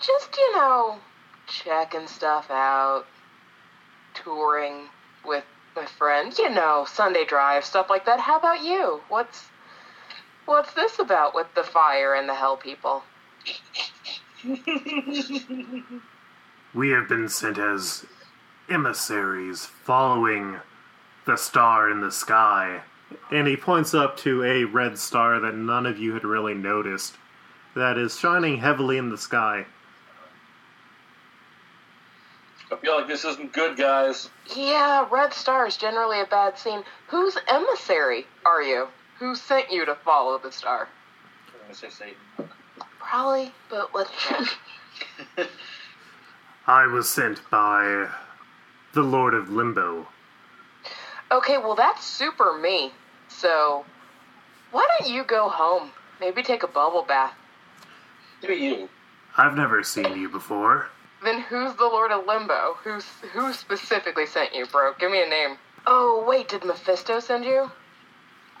Just, 0.00 0.36
you 0.36 0.56
know, 0.56 0.98
checking 1.46 2.06
stuff 2.06 2.50
out, 2.50 3.04
touring 4.14 4.88
with 5.24 5.44
my 5.76 5.84
friends, 5.84 6.38
you 6.38 6.50
know, 6.50 6.86
Sunday 6.88 7.24
drive, 7.24 7.64
stuff 7.64 7.90
like 7.90 8.06
that. 8.06 8.20
How 8.20 8.38
about 8.38 8.62
you? 8.62 9.00
What's 9.08 9.48
what's 10.46 10.72
this 10.74 10.98
about 10.98 11.34
with 11.34 11.46
the 11.54 11.62
fire 11.62 12.14
and 12.14 12.28
the 12.28 12.34
hell 12.34 12.56
people? 12.56 13.02
We 16.72 16.90
have 16.90 17.08
been 17.08 17.28
sent 17.28 17.58
as 17.58 18.06
emissaries 18.68 19.66
following 19.66 20.60
the 21.26 21.36
star 21.36 21.90
in 21.90 22.00
the 22.00 22.12
sky. 22.12 22.82
And 23.30 23.46
he 23.48 23.56
points 23.56 23.92
up 23.92 24.16
to 24.18 24.44
a 24.44 24.64
red 24.64 24.98
star 24.98 25.40
that 25.40 25.54
none 25.56 25.84
of 25.84 25.98
you 25.98 26.14
had 26.14 26.24
really 26.24 26.54
noticed 26.54 27.16
that 27.74 27.98
is 27.98 28.18
shining 28.18 28.58
heavily 28.58 28.98
in 28.98 29.10
the 29.10 29.18
sky. 29.18 29.66
I 32.72 32.76
feel 32.76 32.96
like 32.96 33.08
this 33.08 33.24
isn't 33.24 33.52
good, 33.52 33.76
guys. 33.76 34.30
Yeah, 34.54 35.06
Red 35.10 35.34
Star 35.34 35.66
is 35.66 35.76
generally 35.76 36.20
a 36.20 36.26
bad 36.26 36.56
scene. 36.56 36.84
Whose 37.08 37.36
emissary 37.48 38.26
are 38.46 38.62
you? 38.62 38.86
Who 39.18 39.34
sent 39.34 39.72
you 39.72 39.84
to 39.86 39.96
follow 39.96 40.38
the 40.38 40.52
star? 40.52 40.88
I'm 41.52 41.60
gonna 41.62 41.74
say 41.74 41.90
Satan. 41.90 42.14
Probably, 43.10 43.50
but 43.68 43.92
let's 43.92 44.10
check. 45.36 45.48
I 46.68 46.86
was 46.86 47.08
sent 47.08 47.40
by 47.50 48.08
the 48.94 49.02
Lord 49.02 49.34
of 49.34 49.50
Limbo. 49.50 50.06
Okay, 51.32 51.58
well 51.58 51.74
that's 51.74 52.06
super 52.06 52.56
me. 52.56 52.92
So, 53.26 53.84
why 54.70 54.86
don't 55.00 55.10
you 55.10 55.24
go 55.24 55.48
home? 55.48 55.90
Maybe 56.20 56.44
take 56.44 56.62
a 56.62 56.68
bubble 56.68 57.02
bath. 57.02 57.34
Do 58.42 58.52
you? 58.52 58.88
I've 59.36 59.56
never 59.56 59.82
seen 59.82 60.16
you 60.16 60.28
before. 60.28 60.86
Then 61.24 61.40
who's 61.40 61.74
the 61.74 61.86
Lord 61.86 62.12
of 62.12 62.26
Limbo? 62.28 62.78
Who's 62.84 63.06
who 63.32 63.52
specifically 63.52 64.26
sent 64.26 64.54
you, 64.54 64.66
bro? 64.66 64.94
Give 65.00 65.10
me 65.10 65.20
a 65.20 65.28
name. 65.28 65.56
Oh 65.84 66.24
wait, 66.28 66.48
did 66.48 66.64
Mephisto 66.64 67.18
send 67.18 67.44
you? 67.44 67.72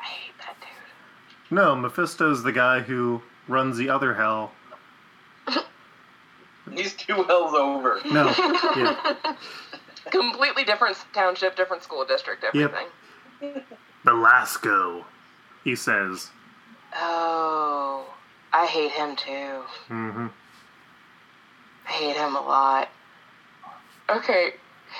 I 0.00 0.04
hate 0.04 0.38
that 0.38 0.56
dude. 0.60 1.56
No, 1.56 1.76
Mephisto's 1.76 2.42
the 2.42 2.52
guy 2.52 2.80
who 2.80 3.22
runs 3.50 3.76
the 3.76 3.88
other 3.90 4.14
hell. 4.14 4.52
These 6.66 6.94
two 6.94 7.22
hells 7.24 7.54
over. 7.54 8.00
No, 8.10 8.32
yeah, 8.76 9.16
Completely 10.10 10.64
different 10.64 10.96
township, 11.12 11.56
different 11.56 11.82
school 11.82 12.04
district, 12.04 12.44
everything. 12.44 12.86
Yep. 13.42 13.50
everything. 13.50 13.76
Belasco, 14.04 15.04
he 15.64 15.76
says. 15.76 16.30
Oh, 16.94 18.06
I 18.52 18.66
hate 18.66 18.92
him 18.92 19.16
too. 19.16 19.62
Mm-hmm. 19.88 20.26
I 21.86 21.90
hate 21.90 22.16
him 22.16 22.34
a 22.36 22.40
lot. 22.40 22.88
Okay, 24.08 24.54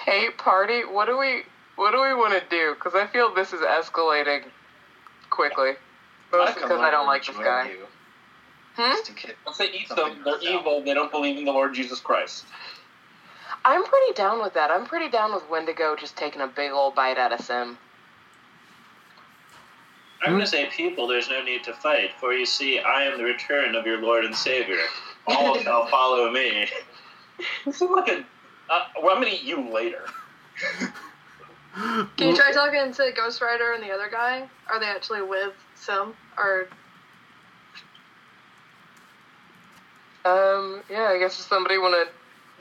Hey, 0.04 0.30
party, 0.30 0.84
what 0.84 1.06
do 1.06 1.18
we 1.18 1.42
what 1.76 1.90
do 1.90 2.00
we 2.00 2.14
want 2.14 2.32
to 2.32 2.42
do? 2.48 2.74
Because 2.74 2.94
I 2.94 3.06
feel 3.06 3.34
this 3.34 3.52
is 3.52 3.60
escalating 3.60 4.44
quickly. 5.30 5.72
Mostly 6.32 6.62
because 6.62 6.80
I 6.80 6.90
don't 6.90 7.06
like 7.06 7.26
this 7.26 7.36
guy. 7.36 7.70
you, 7.70 7.86
Hmm? 8.76 8.92
just. 9.04 9.34
Once 9.44 9.58
they 9.58 9.70
eat 9.70 9.88
them, 9.88 9.96
they're 10.24 10.34
goes 10.34 10.42
down. 10.42 10.60
evil. 10.60 10.82
They 10.82 10.94
don't 10.94 11.10
believe 11.10 11.38
in 11.38 11.44
the 11.44 11.52
Lord 11.52 11.74
Jesus 11.74 12.00
Christ. 12.00 12.44
I'm 13.64 13.84
pretty 13.84 14.14
down 14.14 14.40
with 14.40 14.54
that. 14.54 14.70
I'm 14.70 14.86
pretty 14.86 15.10
down 15.10 15.34
with 15.34 15.48
Wendigo 15.50 15.96
just 15.96 16.16
taking 16.16 16.40
a 16.40 16.46
big 16.46 16.72
old 16.72 16.94
bite 16.94 17.18
out 17.18 17.32
of 17.32 17.40
S'ym. 17.40 17.76
I'm 20.22 20.32
going 20.32 20.42
to 20.42 20.46
say, 20.46 20.66
people, 20.66 21.06
there's 21.06 21.30
no 21.30 21.42
need 21.42 21.64
to 21.64 21.72
fight, 21.72 22.10
for 22.18 22.32
you 22.32 22.44
see, 22.44 22.78
I 22.78 23.04
am 23.04 23.16
the 23.16 23.24
return 23.24 23.74
of 23.74 23.86
your 23.86 24.00
Lord 24.02 24.24
and 24.24 24.34
Savior. 24.34 24.76
All 25.26 25.58
shall 25.62 25.86
follow 25.86 26.30
me. 26.30 26.68
You 27.64 27.72
seem 27.72 27.92
like 27.92 28.08
a. 28.08 28.24
Uh, 28.68 28.84
well, 29.02 29.16
I'm 29.16 29.22
gonna 29.22 29.34
eat 29.34 29.42
you 29.42 29.68
later. 29.70 30.04
Can 31.74 32.08
you 32.18 32.36
try 32.36 32.52
talking 32.52 32.92
to 32.92 33.12
Ghost 33.16 33.40
Rider 33.40 33.72
and 33.72 33.82
the 33.82 33.90
other 33.90 34.08
guy? 34.10 34.48
Are 34.70 34.78
they 34.78 34.86
actually 34.86 35.22
with 35.22 35.54
S'ym? 35.76 36.12
Or 36.36 36.68
Um, 40.24 40.82
yeah, 40.90 41.08
I 41.08 41.18
guess 41.18 41.38
if 41.38 41.46
somebody 41.46 41.78
want 41.78 41.94
to. 41.94 42.12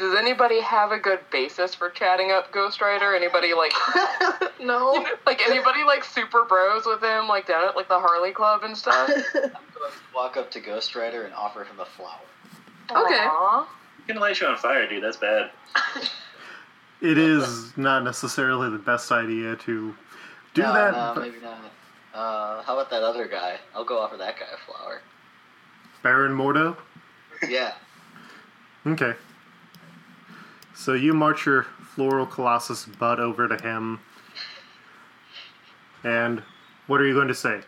Does 0.04 0.18
anybody 0.18 0.62
have 0.62 0.94
a 0.94 0.98
good 0.98 1.20
basis 1.30 1.76
for 1.76 1.90
chatting 1.90 2.32
up 2.32 2.54
Ghost 2.54 2.80
Rider? 2.80 3.14
Anybody 3.14 3.54
like, 3.54 3.74
no? 4.62 4.94
like 5.26 5.42
anybody 5.46 5.84
like 5.84 6.06
super 6.06 6.46
bros 6.46 6.86
with 6.86 7.04
him, 7.04 7.28
like 7.28 7.48
down 7.48 7.68
at 7.68 7.76
like 7.76 7.90
the 7.90 8.00
Harley 8.00 8.32
Club 8.32 8.64
and 8.64 8.78
stuff? 8.78 9.10
I'm 9.10 9.24
going 9.34 9.52
to 9.52 9.92
walk 10.16 10.38
up 10.38 10.52
to 10.52 10.62
Ghost 10.62 10.96
Rider 10.96 11.24
and 11.24 11.34
offer 11.34 11.66
him 11.66 11.78
a 11.82 11.86
flower. 11.86 12.16
Okay. 12.92 13.26
Aw. 13.26 13.68
I'm 13.68 14.08
going 14.08 14.16
to 14.16 14.22
light 14.22 14.40
you 14.40 14.48
on 14.48 14.56
fire, 14.56 14.88
dude. 14.88 15.04
That's 15.04 15.18
bad. 15.18 15.52
It 17.02 17.18
is 17.18 17.78
not 17.78 18.04
necessarily 18.04 18.70
the 18.70 18.78
best 18.78 19.12
idea 19.12 19.56
to 19.56 19.96
do 20.54 20.62
no, 20.62 20.74
that. 20.74 20.92
No, 20.92 21.12
but 21.16 21.22
maybe 21.22 21.42
not. 21.42 21.60
Uh, 22.14 22.62
how 22.64 22.74
about 22.74 22.90
that 22.90 23.04
other 23.04 23.26
guy? 23.28 23.58
I'll 23.74 23.86
go 23.86 24.00
offer 24.00 24.18
that 24.18 24.38
guy 24.38 24.48
a 24.54 24.58
flower. 24.58 25.02
Baron 26.04 26.36
Mordo. 26.36 26.76
Yeah. 27.48 27.74
Okay. 28.86 29.14
So 30.76 30.94
you 30.94 31.14
march 31.14 31.46
your 31.46 31.64
floral 31.64 32.26
colossus 32.26 32.86
butt 32.86 33.20
over 33.20 33.48
to 33.48 33.62
him, 33.62 34.00
and 36.04 36.42
what 36.88 37.02
are 37.02 37.06
you 37.06 37.14
going 37.14 37.28
to 37.28 37.36
say? 37.36 37.62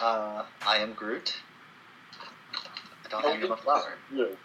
Uh, 0.00 0.44
I 0.66 0.78
am 0.78 0.92
Groot. 0.92 1.36
I 3.04 3.08
don't 3.08 3.24
hand 3.24 3.42
him 3.42 3.52
a 3.52 3.56
flower. 3.56 3.94
You. 4.12 4.36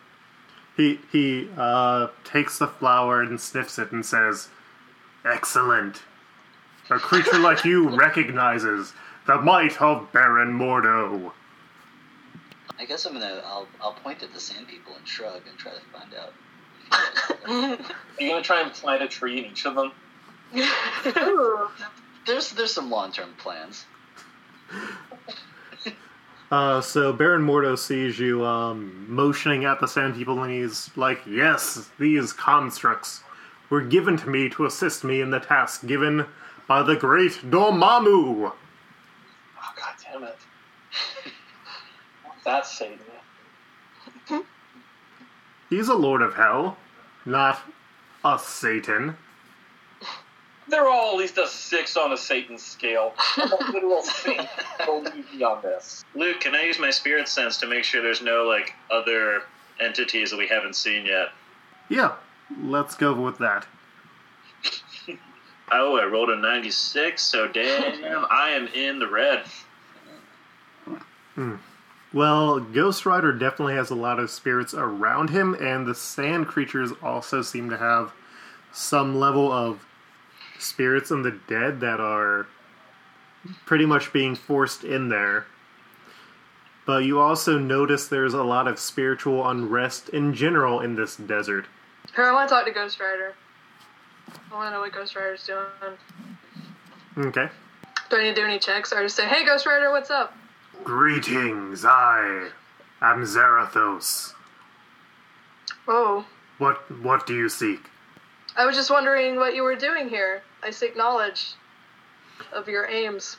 He 0.75 0.99
he 1.11 1.49
uh, 1.57 2.07
takes 2.23 2.57
the 2.57 2.67
flower 2.67 3.21
and 3.21 3.39
sniffs 3.39 3.77
it 3.77 3.91
and 3.91 4.05
says, 4.05 4.49
"Excellent. 5.23 6.01
A 6.89 6.97
creature 6.97 7.37
like 7.37 7.63
you 7.63 7.89
recognizes 7.89 8.93
the 9.27 9.37
might 9.37 9.81
of 9.81 10.11
Baron 10.11 10.57
Mordo." 10.57 11.31
I 12.79 12.85
guess 12.85 13.05
I'm 13.05 13.13
gonna. 13.13 13.43
I'll, 13.45 13.67
I'll 13.81 13.93
point 13.93 14.23
at 14.23 14.33
the 14.33 14.39
sand 14.39 14.67
people 14.67 14.95
and 14.95 15.07
shrug 15.07 15.41
and 15.47 15.57
try 15.57 15.73
to 15.73 15.81
find 15.91 16.13
out. 16.13 16.33
Are 17.79 18.23
you 18.23 18.29
gonna 18.29 18.41
try 18.41 18.61
and 18.61 18.71
plant 18.71 19.03
a 19.03 19.07
tree 19.07 19.39
in 19.39 19.51
each 19.51 19.65
of 19.65 19.75
them? 19.75 19.91
There's 22.25 22.51
there's 22.51 22.73
some 22.73 22.89
long 22.89 23.11
term 23.11 23.33
plans. 23.37 23.85
Uh, 26.51 26.81
so 26.81 27.13
Baron 27.13 27.45
Mordo 27.45 27.77
sees 27.77 28.17
you 28.17 28.43
um, 28.43 29.05
motioning 29.07 29.65
at 29.65 29.79
the 29.79 29.87
Sand 29.87 30.15
People, 30.15 30.41
and 30.41 30.51
he's 30.51 30.89
like, 30.97 31.21
"Yes, 31.27 31.91
these 31.99 32.33
constructs 32.33 33.21
were 33.69 33.81
given 33.81 34.17
to 34.17 34.27
me 34.27 34.49
to 34.49 34.65
assist 34.65 35.03
me 35.03 35.21
in 35.21 35.29
the 35.29 35.39
task 35.39 35.85
given 35.85 36.25
by 36.67 36.81
the 36.81 36.95
great 36.95 37.33
Dormammu." 37.33 38.51
Oh 38.51 39.73
god 39.75 39.93
damn 40.03 40.23
it. 40.23 40.37
That's 42.49 42.75
Satan. 42.79 42.97
Hmm? 44.25 44.39
He's 45.69 45.87
a 45.87 45.93
lord 45.93 46.23
of 46.23 46.33
hell, 46.33 46.77
not 47.23 47.61
a 48.25 48.39
Satan. 48.39 49.15
They're 50.67 50.87
all 50.89 51.11
at 51.11 51.17
least 51.17 51.37
a 51.37 51.45
six 51.45 51.95
on 51.95 52.11
a 52.11 52.17
Satan 52.17 52.57
scale. 52.57 53.13
I'm 53.37 53.51
a 53.51 53.71
literal 53.71 54.01
saint. 54.01 54.47
Believe 54.83 55.31
me 55.31 55.43
on 55.43 55.61
this. 55.61 56.03
Luke, 56.15 56.39
can 56.39 56.55
I 56.55 56.63
use 56.63 56.79
my 56.79 56.89
spirit 56.89 57.27
sense 57.27 57.57
to 57.57 57.67
make 57.67 57.83
sure 57.83 58.01
there's 58.01 58.23
no, 58.23 58.45
like, 58.45 58.73
other 58.89 59.43
entities 59.79 60.31
that 60.31 60.37
we 60.37 60.47
haven't 60.47 60.75
seen 60.75 61.05
yet? 61.05 61.27
Yeah, 61.87 62.13
let's 62.63 62.95
go 62.95 63.13
with 63.13 63.37
that. 63.37 63.67
Oh, 65.71 65.99
I 65.99 66.05
rolled 66.05 66.31
a 66.31 66.35
96, 66.35 67.21
so 67.21 67.47
damn, 67.47 68.25
I 68.31 68.49
am 68.49 68.65
in 68.69 68.97
the 68.97 69.07
red. 69.07 69.43
Hmm. 71.35 71.57
Well, 72.11 72.59
Ghost 72.59 73.05
Rider 73.05 73.31
definitely 73.31 73.75
has 73.75 73.91
a 73.91 73.95
lot 73.95 74.19
of 74.19 74.31
spirits 74.31 74.73
around 74.73 75.29
him, 75.29 75.53
and 75.53 75.85
the 75.85 75.93
sand 75.93 76.47
creatures 76.47 76.91
also 77.03 77.43
seem 77.43 77.69
to 77.69 77.77
have 77.77 78.13
some 78.71 79.19
level 79.19 79.51
of 79.51 79.85
spirits 80.57 81.11
and 81.11 81.23
the 81.23 81.39
dead 81.47 81.79
that 81.81 81.99
are 81.99 82.47
pretty 83.65 83.85
much 83.85 84.11
being 84.11 84.35
forced 84.35 84.83
in 84.83 85.09
there. 85.09 85.45
But 86.85 87.03
you 87.03 87.19
also 87.19 87.59
notice 87.59 88.07
there's 88.07 88.33
a 88.33 88.43
lot 88.43 88.67
of 88.67 88.79
spiritual 88.79 89.47
unrest 89.47 90.09
in 90.09 90.33
general 90.33 90.79
in 90.79 90.95
this 90.95 91.15
desert. 91.15 91.67
Here, 92.15 92.25
I 92.25 92.31
want 92.31 92.49
to 92.49 92.55
talk 92.55 92.65
to 92.65 92.71
Ghost 92.71 92.99
Rider. 92.99 93.35
I 94.51 94.55
want 94.55 94.69
to 94.69 94.71
know 94.71 94.79
what 94.79 94.91
Ghost 94.91 95.15
Rider's 95.15 95.45
doing. 95.45 95.67
Okay. 97.17 97.49
Do 98.09 98.17
I 98.17 98.23
need 98.23 98.35
to 98.35 98.41
do 98.41 98.45
any 98.45 98.57
checks 98.57 98.91
or 98.91 99.03
just 99.03 99.15
say, 99.15 99.27
"Hey, 99.27 99.45
Ghost 99.45 99.67
Rider, 99.67 99.91
what's 99.91 100.09
up"? 100.09 100.33
Greetings, 100.83 101.83
I 101.85 102.49
am 103.01 103.23
Zarathos. 103.25 104.33
Oh, 105.87 106.25
What 106.57 106.77
what 107.01 107.25
do 107.25 107.35
you 107.35 107.49
seek? 107.49 107.79
I 108.55 108.65
was 108.65 108.75
just 108.75 108.89
wondering 108.89 109.35
what 109.37 109.55
you 109.55 109.63
were 109.63 109.75
doing 109.75 110.09
here. 110.09 110.41
I 110.63 110.71
seek 110.71 110.95
knowledge 110.97 111.53
of 112.53 112.67
your 112.67 112.87
aims. 112.87 113.37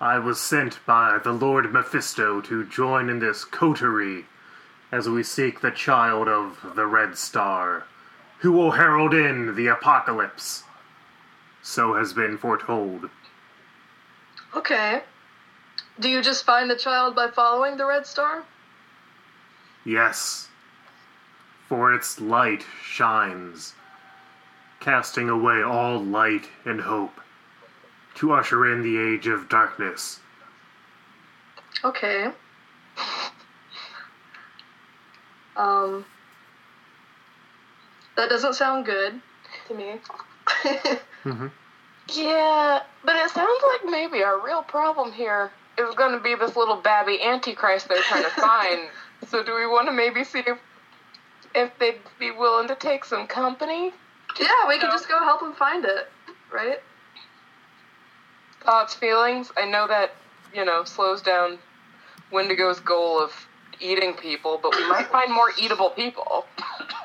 I 0.00 0.18
was 0.18 0.40
sent 0.40 0.84
by 0.86 1.18
the 1.22 1.32
Lord 1.32 1.72
Mephisto 1.72 2.40
to 2.42 2.64
join 2.66 3.08
in 3.08 3.18
this 3.20 3.44
coterie 3.44 4.26
as 4.90 5.08
we 5.08 5.22
seek 5.22 5.60
the 5.60 5.70
child 5.70 6.28
of 6.28 6.72
the 6.74 6.86
Red 6.86 7.16
Star, 7.16 7.84
who 8.38 8.52
will 8.52 8.72
herald 8.72 9.14
in 9.14 9.54
the 9.54 9.68
apocalypse. 9.68 10.64
So 11.62 11.94
has 11.94 12.12
been 12.12 12.36
foretold. 12.36 13.08
Okay. 14.56 15.02
Do 16.00 16.08
you 16.08 16.22
just 16.22 16.44
find 16.44 16.70
the 16.70 16.76
child 16.76 17.14
by 17.14 17.28
following 17.28 17.76
the 17.76 17.86
Red 17.86 18.06
Star? 18.06 18.44
Yes, 19.84 20.48
for 21.68 21.92
its 21.92 22.20
light 22.20 22.64
shines, 22.82 23.74
casting 24.80 25.28
away 25.28 25.62
all 25.62 25.98
light 26.02 26.48
and 26.64 26.80
hope, 26.80 27.20
to 28.16 28.32
usher 28.32 28.72
in 28.72 28.82
the 28.82 28.98
age 28.98 29.26
of 29.26 29.48
darkness. 29.48 30.20
Okay. 31.84 32.30
Um. 35.56 36.04
That 38.16 38.28
doesn't 38.28 38.54
sound 38.54 38.86
good 38.86 39.20
to 39.68 39.74
me. 39.74 40.00
Mhm. 41.24 41.50
Yeah, 42.08 42.82
but 43.04 43.14
it 43.16 43.30
sounds 43.30 43.62
like 43.68 43.90
maybe 43.90 44.22
our 44.24 44.38
real 44.44 44.62
problem 44.62 45.12
here 45.12 45.52
is 45.78 45.94
going 45.94 46.12
to 46.12 46.20
be 46.20 46.34
this 46.34 46.56
little 46.56 46.76
babby 46.76 47.22
antichrist 47.22 47.88
they're 47.88 48.02
trying 48.02 48.24
to 48.24 48.30
find. 48.40 48.88
so 49.28 49.42
do 49.42 49.54
we 49.54 49.66
want 49.66 49.88
to 49.88 49.92
maybe 49.92 50.24
see 50.24 50.42
if 50.46 50.58
if 51.54 51.78
they'd 51.78 52.00
be 52.18 52.30
willing 52.30 52.68
to 52.68 52.74
take 52.74 53.04
some 53.04 53.26
company? 53.26 53.92
yeah, 54.40 54.68
we 54.68 54.78
could 54.78 54.90
just 54.90 55.08
go 55.08 55.18
help 55.18 55.40
them 55.40 55.52
find 55.52 55.84
it, 55.84 56.08
right? 56.52 56.80
Thoughts, 58.64 58.94
feelings? 58.94 59.52
I 59.56 59.66
know 59.66 59.86
that 59.86 60.14
you 60.54 60.64
know 60.64 60.84
slows 60.84 61.22
down 61.22 61.58
Wendigo's 62.30 62.80
goal 62.80 63.20
of 63.20 63.32
eating 63.80 64.14
people, 64.14 64.58
but 64.62 64.74
we 64.76 64.88
might 64.88 65.06
find 65.08 65.32
more 65.32 65.50
eatable 65.58 65.90
people. 65.90 66.46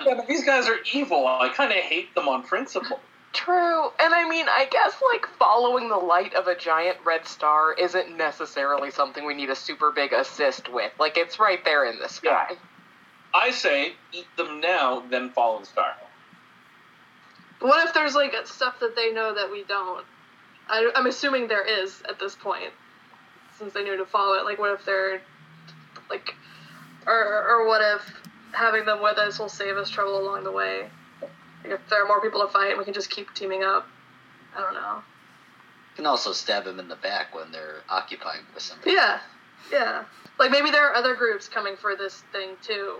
Yeah, 0.05 0.13
but 0.15 0.27
these 0.27 0.45
guys 0.45 0.67
are 0.67 0.77
evil. 0.93 1.25
I 1.27 1.49
kind 1.49 1.71
of 1.71 1.77
hate 1.77 2.13
them 2.15 2.27
on 2.27 2.43
principle. 2.43 2.99
True, 3.33 3.89
and 3.99 4.13
I 4.13 4.27
mean, 4.27 4.47
I 4.49 4.65
guess 4.65 4.95
like 5.13 5.27
following 5.37 5.89
the 5.89 5.97
light 5.97 6.33
of 6.33 6.47
a 6.47 6.55
giant 6.55 6.97
red 7.05 7.25
star 7.27 7.73
isn't 7.73 8.17
necessarily 8.17 8.89
something 8.89 9.25
we 9.25 9.35
need 9.35 9.49
a 9.49 9.55
super 9.55 9.91
big 9.91 10.11
assist 10.13 10.71
with. 10.71 10.91
Like 10.99 11.17
it's 11.17 11.39
right 11.39 11.63
there 11.63 11.85
in 11.85 11.99
the 11.99 12.09
sky. 12.09 12.53
I 13.33 13.51
say 13.51 13.93
eat 14.11 14.27
them 14.37 14.59
now, 14.61 15.03
then 15.11 15.29
follow 15.31 15.59
the 15.59 15.65
star. 15.65 15.93
What 17.59 17.87
if 17.87 17.93
there's 17.93 18.15
like 18.15 18.33
stuff 18.45 18.79
that 18.79 18.95
they 18.95 19.11
know 19.11 19.33
that 19.33 19.51
we 19.51 19.63
don't? 19.63 20.05
I, 20.69 20.91
I'm 20.95 21.07
assuming 21.07 21.47
there 21.47 21.65
is 21.65 22.01
at 22.07 22.19
this 22.19 22.35
point, 22.35 22.71
since 23.57 23.73
they 23.73 23.83
knew 23.83 23.97
to 23.97 24.05
follow 24.05 24.33
it. 24.39 24.45
Like, 24.45 24.59
what 24.59 24.73
if 24.73 24.85
they're 24.85 25.21
like, 26.09 26.33
or 27.05 27.13
or 27.13 27.67
what 27.67 27.81
if 27.81 28.21
having 28.51 28.85
them 28.85 29.01
with 29.01 29.17
us 29.17 29.39
will 29.39 29.49
save 29.49 29.77
us 29.77 29.89
trouble 29.89 30.19
along 30.19 30.43
the 30.43 30.51
way? 30.51 30.89
Like 31.63 31.73
if 31.73 31.89
there 31.89 32.03
are 32.03 32.07
more 32.07 32.21
people 32.21 32.41
to 32.41 32.47
fight, 32.47 32.77
we 32.77 32.83
can 32.83 32.93
just 32.93 33.09
keep 33.09 33.33
teaming 33.33 33.63
up. 33.63 33.87
I 34.55 34.61
don't 34.61 34.73
know. 34.73 34.97
You 34.97 35.95
can 35.97 36.05
also 36.05 36.31
stab 36.31 36.63
them 36.65 36.79
in 36.79 36.87
the 36.87 36.95
back 36.95 37.33
when 37.35 37.51
they're 37.51 37.81
occupied 37.89 38.41
with 38.53 38.63
somebody. 38.63 38.91
Yeah, 38.91 39.19
yeah. 39.71 40.03
Like 40.39 40.51
maybe 40.51 40.69
there 40.69 40.87
are 40.87 40.95
other 40.95 41.15
groups 41.15 41.47
coming 41.47 41.75
for 41.75 41.95
this 41.95 42.23
thing 42.31 42.51
too 42.61 42.97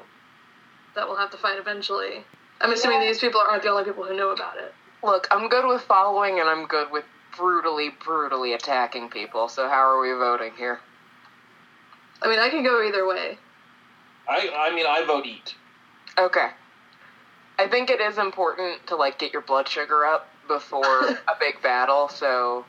that 0.96 1.08
we'll 1.08 1.18
have 1.18 1.32
to 1.32 1.38
fight 1.38 1.60
eventually. 1.60 2.24
I'm 2.60 2.72
assuming 2.72 3.02
Yeah. 3.02 3.08
these 3.08 3.20
people 3.20 3.40
aren't 3.48 3.62
the 3.62 3.70
only 3.70 3.84
people 3.84 4.04
who 4.04 4.16
know 4.18 4.32
about 4.32 4.58
it. 4.58 4.74
Look, 5.04 5.28
I'm 5.30 5.48
good 5.48 5.68
with 5.68 5.84
following, 5.84 6.40
and 6.40 6.50
I'm 6.50 6.66
good 6.66 6.92
with 6.92 7.06
brutally, 7.38 7.92
brutally 8.04 8.54
attacking 8.54 9.10
people. 9.10 9.48
So 9.48 9.70
how 9.70 9.88
are 9.88 10.02
we 10.02 10.10
voting 10.14 10.54
here? 10.58 10.80
I 12.24 12.28
mean, 12.28 12.40
I 12.40 12.50
can 12.50 12.64
go 12.64 12.82
either 12.84 13.06
way. 13.08 13.38
I, 14.28 14.50
I 14.58 14.76
mean, 14.76 14.88
I 14.88 15.06
vote 15.06 15.28
eat. 15.28 15.54
Okay. 16.18 16.48
I 17.60 17.68
think 17.68 17.90
it 17.90 18.00
is 18.02 18.18
important 18.18 18.86
to 18.88 18.96
like 18.96 19.20
get 19.20 19.34
your 19.34 19.42
blood 19.42 19.68
sugar 19.68 20.06
up 20.06 20.28
before 20.48 20.84
a 21.10 21.36
big 21.40 21.62
battle. 21.62 22.10
So 22.10 22.66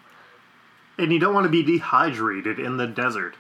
And 0.98 1.12
you 1.12 1.18
don't 1.18 1.35
want 1.35 1.44
to 1.44 1.51
be 1.51 1.62
dehydrated 1.62 2.59
in 2.59 2.77
the 2.77 2.87
desert. 2.87 3.37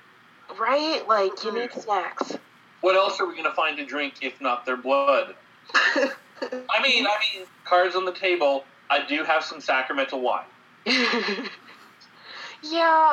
right, 0.58 1.02
like 1.08 1.44
you 1.44 1.52
need 1.52 1.72
snacks. 1.72 2.36
What 2.80 2.94
else 2.94 3.20
are 3.20 3.26
we 3.26 3.32
going 3.32 3.44
to 3.44 3.52
find 3.54 3.76
to 3.78 3.84
drink 3.84 4.14
if 4.22 4.40
not 4.40 4.64
their 4.64 4.76
blood? 4.76 5.34
I 5.74 6.80
mean, 6.82 7.06
I 7.06 7.16
mean, 7.34 7.46
cards 7.64 7.96
on 7.96 8.04
the 8.04 8.12
table. 8.12 8.64
I 8.90 9.04
do 9.04 9.24
have 9.24 9.44
some 9.44 9.60
sacramental 9.60 10.20
wine. 10.20 10.44
yeah, 10.86 11.46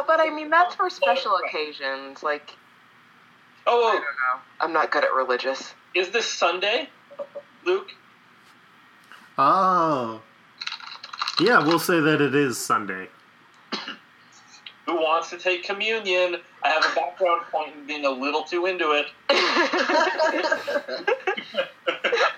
but 0.08 0.20
I 0.20 0.30
mean 0.30 0.50
that's 0.50 0.76
for 0.76 0.90
special 0.90 1.36
occasions. 1.46 2.24
Like 2.24 2.52
Oh, 3.68 3.82
oh. 3.84 3.88
I 3.88 3.90
Oh, 3.90 3.94
don't 3.94 4.02
know. 4.02 4.42
I'm 4.62 4.74
not 4.74 4.92
good 4.92 5.04
at 5.04 5.14
religious. 5.14 5.74
is 5.96 6.12
this 6.12 6.28
Sunday, 6.32 6.88
Luke? 7.66 7.90
Oh. 9.38 10.22
Yeah, 11.40 11.66
we'll 11.66 11.80
say 11.80 12.00
that 12.00 12.22
it 12.22 12.34
is 12.34 12.58
Sunday. 12.58 13.10
Who 14.86 14.96
wants 14.96 15.30
to 15.32 15.38
take 15.38 15.64
communion? 15.64 16.38
I 16.64 16.70
have 16.70 16.86
a 16.86 16.96
background 16.96 17.42
point 17.52 17.74
in 17.76 17.88
being 17.88 18.06
a 18.06 18.10
little 18.10 18.44
too 18.44 18.66
into 18.66 18.92
it. 18.92 19.08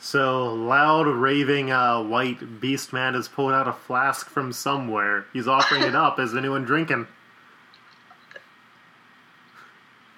So, 0.00 0.52
loud, 0.52 1.06
raving, 1.06 1.72
uh, 1.72 2.02
white 2.02 2.60
beast 2.60 2.92
man 2.92 3.14
has 3.14 3.26
pulled 3.26 3.52
out 3.52 3.66
a 3.66 3.72
flask 3.72 4.28
from 4.28 4.52
somewhere. 4.52 5.24
He's 5.32 5.48
offering 5.48 5.82
it 5.82 5.96
up. 5.96 6.20
Is 6.20 6.36
anyone 6.36 6.64
drinking? 6.64 7.06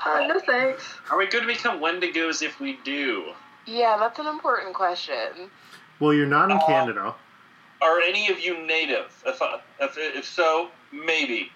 uh, 0.04 0.24
no 0.26 0.40
thanks. 0.40 0.82
Are 1.08 1.16
we 1.16 1.28
going 1.28 1.46
to 1.46 1.52
become 1.52 1.78
Wendigos 1.80 2.42
if 2.42 2.58
we 2.58 2.78
do? 2.84 3.32
yeah, 3.64 3.96
that's 3.98 4.18
an 4.18 4.26
important 4.26 4.74
question. 4.74 5.50
Well, 6.00 6.12
you're 6.12 6.26
not 6.26 6.50
in 6.50 6.58
Uh, 6.58 6.66
Canada. 6.66 7.14
Are 7.82 8.00
any 8.00 8.30
of 8.30 8.40
you 8.40 8.66
native? 8.66 9.12
If, 9.26 9.40
uh, 9.40 9.58
if, 9.80 9.96
if 9.98 10.24
so, 10.24 10.70
maybe. 10.92 11.50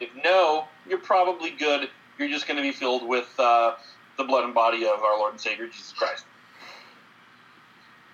If 0.00 0.10
no, 0.24 0.66
you're 0.88 0.98
probably 0.98 1.50
good. 1.50 1.88
You're 2.18 2.28
just 2.28 2.46
going 2.46 2.56
to 2.56 2.62
be 2.62 2.72
filled 2.72 3.06
with 3.06 3.28
uh, 3.38 3.74
the 4.18 4.24
blood 4.24 4.44
and 4.44 4.54
body 4.54 4.84
of 4.84 5.02
our 5.02 5.18
Lord 5.18 5.32
and 5.32 5.40
Savior 5.40 5.66
Jesus 5.66 5.92
Christ. 5.92 6.24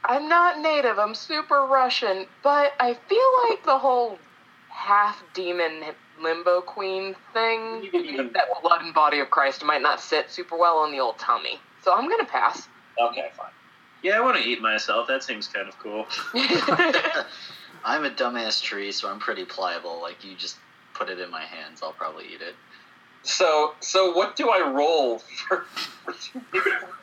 I'm 0.05 0.29
not 0.29 0.61
native. 0.61 0.99
I'm 0.99 1.15
super 1.15 1.67
Russian, 1.67 2.27
but 2.43 2.73
I 2.81 2.95
feel 2.95 3.51
like 3.51 3.65
the 3.65 3.79
whole 3.79 4.19
half 4.71 5.23
demon 5.35 5.83
limbo 6.21 6.61
queen 6.63 7.15
thing, 7.35 7.89
even 7.93 8.33
that 8.33 8.45
blood 8.63 8.83
and 8.83 8.95
body 8.95 9.21
of 9.21 9.31
Christ 9.31 9.65
might 9.65 9.83
not 9.83 10.01
sit 10.01 10.31
super 10.31 10.57
well 10.57 10.79
on 10.79 10.93
the 10.93 11.01
old 11.01 11.19
tummy. 11.19 11.61
So 11.83 11.93
I'm 11.93 12.09
gonna 12.09 12.25
pass. 12.25 12.69
Okay, 12.99 13.31
fine. 13.37 13.51
Yeah, 14.03 14.17
I 14.17 14.21
want 14.21 14.37
to 14.37 14.43
eat 14.49 14.61
myself. 14.63 15.09
That 15.09 15.23
seems 15.23 15.49
kind 15.49 15.69
of 15.69 15.79
cool. 15.79 16.07
I'm 17.85 18.05
a 18.05 18.11
dumbass 18.11 18.63
tree, 18.63 18.93
so 18.93 19.11
I'm 19.11 19.19
pretty 19.19 19.45
pliable. 19.45 20.01
Like 20.01 20.25
you 20.25 20.35
just 20.37 20.57
put 20.95 21.09
it 21.09 21.19
in 21.19 21.31
my 21.31 21.43
hands, 21.43 21.81
I'll 21.83 21.93
probably 21.93 22.27
eat 22.27 22.41
it. 22.43 22.55
So, 23.23 23.75
so 23.81 24.13
what 24.15 24.37
do 24.37 24.49
I 24.51 24.69
roll 24.71 25.19
for, 25.19 25.65
for 26.05 26.15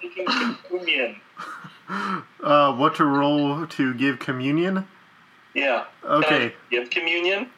taking 0.02 0.26
communion? 0.68 1.18
Uh, 2.44 2.74
what 2.76 2.96
to 2.96 3.06
roll 3.06 3.68
to 3.68 3.94
give 3.94 4.20
communion? 4.20 4.88
Yeah. 5.54 5.86
Can 6.02 6.12
I 6.12 6.16
Okay. 6.16 6.54
give 6.72 6.90
communion? 6.90 7.50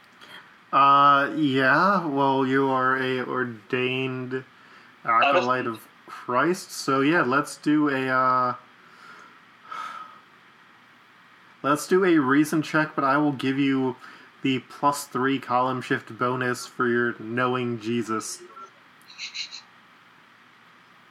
Uh, 0.74 1.32
yeah. 1.36 2.06
Well, 2.06 2.46
you 2.46 2.70
are 2.70 2.98
a 2.98 3.22
ordained 3.22 4.44
acolyte 5.06 5.66
of 5.66 5.88
Christ, 6.08 6.72
so 6.72 7.02
yeah. 7.02 7.22
Let's 7.22 7.56
do 7.56 7.90
a 7.90 8.08
uh, 8.10 8.54
let's 11.70 11.88
do 11.88 12.06
a 12.06 12.18
reason 12.18 12.62
check, 12.62 12.96
but 12.96 13.04
I 13.04 13.18
will 13.18 13.32
give 13.32 13.60
you 13.60 13.96
the 14.42 14.60
plus 14.60 15.06
three 15.06 15.40
column 15.40 15.82
shift 15.82 16.18
bonus 16.18 16.66
for 16.66 16.88
your 16.88 17.16
knowing 17.20 17.80
Jesus. 17.80 18.42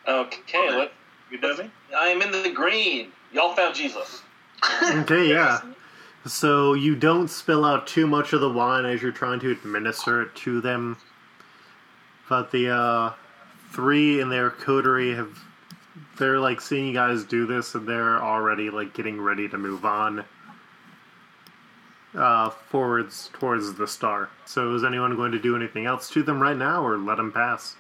Okay, 0.07 0.71
let 0.71 0.92
You 1.31 1.38
dummy? 1.38 1.71
I 1.97 2.09
am 2.09 2.23
in 2.23 2.31
the 2.31 2.51
green. 2.51 3.12
Y'all 3.33 3.55
found 3.55 3.75
Jesus. 3.75 4.23
Okay, 4.83 5.29
yeah. 5.29 5.61
So 6.27 6.75
you 6.75 6.97
don't 6.97 7.29
spill 7.29 7.64
out 7.64 7.87
too 7.87 8.07
much 8.07 8.33
of 8.33 8.40
the 8.40 8.51
wine 8.51 8.85
as 8.85 9.01
you're 9.03 9.12
trying 9.12 9.38
to 9.40 9.51
administer 9.51 10.23
it 10.23 10.35
to 10.37 10.61
them. 10.61 10.97
But 12.29 12.51
the 12.51 12.71
uh, 12.71 13.12
three 13.73 14.21
in 14.21 14.29
their 14.29 14.51
coterie 14.51 15.14
have 15.14 15.38
they're 16.19 16.40
like 16.40 16.61
seeing 16.61 16.88
you 16.88 16.92
guys 16.92 17.25
do 17.25 17.47
this 17.47 17.75
and 17.75 17.87
they're 17.87 18.23
already 18.23 18.71
like 18.71 18.95
getting 18.95 19.21
ready 19.21 19.49
to 19.49 19.59
move 19.59 19.85
on 19.85 20.25
uh, 22.17 22.51
forwards 22.51 23.31
towards 23.35 23.75
the 23.75 23.87
star. 23.87 24.31
So 24.45 24.75
is 24.75 24.85
anyone 24.85 25.17
going 25.17 25.33
to 25.33 25.39
do 25.39 25.55
anything 25.57 25.87
else 25.87 26.09
to 26.11 26.23
them 26.23 26.41
right 26.41 26.57
now 26.57 26.85
or 26.85 26.97
let 26.99 27.17
them 27.17 27.31
pass? 27.33 27.77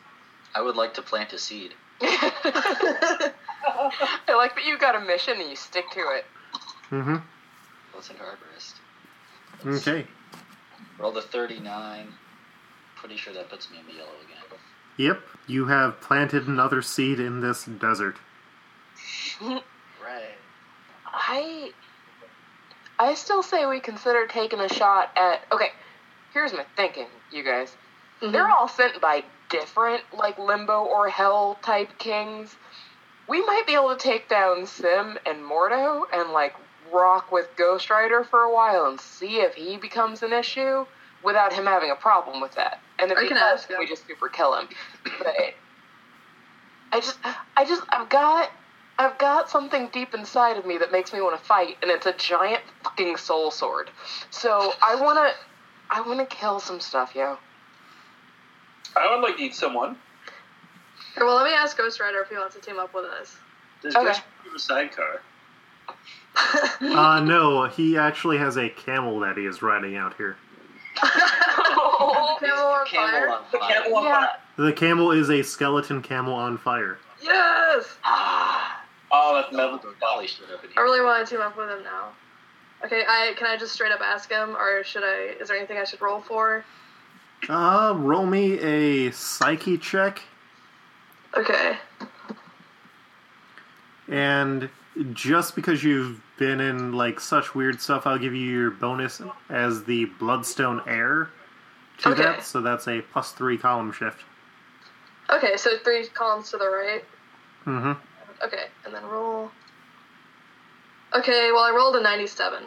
I 0.54 0.60
would 0.60 0.76
like 0.76 0.94
to 0.94 1.02
plant 1.02 1.32
a 1.32 1.38
seed. 1.38 1.74
I 2.00 3.32
like 4.28 4.54
that 4.54 4.64
you 4.66 4.78
got 4.78 4.94
a 4.94 5.00
mission 5.00 5.40
and 5.40 5.50
you 5.50 5.56
stick 5.56 5.90
to 5.92 6.00
it. 6.00 6.24
Mm-hmm. 6.90 7.16
What's 7.92 8.10
an 8.10 8.16
arborist? 8.16 8.74
Let's 9.64 9.86
Okay. 9.86 10.06
Roll 10.98 11.12
the 11.12 11.22
39. 11.22 12.12
Pretty 12.96 13.16
sure 13.16 13.32
that 13.34 13.48
puts 13.50 13.70
me 13.70 13.78
in 13.80 13.86
the 13.86 13.92
yellow 13.94 14.08
again. 14.24 14.58
Yep. 14.98 15.20
You 15.46 15.66
have 15.66 16.00
planted 16.00 16.46
another 16.48 16.80
seed 16.82 17.20
in 17.20 17.40
this 17.40 17.64
desert. 17.64 18.16
Right. 20.02 20.36
I 21.04 21.72
I 22.98 23.14
still 23.14 23.42
say 23.42 23.66
we 23.66 23.80
consider 23.80 24.26
taking 24.26 24.60
a 24.60 24.68
shot 24.68 25.10
at 25.16 25.42
okay, 25.52 25.70
here's 26.32 26.52
my 26.52 26.64
thinking, 26.76 27.06
you 27.30 27.42
guys. 27.42 27.76
They're 28.20 28.48
all 28.48 28.68
sent 28.68 29.00
by 29.00 29.24
different, 29.50 30.02
like 30.16 30.38
limbo 30.38 30.84
or 30.84 31.08
hell 31.08 31.58
type 31.62 31.98
kings. 31.98 32.56
We 33.28 33.44
might 33.44 33.64
be 33.66 33.74
able 33.74 33.94
to 33.94 34.02
take 34.02 34.28
down 34.28 34.62
S'ym 34.62 35.18
and 35.26 35.42
Mordo 35.42 36.04
and 36.12 36.30
like 36.32 36.54
rock 36.92 37.30
with 37.30 37.48
Ghost 37.56 37.90
Rider 37.90 38.24
for 38.24 38.40
a 38.40 38.54
while 38.54 38.86
and 38.86 39.00
see 39.00 39.38
if 39.38 39.54
he 39.54 39.76
becomes 39.76 40.22
an 40.22 40.32
issue 40.32 40.86
without 41.22 41.52
him 41.52 41.66
having 41.66 41.90
a 41.90 41.96
problem 41.96 42.40
with 42.40 42.54
that. 42.54 42.80
And 42.98 43.10
if 43.10 43.18
I 43.18 43.24
he 43.24 43.28
does, 43.30 43.66
we 43.78 43.86
just 43.86 44.06
super 44.06 44.28
kill 44.28 44.54
him. 44.54 44.68
But 45.18 45.54
I 46.92 47.00
just 47.00 47.18
I 47.56 47.64
just 47.64 47.82
I've 47.90 48.08
got 48.08 48.50
I've 48.98 49.18
got 49.18 49.50
something 49.50 49.88
deep 49.92 50.14
inside 50.14 50.56
of 50.56 50.64
me 50.64 50.78
that 50.78 50.90
makes 50.90 51.12
me 51.12 51.20
want 51.20 51.38
to 51.38 51.44
fight, 51.44 51.76
and 51.82 51.90
it's 51.90 52.06
a 52.06 52.12
giant 52.14 52.62
fucking 52.82 53.16
soul 53.18 53.50
sword. 53.50 53.90
So 54.30 54.72
I 54.82 54.94
wanna 54.94 55.32
I 55.90 56.00
wanna 56.00 56.26
kill 56.26 56.60
some 56.60 56.80
stuff, 56.80 57.14
yo. 57.14 57.38
I 58.96 59.14
would 59.14 59.20
like 59.22 59.36
to 59.36 59.42
eat 59.42 59.54
someone. 59.54 59.96
Well, 61.18 61.34
let 61.36 61.44
me 61.44 61.52
ask 61.52 61.76
Ghost 61.76 62.00
Rider 62.00 62.20
if 62.22 62.28
he 62.30 62.36
wants 62.36 62.54
to 62.54 62.60
team 62.60 62.78
up 62.78 62.94
with 62.94 63.04
us. 63.04 63.36
Does 63.82 63.94
Okay. 63.94 64.06
Ghost 64.06 64.22
have 64.44 64.54
a 64.54 64.58
sidecar? 64.58 65.20
Uh, 66.80 67.20
no, 67.20 67.64
he 67.66 67.96
actually 67.96 68.36
has 68.36 68.58
a 68.58 68.68
camel 68.68 69.20
that 69.20 69.36
he 69.38 69.46
is 69.46 69.62
riding 69.62 69.96
out 69.96 70.14
here. 70.16 70.36
Camel 70.96 71.10
on 72.66 72.86
Camel 72.86 73.32
on 73.32 73.44
The 73.50 73.58
camel 73.58 73.96
on 73.96 74.04
Yeah. 74.04 74.14
fire. 74.20 74.28
The 74.56 74.72
camel 74.72 75.10
is 75.12 75.30
a 75.30 75.42
skeleton 75.42 76.02
camel 76.02 76.34
on 76.34 76.58
fire. 76.58 76.98
Yes! 77.22 77.96
Ah, 78.04 78.75
Oh, 79.12 79.34
that's 79.34 79.54
Double 79.56 79.76
metal. 79.76 79.92
Dolly 80.00 80.26
showed 80.26 80.50
up 80.52 80.64
in 80.64 80.70
I 80.76 80.80
really 80.80 81.00
want 81.00 81.26
to 81.26 81.30
team 81.34 81.40
up 81.42 81.56
with 81.56 81.68
him 81.70 81.82
now. 81.84 82.08
Okay, 82.84 83.04
I 83.08 83.34
can 83.36 83.46
I 83.46 83.56
just 83.56 83.72
straight 83.72 83.92
up 83.92 84.00
ask 84.00 84.30
him, 84.30 84.56
or 84.56 84.82
should 84.84 85.02
I? 85.04 85.36
Is 85.40 85.48
there 85.48 85.56
anything 85.56 85.78
I 85.78 85.84
should 85.84 86.00
roll 86.02 86.20
for? 86.20 86.64
Uh, 87.48 87.94
roll 87.96 88.26
me 88.26 88.58
a 88.58 89.12
psyche 89.12 89.78
check, 89.78 90.20
Okay. 91.36 91.76
and 94.08 94.68
just 95.12 95.54
because 95.54 95.84
you've 95.84 96.20
been 96.38 96.60
in 96.60 96.92
like 96.92 97.20
such 97.20 97.54
weird 97.54 97.80
stuff, 97.80 98.06
I'll 98.06 98.18
give 98.18 98.34
you 98.34 98.48
your 98.50 98.70
bonus 98.70 99.20
as 99.50 99.84
the 99.84 100.06
Bloodstone 100.18 100.82
Heir 100.86 101.30
to 101.98 102.10
Okay. 102.10 102.22
that. 102.22 102.44
So 102.44 102.60
that's 102.60 102.88
a 102.88 103.00
plus 103.12 103.32
three 103.32 103.58
column 103.58 103.92
shift. 103.92 104.24
Okay, 105.30 105.56
so 105.56 105.76
three 105.84 106.06
columns 106.08 106.50
to 106.50 106.56
the 106.56 106.68
right. 106.68 107.04
Mm-hmm. 107.66 107.92
Okay, 108.44 108.66
and 108.84 108.94
then 108.94 109.04
roll. 109.04 109.50
Okay, 111.14 111.50
well 111.52 111.62
I 111.64 111.70
rolled 111.74 111.96
a 111.96 112.02
97. 112.02 112.62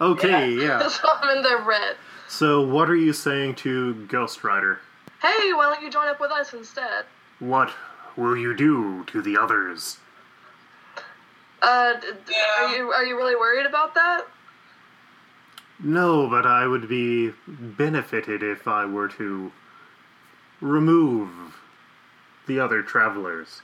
Okay, 0.00 0.50
yeah. 0.52 0.86
so 0.88 1.08
I'm 1.22 1.36
in 1.36 1.42
the 1.42 1.58
red. 1.66 1.96
So, 2.28 2.60
what 2.66 2.90
are 2.90 2.96
you 2.96 3.12
saying 3.12 3.54
to 3.56 3.94
Ghost 4.06 4.42
Rider? 4.42 4.80
Hey, 5.22 5.52
why 5.52 5.72
don't 5.72 5.82
you 5.82 5.90
join 5.90 6.08
up 6.08 6.20
with 6.20 6.30
us 6.32 6.52
instead? 6.54 7.04
What 7.38 7.72
will 8.16 8.36
you 8.36 8.54
do 8.56 9.04
to 9.04 9.22
the 9.22 9.36
others? 9.38 9.98
Uh, 11.62 11.94
d- 11.94 12.08
d- 12.26 12.32
Yeah. 12.34 12.64
are 12.66 12.76
you 12.76 12.90
are 12.92 13.04
you 13.04 13.16
really 13.16 13.36
worried 13.36 13.66
about 13.66 13.94
that? 13.94 14.26
No, 15.78 16.28
but 16.28 16.46
I 16.46 16.66
would 16.66 16.88
be 16.88 17.32
benefited 17.46 18.42
if 18.42 18.66
I 18.66 18.84
were 18.86 19.08
to 19.08 19.52
remove 20.60 21.28
the 22.46 22.58
other 22.60 22.82
travelers. 22.82 23.60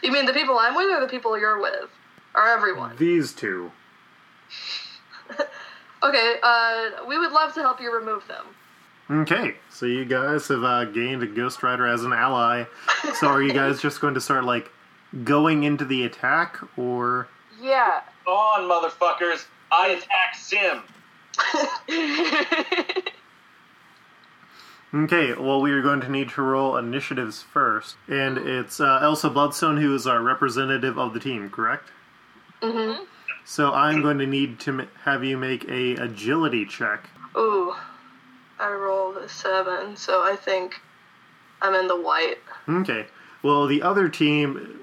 You 0.02 0.12
mean 0.12 0.24
the 0.26 0.32
people 0.32 0.58
I'm 0.58 0.74
with, 0.74 0.90
or 0.90 1.00
the 1.00 1.08
people 1.08 1.38
you're 1.38 1.60
with, 1.60 1.90
or 2.34 2.46
everyone? 2.48 2.96
These 2.96 3.32
two. 3.32 3.70
Okay, 6.02 6.36
uh, 6.42 7.04
we 7.06 7.18
would 7.18 7.30
love 7.32 7.52
to 7.52 7.60
help 7.60 7.78
you 7.78 7.94
remove 7.94 8.26
them. 8.26 8.46
Okay, 9.10 9.56
so 9.68 9.84
you 9.84 10.06
guys 10.06 10.48
have 10.48 10.64
uh, 10.64 10.86
gained 10.86 11.22
a 11.22 11.26
Ghost 11.26 11.62
Rider 11.62 11.86
as 11.86 12.04
an 12.04 12.12
ally. 12.14 12.64
So 13.16 13.26
are 13.26 13.42
you 13.42 13.52
guys 13.52 13.82
just 13.82 14.00
going 14.00 14.14
to 14.14 14.20
start 14.20 14.44
like 14.44 14.70
going 15.24 15.64
into 15.64 15.84
the 15.84 16.04
attack, 16.04 16.58
or 16.78 17.28
Yeah. 17.60 18.00
On, 18.26 18.62
motherfuckers! 18.62 19.44
I 19.70 19.88
attack 19.88 20.36
S'ym. 20.36 20.82
Okay, 24.92 25.34
well, 25.34 25.60
we 25.60 25.70
are 25.70 25.82
going 25.82 26.00
to 26.00 26.08
need 26.08 26.30
to 26.30 26.42
roll 26.42 26.76
initiatives 26.76 27.42
first. 27.42 27.96
And 28.08 28.38
it's 28.38 28.80
uh, 28.80 28.98
Elsa 29.02 29.30
Bloodstone 29.30 29.76
who 29.76 29.94
is 29.94 30.06
our 30.06 30.22
representative 30.22 30.98
of 30.98 31.14
the 31.14 31.20
team, 31.20 31.48
correct? 31.50 31.90
mm-hmm. 32.60 33.04
So 33.44 33.72
I'm 33.72 34.02
going 34.02 34.18
to 34.18 34.26
need 34.26 34.60
to 34.60 34.86
have 35.04 35.24
you 35.24 35.36
make 35.36 35.68
a 35.68 35.94
agility 35.96 36.66
check. 36.66 37.08
Ooh, 37.36 37.74
I 38.58 38.70
rolled 38.70 39.16
a 39.16 39.28
seven, 39.28 39.96
so 39.96 40.22
I 40.22 40.36
think 40.36 40.80
I'm 41.62 41.74
in 41.74 41.88
the 41.88 42.00
white. 42.00 42.38
Okay. 42.68 43.06
Well, 43.42 43.66
the 43.66 43.82
other 43.82 44.08
team, 44.08 44.78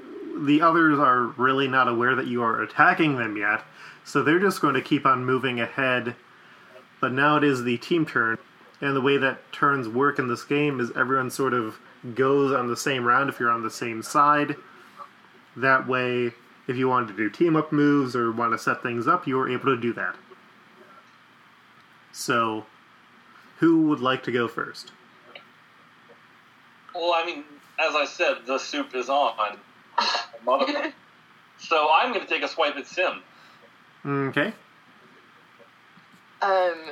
the 0.45 0.61
others 0.61 0.99
are 0.99 1.27
really 1.37 1.67
not 1.67 1.87
aware 1.87 2.15
that 2.15 2.27
you 2.27 2.41
are 2.41 2.61
attacking 2.61 3.17
them 3.17 3.37
yet, 3.37 3.63
so 4.03 4.23
they're 4.23 4.39
just 4.39 4.61
going 4.61 4.73
to 4.73 4.81
keep 4.81 5.05
on 5.05 5.23
moving 5.23 5.59
ahead. 5.59 6.15
But 6.99 7.13
now 7.13 7.37
it 7.37 7.43
is 7.43 7.63
the 7.63 7.77
team 7.77 8.05
turn, 8.05 8.37
and 8.81 8.95
the 8.95 9.01
way 9.01 9.17
that 9.17 9.51
turns 9.51 9.87
work 9.87 10.19
in 10.19 10.27
this 10.27 10.43
game 10.43 10.79
is 10.79 10.91
everyone 10.95 11.29
sort 11.29 11.53
of 11.53 11.77
goes 12.15 12.51
on 12.53 12.67
the 12.67 12.77
same 12.77 13.03
round 13.03 13.29
if 13.29 13.39
you're 13.39 13.49
on 13.49 13.63
the 13.63 13.71
same 13.71 14.03
side. 14.03 14.55
That 15.55 15.87
way, 15.87 16.31
if 16.67 16.75
you 16.75 16.87
wanted 16.87 17.07
to 17.09 17.17
do 17.17 17.29
team 17.29 17.55
up 17.55 17.71
moves 17.71 18.15
or 18.15 18.31
want 18.31 18.51
to 18.51 18.57
set 18.57 18.83
things 18.83 19.07
up, 19.07 19.25
you 19.25 19.39
are 19.39 19.49
able 19.49 19.65
to 19.65 19.77
do 19.77 19.93
that. 19.93 20.15
So, 22.11 22.65
who 23.59 23.87
would 23.87 23.99
like 23.99 24.23
to 24.23 24.31
go 24.31 24.47
first? 24.47 24.91
Well, 26.93 27.13
I 27.13 27.25
mean, 27.25 27.43
as 27.79 27.95
I 27.95 28.05
said, 28.05 28.37
the 28.45 28.57
soup 28.57 28.95
is 28.95 29.09
on. 29.09 29.57
So 31.59 31.89
I'm 31.91 32.13
going 32.13 32.25
to 32.25 32.31
take 32.31 32.43
a 32.43 32.47
swipe 32.47 32.75
at 32.75 32.85
S'ym. 32.85 33.19
Okay. 34.05 34.53
Um, 36.41 36.91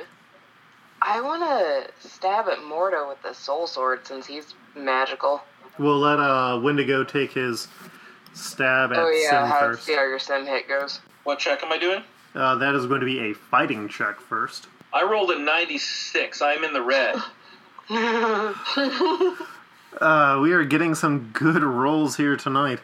I 1.06 1.20
want 1.20 1.42
to 1.42 2.08
stab 2.08 2.48
at 2.48 2.58
Mordo 2.58 3.08
with 3.08 3.22
the 3.22 3.32
soul 3.32 3.68
sword 3.68 4.04
since 4.06 4.26
he's 4.26 4.54
magical. 4.74 5.40
We'll 5.78 6.00
let 6.00 6.18
uh, 6.18 6.60
Wendigo 6.62 7.04
take 7.04 7.32
his 7.32 7.68
stab 8.34 8.92
at 8.92 8.98
oh 8.98 9.08
yeah, 9.08 9.30
S'ym 9.30 9.46
how, 9.48 9.60
first. 9.60 9.84
see 9.84 9.94
how 9.94 10.02
your 10.02 10.18
S'ym 10.18 10.46
hit 10.46 10.66
goes. 10.66 11.00
What 11.22 11.38
check 11.38 11.62
am 11.62 11.72
I 11.72 11.78
doing? 11.78 12.02
Uh, 12.34 12.56
that 12.56 12.74
is 12.74 12.86
going 12.86 13.00
to 13.00 13.06
be 13.06 13.20
a 13.30 13.34
fighting 13.34 13.88
check 13.88 14.20
first. 14.20 14.66
I 14.92 15.04
rolled 15.04 15.30
a 15.30 15.38
96. 15.38 16.42
I'm 16.42 16.64
in 16.64 16.72
the 16.72 16.82
red. 16.82 17.16
Uh, 19.98 20.38
we 20.42 20.52
are 20.52 20.64
getting 20.64 20.94
some 20.94 21.30
good 21.32 21.62
rolls 21.62 22.18
here 22.18 22.36
tonight. 22.36 22.80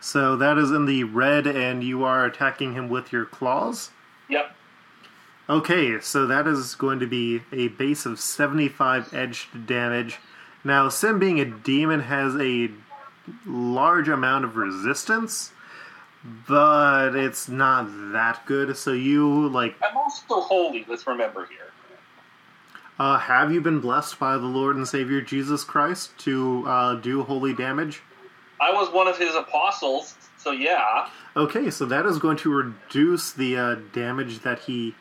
So 0.00 0.36
that 0.36 0.56
is 0.56 0.70
in 0.70 0.86
the 0.86 1.04
red, 1.04 1.46
and 1.46 1.84
you 1.84 2.04
are 2.04 2.24
attacking 2.24 2.72
him 2.72 2.88
with 2.88 3.12
your 3.12 3.26
claws. 3.26 3.90
Yep. 4.30 4.54
Okay, 5.50 5.98
so 6.00 6.26
that 6.26 6.46
is 6.46 6.74
going 6.74 7.00
to 7.00 7.06
be 7.06 7.40
a 7.52 7.68
base 7.68 8.04
of 8.04 8.20
75 8.20 9.14
edged 9.14 9.66
damage. 9.66 10.18
Now, 10.62 10.88
S'ym 10.88 11.18
being 11.18 11.40
a 11.40 11.46
demon 11.46 12.00
has 12.00 12.34
a 12.36 12.70
large 13.46 14.08
amount 14.08 14.44
of 14.44 14.56
resistance, 14.56 15.52
but 16.46 17.14
it's 17.14 17.48
not 17.48 17.86
that 18.12 18.44
good. 18.44 18.76
So 18.76 18.92
you, 18.92 19.48
like, 19.48 19.74
I'm 19.82 19.96
also 19.96 20.40
holy, 20.40 20.84
let's 20.86 21.06
remember 21.06 21.46
here. 21.46 21.72
Uh, 22.98 23.16
have 23.16 23.50
you 23.50 23.62
been 23.62 23.80
blessed 23.80 24.18
by 24.18 24.36
the 24.36 24.44
Lord 24.44 24.76
and 24.76 24.86
Savior 24.86 25.22
Jesus 25.22 25.64
Christ 25.64 26.18
to 26.18 26.64
uh, 26.66 26.94
do 26.96 27.22
holy 27.22 27.54
damage? 27.54 28.02
I 28.60 28.72
was 28.72 28.92
one 28.92 29.06
of 29.06 29.16
his 29.16 29.34
apostles, 29.34 30.16
so 30.36 30.50
yeah. 30.50 31.08
Okay, 31.36 31.70
so 31.70 31.86
that 31.86 32.04
is 32.04 32.18
going 32.18 32.36
to 32.38 32.52
reduce 32.52 33.32
the 33.32 33.56
uh, 33.56 33.76
damage 33.94 34.40
that 34.40 34.58
he 34.58 34.94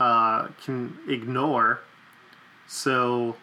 uh, 0.00 0.48
can 0.64 0.98
ignore. 1.06 1.80
So, 2.66 3.36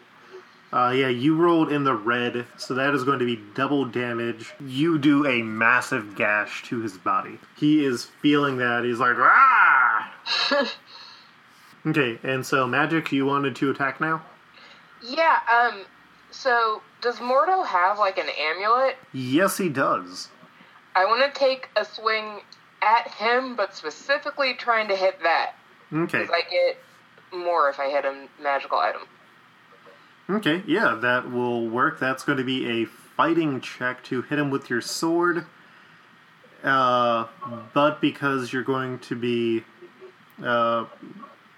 uh, 0.72 0.92
yeah, 0.94 1.08
you 1.08 1.36
rolled 1.36 1.70
in 1.70 1.84
the 1.84 1.94
red, 1.94 2.46
so 2.56 2.74
that 2.74 2.94
is 2.94 3.04
going 3.04 3.20
to 3.20 3.24
be 3.24 3.40
double 3.54 3.84
damage. 3.84 4.52
You 4.60 4.98
do 4.98 5.26
a 5.26 5.42
massive 5.42 6.16
gash 6.16 6.64
to 6.64 6.80
his 6.80 6.98
body. 6.98 7.38
He 7.56 7.84
is 7.84 8.06
feeling 8.20 8.58
that. 8.58 8.84
He's 8.84 8.98
like, 8.98 9.16
ah! 9.18 10.12
okay, 11.86 12.18
and 12.24 12.44
so, 12.44 12.66
Magik, 12.66 13.12
you 13.12 13.24
wanted 13.24 13.54
to 13.56 13.70
attack 13.70 14.00
now? 14.00 14.22
Yeah. 15.02 15.38
Um. 15.50 15.84
So 16.30 16.82
does 17.00 17.16
Mordo 17.16 17.64
have 17.64 17.98
like 17.98 18.18
an 18.18 18.28
amulet? 18.28 18.96
Yes, 19.12 19.56
he 19.56 19.68
does. 19.68 20.28
I 20.94 21.04
want 21.04 21.32
to 21.32 21.38
take 21.38 21.70
a 21.76 21.84
swing 21.84 22.40
at 22.82 23.08
him, 23.08 23.56
but 23.56 23.74
specifically 23.74 24.54
trying 24.54 24.88
to 24.88 24.96
hit 24.96 25.22
that 25.22 25.54
Okay. 25.92 26.18
because 26.18 26.30
I 26.30 26.42
get 26.50 26.78
more 27.32 27.68
if 27.70 27.78
I 27.78 27.88
hit 27.90 28.04
a 28.04 28.26
magical 28.42 28.78
item. 28.78 29.02
Okay, 30.30 30.62
yeah, 30.66 30.98
that 31.00 31.30
will 31.30 31.68
work. 31.68 31.98
That's 31.98 32.22
going 32.22 32.38
to 32.38 32.44
be 32.44 32.82
a 32.82 32.84
fighting 32.84 33.60
check 33.60 34.04
to 34.04 34.22
hit 34.22 34.38
him 34.38 34.50
with 34.50 34.68
your 34.68 34.82
sword. 34.82 35.46
Uh, 36.62 37.26
but 37.72 38.00
because 38.00 38.52
you're 38.52 38.62
going 38.64 38.98
to 38.98 39.16
be 39.16 39.64
uh, 40.44 40.84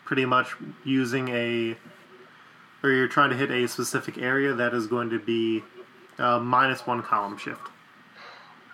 pretty 0.04 0.24
much 0.24 0.54
using 0.84 1.28
a. 1.30 1.76
or 2.82 2.90
you're 2.90 3.08
trying 3.08 3.30
to 3.30 3.36
hit 3.36 3.50
a 3.50 3.66
specific 3.66 4.18
area, 4.18 4.54
that 4.54 4.72
is 4.74 4.86
going 4.86 5.10
to 5.10 5.18
be 5.18 5.64
uh, 6.18 6.38
minus 6.38 6.86
one 6.86 7.02
column 7.02 7.36
shift. 7.36 7.60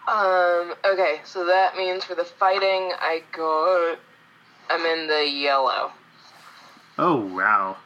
Um. 0.09 0.75
Okay. 0.85 1.21
So 1.25 1.47
that 1.47 1.77
means 1.77 2.05
for 2.05 2.15
the 2.15 2.25
fighting, 2.25 2.93
I 3.01 3.23
go. 3.33 3.97
I'm 4.69 4.85
in 4.85 5.07
the 5.07 5.29
yellow. 5.29 5.93
Oh, 6.99 7.17
wow. 7.35 7.77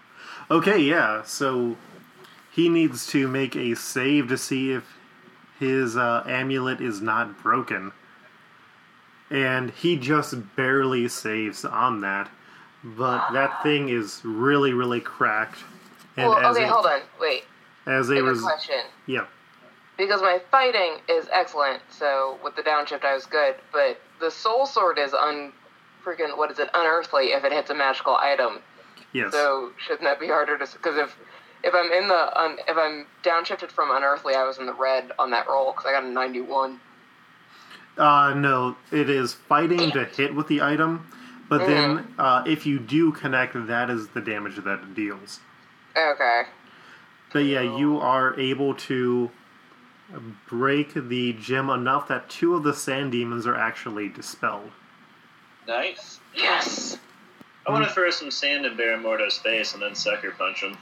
Okay, 0.51 0.79
yeah, 0.79 1.23
so 1.23 1.77
he 2.51 2.69
needs 2.69 3.07
to 3.09 3.29
make 3.29 3.55
a 3.57 3.75
save 3.75 4.29
to 4.29 4.39
see 4.39 4.73
if 4.73 4.85
his 5.59 5.97
uh, 5.97 6.25
amulet 6.27 6.81
is 6.81 7.01
not 7.01 7.41
broken. 7.43 7.93
And 9.31 9.71
he 9.71 9.97
just 9.97 10.35
barely 10.57 11.07
saves 11.09 11.65
on 11.65 12.01
that. 12.01 12.29
But 12.83 13.31
that 13.33 13.63
thing 13.63 13.91
is 13.91 14.23
really, 14.25 14.73
really 14.73 15.01
cracked. 15.01 15.59
And 16.17 16.29
well, 16.29 16.47
okay. 16.53 16.65
a, 16.65 16.69
hold 16.69 16.87
on. 16.87 17.01
Wait. 17.21 17.45
As 17.87 18.11
I 18.11 18.15
a 18.15 18.17
have 18.17 18.27
a 18.27 18.31
res- 18.31 18.43
question. 18.43 18.81
yeah. 19.07 19.27
Because 19.97 20.23
my 20.23 20.41
fighting 20.51 20.97
is 21.09 21.29
excellent, 21.31 21.83
so 21.91 22.39
with 22.43 22.57
the 22.57 22.63
downshift 22.63 23.05
I 23.05 23.15
was 23.15 23.27
good, 23.27 23.57
but 23.71 24.01
the 24.19 24.31
soul 24.31 24.65
sword 24.65 24.99
is 24.99 25.13
un 25.13 25.53
freaking 26.05 26.37
what 26.37 26.51
is 26.51 26.59
it 26.59 26.69
unearthly 26.75 27.27
if 27.27 27.45
it 27.45 27.53
hits 27.53 27.71
a 27.71 27.75
magical 27.75 28.17
item. 28.17 28.61
Yes. 29.13 29.33
So 29.33 29.73
shouldn't 29.77 30.03
that 30.03 30.21
be 30.21 30.29
harder 30.29 30.59
to? 30.59 30.67
Because 30.73 30.97
if 30.97 31.17
if 31.63 31.75
I'm 31.75 31.93
in 31.93 32.09
the 32.09 32.41
un, 32.41 32.59
if 32.67 32.77
I'm 32.77 33.07
downshifted 33.23 33.71
from 33.71 33.91
unearthly, 33.95 34.35
I 34.35 34.45
was 34.45 34.59
in 34.59 34.67
the 34.67 34.75
red 34.75 35.13
on 35.19 35.31
that 35.31 35.47
roll 35.49 35.73
because 35.73 35.87
I 35.87 35.93
got 35.93 36.05
a 36.05 36.09
91. 36.09 36.81
Uh, 37.99 38.33
no, 38.35 38.77
it 38.91 39.11
is 39.11 39.35
fighting 39.35 39.91
to 39.91 40.05
hit 40.05 40.35
with 40.35 40.49
the 40.49 40.63
item. 40.63 41.07
But 41.51 41.67
then, 41.67 42.15
uh, 42.17 42.45
if 42.47 42.65
you 42.65 42.79
do 42.79 43.11
connect, 43.11 43.55
that 43.67 43.91
is 43.91 44.09
the 44.09 44.21
damage 44.21 44.55
that 44.57 44.79
it 44.79 44.95
deals. 44.95 45.41
Okay. 45.97 46.43
But 47.33 47.41
yeah, 47.41 47.63
you 47.63 47.99
are 47.99 48.39
able 48.39 48.75
to 48.75 49.31
break 50.49 50.95
the 50.95 51.33
gem 51.35 51.69
enough 51.69 52.09
that 52.09 52.29
two 52.29 52.55
of 52.55 52.63
the 52.63 52.73
sand 52.73 53.13
demons 53.13 53.47
are 53.47 53.57
actually 53.57 54.09
dispelled. 54.09 54.71
Nice. 55.71 56.19
Yes. 56.35 56.99
I 57.65 57.71
want 57.71 57.87
to 57.87 57.95
throw 57.95 58.11
some 58.11 58.33
sand 58.33 58.67
in 58.67 58.77
Baron 58.77 59.05
Mordo's 59.05 59.39
face 59.39 59.73
and 59.73 59.81
then 59.81 59.95
sucker 59.95 60.33
punch 60.33 60.65
him. 60.65 60.77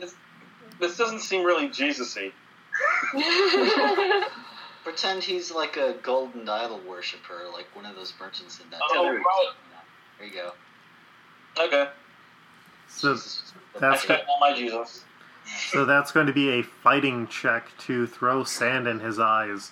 This, 0.00 0.14
this 0.80 0.96
doesn't 0.96 1.20
seem 1.20 1.44
really 1.44 1.68
Jesus-y. 1.68 2.32
Pretend 4.82 5.22
he's 5.22 5.52
like 5.52 5.76
a 5.76 5.94
golden 6.02 6.48
idol 6.48 6.80
worshiper, 6.88 7.44
like 7.52 7.66
one 7.76 7.86
of 7.86 7.94
those 7.94 8.12
merchants 8.18 8.58
in 8.58 8.68
that. 8.70 8.80
Oh, 8.90 9.04
town. 9.04 9.14
right. 9.14 9.52
There 10.18 10.26
you 10.26 10.34
go. 10.34 10.52
Okay. 11.66 11.88
So 12.88 13.12
Jesus. 13.14 13.52
that's 13.78 14.10
I 14.10 14.22
all 14.28 14.40
my 14.40 14.56
Jesus. 14.56 15.04
so 15.70 15.84
that's 15.84 16.10
going 16.10 16.26
to 16.26 16.32
be 16.32 16.48
a 16.58 16.62
fighting 16.62 17.28
check 17.28 17.68
to 17.86 18.08
throw 18.08 18.42
sand 18.42 18.88
in 18.88 18.98
his 18.98 19.20
eyes. 19.20 19.70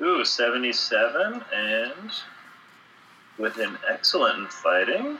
Ooh, 0.00 0.24
77, 0.24 1.42
and 1.52 2.10
with 3.36 3.58
an 3.58 3.78
excellent 3.88 4.38
in 4.38 4.46
fighting, 4.46 5.18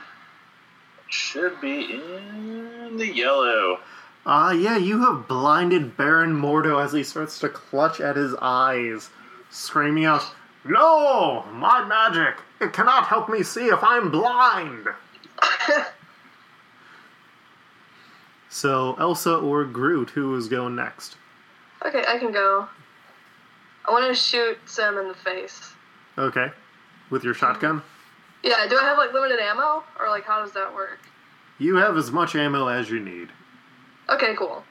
should 1.09 1.59
be 1.59 1.93
in 1.93 2.97
the 2.97 3.07
yellow. 3.07 3.79
Ah, 4.25 4.51
yeah, 4.51 4.77
you 4.77 5.05
have 5.05 5.27
blinded 5.27 5.97
Baron 5.97 6.33
Mordo 6.33 6.83
as 6.83 6.93
he 6.93 7.03
starts 7.03 7.39
to 7.39 7.49
clutch 7.49 7.99
at 7.99 8.15
his 8.15 8.35
eyes, 8.41 9.09
screaming 9.49 10.05
out, 10.05 10.23
No! 10.63 11.45
My 11.51 11.83
magic! 11.83 12.41
It 12.61 12.73
cannot 12.73 13.07
help 13.07 13.29
me 13.29 13.43
see 13.43 13.67
if 13.67 13.83
I'm 13.83 14.11
blind! 14.11 14.87
so, 18.49 18.95
Elsa 18.99 19.35
or 19.35 19.65
Groot, 19.65 20.11
who 20.11 20.35
is 20.35 20.47
going 20.47 20.75
next? 20.75 21.17
Okay, 21.85 22.03
I 22.07 22.17
can 22.17 22.31
go. 22.31 22.69
I 23.89 23.91
want 23.91 24.05
to 24.07 24.13
shoot 24.13 24.57
S'ym 24.65 25.01
in 25.01 25.07
the 25.07 25.15
face. 25.15 25.73
Okay. 26.17 26.51
With 27.09 27.23
your 27.23 27.33
shotgun? 27.33 27.81
Yeah, 28.43 28.67
do 28.69 28.77
I 28.77 28.83
have 28.83 28.97
like 28.97 29.11
limited 29.13 29.39
ammo? 29.39 29.83
Or 29.99 30.09
like 30.09 30.25
how 30.25 30.41
does 30.43 30.51
that 30.53 30.73
work? 30.75 30.99
You 31.57 31.75
have 31.77 31.97
as 31.97 32.11
much 32.11 32.35
ammo 32.35 32.67
as 32.67 32.89
you 32.89 32.99
need. 32.99 33.29
Okay, 34.09 34.35
cool. 34.35 34.63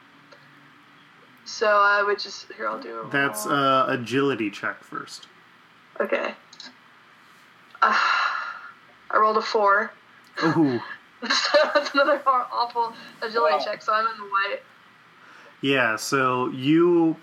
So 1.45 1.67
I 1.67 2.01
would 2.01 2.19
just 2.19 2.47
here 2.55 2.67
I'll 2.67 2.79
do 2.81 3.01
a 3.01 3.09
That's 3.09 3.45
roll. 3.45 3.55
uh, 3.55 3.87
agility 3.87 4.49
check 4.49 4.83
first. 4.83 5.27
Okay. 5.99 6.33
Uh, 7.81 7.97
I 9.11 9.17
rolled 9.17 9.37
a 9.37 9.41
four. 9.41 9.91
Ooh. 10.43 10.79
That's 11.21 11.93
another 11.93 12.21
awful 12.25 12.93
agility 13.21 13.55
Wow. 13.57 13.61
check, 13.63 13.81
so 13.81 13.91
I'm 13.93 14.07
in 14.07 14.17
the 14.17 14.23
white. 14.23 14.59
Yeah, 15.61 15.97
so 15.97 16.47
you 16.49 17.17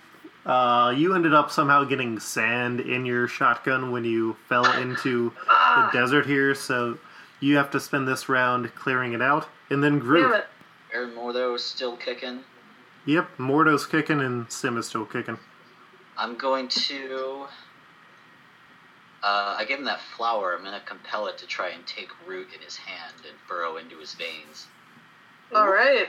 uh, 0.46 0.90
you 0.96 1.14
ended 1.14 1.34
up 1.34 1.50
somehow 1.50 1.84
getting 1.84 2.18
sand 2.20 2.80
in 2.80 3.04
your 3.04 3.28
shotgun 3.28 3.90
when 3.90 4.04
you 4.04 4.36
fell 4.48 4.64
into 4.80 5.30
the 5.30 5.36
Ah, 5.50 5.90
desert 5.92 6.24
here, 6.26 6.54
so 6.54 6.98
you 7.40 7.56
have 7.56 7.70
to 7.72 7.80
spend 7.80 8.06
this 8.08 8.28
round 8.28 8.74
clearing 8.74 9.12
it 9.12 9.20
out. 9.20 9.46
And 9.70 9.82
then 9.82 9.98
damn 9.98 10.06
Groot. 10.06 10.34
it. 10.36 10.46
Aaron 10.94 11.10
Mordo 11.10 11.54
is 11.56 11.64
still 11.64 11.96
kicking. 11.96 12.40
Yep, 13.06 13.28
Mordo's 13.38 13.86
kicking 13.86 14.20
and 14.20 14.50
Sim 14.50 14.76
is 14.78 14.86
still 14.86 15.04
kicking. 15.04 15.38
I'm 16.16 16.36
going 16.36 16.68
to. 16.68 17.46
Uh, 19.22 19.56
I 19.58 19.64
give 19.66 19.78
him 19.80 19.84
that 19.86 20.00
flower. 20.16 20.54
I'm 20.56 20.62
going 20.64 20.78
to 20.78 20.86
compel 20.86 21.26
it 21.26 21.36
to 21.38 21.46
try 21.46 21.70
and 21.70 21.84
take 21.86 22.08
root 22.26 22.48
in 22.54 22.60
his 22.62 22.76
hand 22.76 23.14
and 23.28 23.36
burrow 23.48 23.76
into 23.76 23.98
his 23.98 24.14
veins. 24.14 24.66
Alright. 25.52 26.08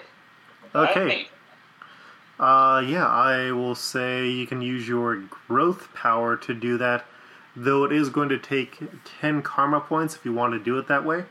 Okay. 0.75 1.27
Uh, 2.39 2.83
yeah, 2.85 3.07
I 3.07 3.51
will 3.51 3.75
say 3.75 4.27
you 4.27 4.45
can 4.45 4.61
use 4.61 4.87
your 4.87 5.15
growth 5.15 5.91
power 5.93 6.37
to 6.37 6.53
do 6.53 6.77
that, 6.77 7.05
though 7.55 7.83
it 7.83 7.91
is 7.91 8.09
going 8.09 8.29
to 8.29 8.37
take 8.37 8.79
10 9.21 9.41
karma 9.41 9.79
points 9.79 10.15
if 10.15 10.23
you 10.23 10.33
want 10.33 10.53
to 10.53 10.59
do 10.59 10.77
it 10.77 10.87
that 10.87 11.03
way. 11.03 11.25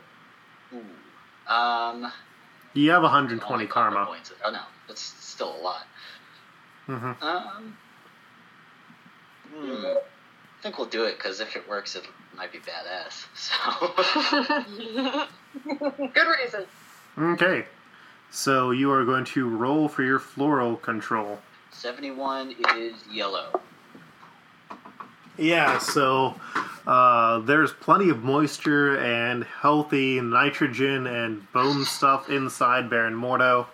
Ooh. 0.73 1.53
Um. 1.53 2.11
You 2.73 2.91
have 2.91 3.03
120 3.03 3.53
only 3.53 3.67
karma. 3.67 4.05
points. 4.05 4.33
Oh 4.43 4.51
no, 4.51 4.59
that's 4.87 5.01
still 5.01 5.55
a 5.55 5.61
lot. 5.61 5.87
Mm-hmm. 6.87 7.23
Um. 7.23 7.77
hmm, 9.55 9.85
I 9.85 10.61
think 10.61 10.77
we'll 10.77 10.87
do 10.87 11.05
it 11.05 11.17
because 11.17 11.39
if 11.39 11.55
it 11.55 11.67
works, 11.69 11.95
it 11.95 12.03
might 12.35 12.51
be 12.51 12.59
badass. 12.59 13.25
So. 13.33 15.27
Good 16.13 16.27
reason. 16.43 16.65
Okay. 17.17 17.65
So 18.31 18.71
you 18.71 18.91
are 18.91 19.05
going 19.05 19.25
to 19.25 19.47
roll 19.49 19.87
for 19.87 20.03
your 20.03 20.19
floral 20.19 20.75
control. 20.77 21.39
71 21.71 22.55
is 22.75 22.93
yellow. 23.11 23.59
Yeah, 25.37 25.77
so 25.77 26.35
uh, 26.87 27.39
there's 27.39 27.71
plenty 27.71 28.09
of 28.09 28.23
moisture 28.23 28.97
and 28.97 29.43
healthy 29.43 30.19
nitrogen 30.19 31.05
and 31.07 31.51
bone 31.53 31.85
stuff 31.85 32.29
inside 32.29 32.89
Baron 32.89 33.13
Mordo. 33.13 33.67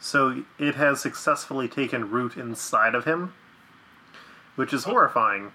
So 0.00 0.42
it 0.58 0.74
has 0.74 1.00
successfully 1.00 1.68
taken 1.68 2.10
root 2.10 2.36
inside 2.36 2.94
of 2.94 3.04
him, 3.04 3.34
which 4.56 4.72
is 4.72 4.84
horrifying. 4.84 5.52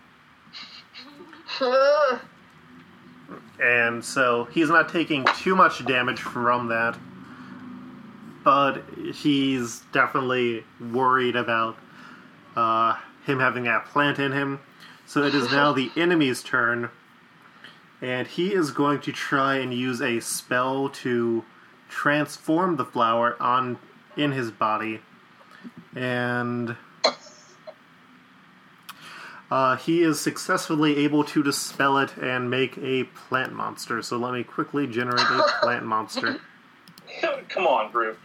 And 3.61 4.03
so 4.03 4.45
he's 4.45 4.69
not 4.69 4.89
taking 4.89 5.25
too 5.38 5.55
much 5.55 5.86
damage 5.86 6.19
from 6.19 6.67
that, 6.69 6.97
but 8.43 8.83
he's 9.13 9.81
definitely 9.91 10.63
worried 10.79 11.35
about 11.35 11.77
uh, 12.55 12.95
him 13.25 13.39
having 13.39 13.63
that 13.63 13.85
plant 13.85 14.19
in 14.19 14.31
him. 14.31 14.59
So 15.05 15.23
it 15.23 15.35
is 15.35 15.51
now 15.51 15.71
the 15.73 15.91
enemy's 15.95 16.43
turn, 16.43 16.89
and 18.01 18.27
he 18.27 18.53
is 18.53 18.71
going 18.71 19.01
to 19.01 19.11
try 19.11 19.55
and 19.55 19.73
use 19.73 20.01
a 20.01 20.19
spell 20.19 20.89
to 20.89 21.45
transform 21.89 22.77
the 22.77 22.85
flower 22.85 23.35
on 23.41 23.77
in 24.17 24.31
his 24.31 24.51
body, 24.51 24.99
and 25.95 26.75
uh, 29.49 29.75
he 29.75 30.01
is 30.01 30.19
successfully 30.19 30.97
able 30.97 31.23
to 31.25 31.43
dispel 31.43 31.97
it 31.97 32.15
and 32.17 32.49
make 32.49 32.77
a 32.77 33.03
plant 33.03 33.53
monster. 33.53 34.01
So 34.01 34.17
let 34.17 34.33
me 34.33 34.43
quickly 34.43 34.87
generate 34.87 35.19
a 35.19 35.43
plant 35.61 35.85
monster. 35.85 36.39
Come 37.49 37.67
on, 37.67 37.91
Groot. 37.91 38.17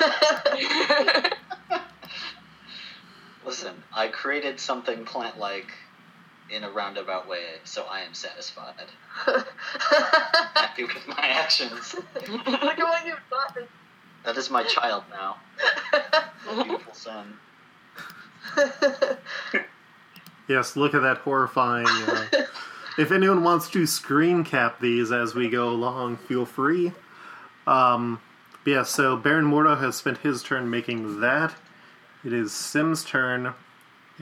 Listen, 3.46 3.74
I 3.94 4.08
created 4.08 4.60
something 4.60 5.04
plant 5.04 5.38
like 5.38 5.68
in 6.50 6.64
a 6.64 6.70
roundabout 6.70 7.28
way, 7.28 7.44
so 7.64 7.84
I 7.84 8.00
am 8.00 8.14
satisfied. 8.14 8.74
Happy 10.54 10.84
with 10.84 11.06
my 11.06 11.28
actions. 11.28 11.94
Look 12.14 12.46
at 12.46 12.78
what 12.78 13.06
you've 13.06 13.18
done. 13.30 13.66
That 14.24 14.36
is 14.36 14.50
my 14.50 14.64
child 14.64 15.04
now. 15.10 15.36
Beautiful 16.64 16.94
son. 16.94 17.38
Yes, 20.48 20.76
look 20.76 20.94
at 20.94 21.02
that 21.02 21.18
horrifying. 21.18 21.86
Uh, 21.86 22.26
if 22.96 23.12
anyone 23.12 23.44
wants 23.44 23.68
to 23.70 23.86
screen 23.86 24.44
cap 24.44 24.80
these 24.80 25.12
as 25.12 25.34
we 25.34 25.50
go 25.50 25.68
along, 25.68 26.16
feel 26.16 26.46
free. 26.46 26.92
Um, 27.66 28.18
but 28.68 28.74
yeah, 28.74 28.82
so 28.82 29.16
Baron 29.16 29.46
Mordo 29.46 29.80
has 29.80 29.96
spent 29.96 30.18
his 30.18 30.42
turn 30.42 30.68
making 30.68 31.20
that. 31.20 31.54
It 32.22 32.34
is 32.34 32.50
S'ym's 32.50 33.02
turn, 33.02 33.54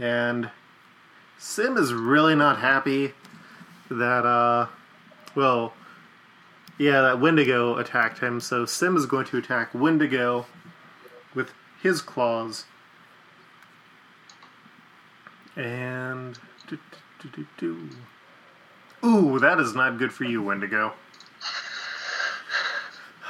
and 0.00 0.50
S'ym 1.36 1.76
is 1.76 1.92
really 1.92 2.36
not 2.36 2.60
happy 2.60 3.12
that, 3.90 4.24
uh, 4.24 4.68
well, 5.34 5.72
yeah, 6.78 7.02
that 7.02 7.20
Wendigo 7.20 7.76
attacked 7.78 8.20
him, 8.20 8.38
so 8.38 8.64
S'ym 8.64 8.96
is 8.96 9.04
going 9.04 9.26
to 9.26 9.38
attack 9.38 9.74
Wendigo 9.74 10.46
with 11.34 11.50
his 11.82 12.00
claws. 12.00 12.66
And. 15.56 16.38
Ooh, 19.04 19.40
that 19.40 19.58
is 19.58 19.74
not 19.74 19.98
good 19.98 20.12
for 20.12 20.22
you, 20.22 20.40
Wendigo. 20.40 20.92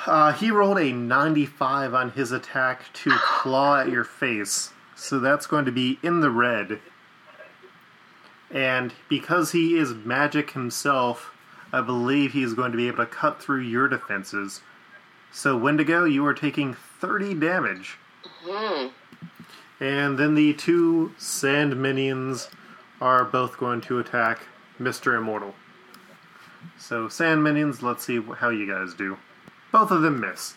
Uh, 0.07 0.32
he 0.32 0.52
rolled 0.52 0.78
a 0.78 0.92
95 0.92 1.92
on 1.92 2.11
his 2.12 2.30
attack 2.30 2.92
to 2.92 3.11
claw 3.18 3.80
at 3.80 3.88
your 3.88 4.04
face, 4.04 4.72
so 4.94 5.18
that's 5.18 5.46
going 5.46 5.64
to 5.64 5.72
be 5.72 5.98
in 6.00 6.20
the 6.20 6.30
red. 6.30 6.78
And 8.48 8.92
because 9.09 9.50
he 9.50 9.76
is 9.76 9.92
magic 9.94 10.52
himself, 10.52 11.32
I 11.72 11.80
believe 11.80 12.32
he's 12.32 12.54
going 12.54 12.70
to 12.70 12.76
be 12.76 12.86
able 12.86 12.98
to 12.98 13.07
cut 13.07 13.42
through 13.42 13.62
your 13.62 13.88
defenses. 13.88 14.61
So, 15.32 15.57
Wendigo, 15.57 16.04
you 16.04 16.24
are 16.24 16.34
taking 16.34 16.74
30 16.74 17.34
damage. 17.34 17.98
Hmm. 18.44 18.88
And 19.80 20.16
then 20.16 20.36
the 20.36 20.54
two 20.54 21.12
sand 21.18 21.76
minions 21.76 22.48
are 23.00 23.24
both 23.24 23.59
going 23.59 23.80
to 23.82 23.98
attack 23.98 24.46
Mr. 24.80 25.18
Immortal. 25.18 25.54
So, 26.78 27.09
sand 27.09 27.42
minions, 27.42 27.82
let's 27.82 28.04
see 28.04 28.22
how 28.22 28.50
you 28.50 28.66
guys 28.66 28.94
do. 28.94 29.18
Both 29.72 29.90
of 29.90 30.02
them 30.02 30.20
miss. 30.20 30.54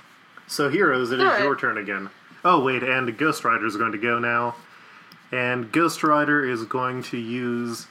So, 0.47 0.69
heroes, 0.69 1.11
it 1.11 1.19
is 1.19 1.25
Alright. 1.25 1.43
your 1.43 1.55
turn 1.55 1.77
again. 1.77 2.09
Oh, 2.43 2.63
wait, 2.63 2.83
and 2.83 3.17
Ghost 3.17 3.43
Rider 3.43 3.65
is 3.65 3.77
going 3.77 3.91
to 3.91 3.97
go 3.97 4.17
now. 4.19 4.55
And 5.31 5.71
Ghost 5.71 6.03
Rider 6.03 6.47
is 6.49 6.63
going 6.65 7.03
to 7.03 7.17
use 7.17 7.87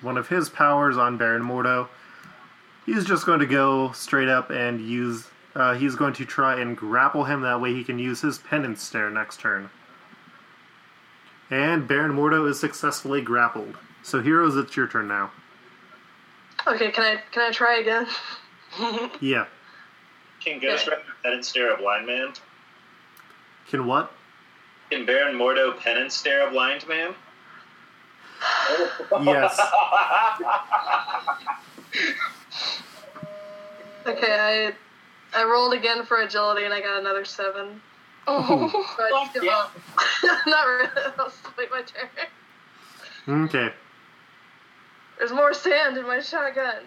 one 0.00 0.16
of 0.16 0.28
his 0.28 0.48
powers 0.48 0.96
on 0.96 1.16
Baron 1.16 1.42
Mordo. 1.42 1.88
He's 2.86 3.04
just 3.04 3.26
going 3.26 3.40
to 3.40 3.46
go 3.46 3.92
straight 3.92 4.28
up 4.28 4.50
and 4.50 4.80
use. 4.80 5.26
Uh, 5.54 5.74
he's 5.74 5.94
going 5.94 6.14
to 6.14 6.24
try 6.24 6.60
and 6.60 6.76
grapple 6.76 7.24
him. 7.24 7.42
That 7.42 7.60
way, 7.60 7.72
he 7.72 7.84
can 7.84 7.98
use 7.98 8.20
his 8.20 8.38
penance 8.38 8.82
stare 8.82 9.10
next 9.10 9.40
turn. 9.40 9.70
And 11.50 11.86
Baron 11.86 12.12
Mordo 12.12 12.48
is 12.48 12.58
successfully 12.58 13.20
grappled. 13.20 13.76
So 14.02 14.20
heroes, 14.20 14.56
it's 14.56 14.76
your 14.76 14.88
turn 14.88 15.08
now. 15.08 15.30
Okay, 16.66 16.90
can 16.90 17.04
I 17.04 17.22
can 17.30 17.42
I 17.42 17.50
try 17.52 17.78
again? 17.78 18.06
Yeah. 19.20 19.46
Can 20.46 20.60
Ghost 20.60 20.86
Rider 20.86 21.02
penance 21.24 21.48
stare 21.48 21.74
a 21.74 21.76
blind 21.76 22.06
man? 22.06 22.32
Can 23.68 23.84
what? 23.84 24.12
Can 24.90 25.04
Baron 25.04 25.34
Mordo 25.34 25.76
penance 25.76 26.14
stare 26.14 26.46
a 26.46 26.50
blind 26.50 26.86
man? 26.88 27.14
Yes. 29.22 29.58
Okay, 34.06 34.38
I 34.38 34.72
I 35.34 35.44
rolled 35.44 35.72
again 35.72 36.04
for 36.04 36.18
agility 36.18 36.64
and 36.64 36.72
I 36.72 36.80
got 36.80 37.00
another 37.00 37.24
seven. 37.24 37.80
Oh. 38.28 38.68
So 38.96 39.02
I 39.02 39.10
just 39.10 39.34
give 39.34 39.44
yeah. 39.44 39.58
up. 39.58 39.72
Not 40.46 40.66
really. 40.66 40.88
I'll 41.18 41.26
just 41.26 41.56
wait 41.56 41.70
my 41.70 41.82
turn. 41.82 42.08
Okay. 43.46 43.70
There's 45.18 45.32
more 45.32 45.52
sand 45.54 45.96
in 45.96 46.06
my 46.06 46.20
shotgun. 46.20 46.84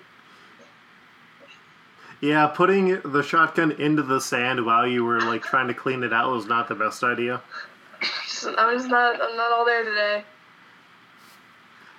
Yeah, 2.22 2.48
putting 2.48 3.00
the 3.02 3.24
shotgun 3.24 3.72
into 3.72 4.04
the 4.04 4.20
sand 4.20 4.66
while 4.66 4.86
you 4.86 5.06
were 5.06 5.22
like 5.22 5.42
trying 5.42 5.68
to 5.70 5.74
clean 5.74 6.04
it 6.04 6.12
out 6.12 6.32
was 6.32 6.48
not 6.48 6.68
the 6.68 6.76
best 6.76 7.04
idea. 7.04 7.42
I'm 8.58 8.78
just 8.78 8.90
not. 8.90 9.22
I'm 9.22 9.38
not 9.38 9.52
all 9.52 9.66
there 9.66 9.84
today. 9.84 10.24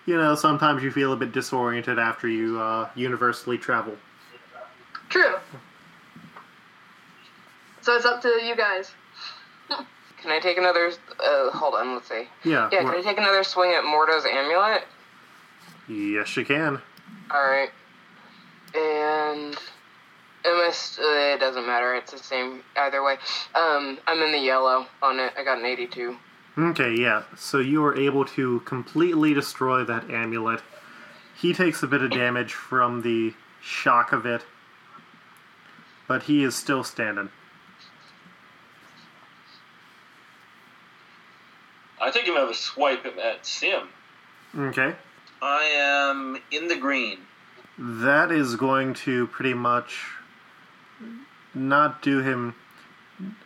You 0.07 0.16
know, 0.16 0.35
sometimes 0.35 0.83
you 0.83 0.91
feel 0.91 1.12
a 1.12 1.16
bit 1.16 1.33
disoriented 1.33 1.99
after 1.99 2.29
you 2.29 2.61
uh, 2.61 2.89
universally 2.95 3.59
travel. 3.59 3.97
True. 5.09 5.37
So 7.83 7.97
it's 7.97 8.05
up 8.05 8.21
to 8.23 8.29
you 8.29 8.57
guys. 8.57 8.93
Can 9.68 10.31
I 10.31 10.39
take 10.39 10.59
another? 10.59 10.93
Uh, 11.18 11.51
hold 11.51 11.75
on, 11.75 11.95
let's 11.95 12.09
see. 12.09 12.29
Yeah. 12.45 12.68
Yeah, 12.71 12.81
can 12.81 12.91
I 12.91 13.01
take 13.01 13.16
another 13.16 13.43
swing 13.43 13.73
at 13.73 13.85
Mordo's 13.85 14.27
amulet? 14.31 14.85
yes, 15.89 16.37
you 16.37 16.45
can. 16.45 16.81
All 17.31 17.43
right. 17.43 17.71
And 18.75 19.57
it. 20.45 20.99
Uh, 20.99 21.34
it 21.34 21.41
doesn't 21.41 21.66
matter. 21.66 21.95
It's 21.95 22.12
the 22.12 22.18
same 22.18 22.62
either 22.76 23.03
way. 23.03 23.16
Um, 23.55 23.99
I'm 24.07 24.22
in 24.22 24.32
the 24.32 24.38
yellow 24.38 24.86
on 25.03 25.18
it. 25.18 25.32
I 25.38 25.45
got 25.45 25.59
an 25.59 25.64
82. 25.64 26.16
Okay, 26.59 26.95
yeah. 26.95 27.22
So 27.36 27.59
you 27.59 27.84
are 27.84 27.97
able 27.97 28.24
to 28.26 28.61
completely 28.61 29.34
destroy 29.34 29.84
that 29.84 30.11
amulet. 30.11 30.61
He 31.36 31.55
takes 31.55 31.82
a 31.82 31.86
bit 31.86 32.03
of 32.03 32.11
damage 32.11 32.53
from 32.53 33.03
the 33.03 33.34
shock 33.62 34.12
of 34.12 34.26
it, 34.26 34.45
but 36.07 36.24
he 36.24 36.45
is 36.45 36.55
still 36.55 36.84
standing. 36.84 37.30
I 42.01 42.11
think 42.11 42.26
I'm 42.26 42.34
gonna 42.34 42.47
have 42.47 42.51
a 42.51 42.59
swipe 42.59 43.07
at 43.07 43.43
S'ym. 43.43 43.86
Okay. 44.57 44.95
I 45.43 45.64
am 45.64 46.38
in 46.51 46.68
the 46.68 46.76
green. 46.76 47.18
That 47.78 48.32
is 48.32 48.57
going 48.57 48.95
to 48.95 49.26
pretty 49.28 49.55
much 49.55 50.07
not 51.55 52.03
do 52.03 52.20
him. 52.20 52.55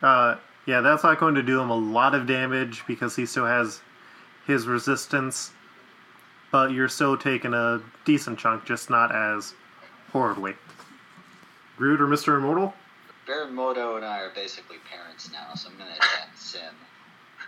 Uh, 0.02 0.36
yeah, 0.66 0.80
that's 0.80 1.02
not 1.02 1.18
going 1.18 1.34
to 1.34 1.42
do 1.42 1.61
him 1.61 1.70
a 1.70 1.76
lot 1.76 2.14
of 2.14 2.26
damage 2.26 2.84
because 2.86 3.16
he 3.16 3.26
still 3.26 3.46
has 3.46 3.80
his 4.46 4.66
resistance. 4.66 5.52
But 6.52 6.70
you're 6.70 6.88
still 6.88 7.16
taking 7.16 7.52
a 7.52 7.82
decent 8.05 8.38
chunk, 8.38 8.64
just 8.64 8.88
not 8.88 9.12
as 9.12 9.55
horribly. 10.12 10.55
Groot 11.76 12.00
or 12.00 12.07
Mr. 12.07 12.36
Immortal? 12.36 12.72
Baron 13.26 13.55
Mordo 13.55 13.96
and 13.96 14.05
I 14.05 14.20
are 14.20 14.30
basically 14.34 14.76
parents 14.88 15.30
now, 15.32 15.55
so 15.55 15.70
I'm 15.70 15.78
gonna 15.78 15.96
attack 15.96 16.36
S'ym. 16.36 16.74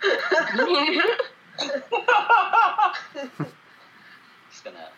He's 4.51 4.61
gonna 4.61 4.89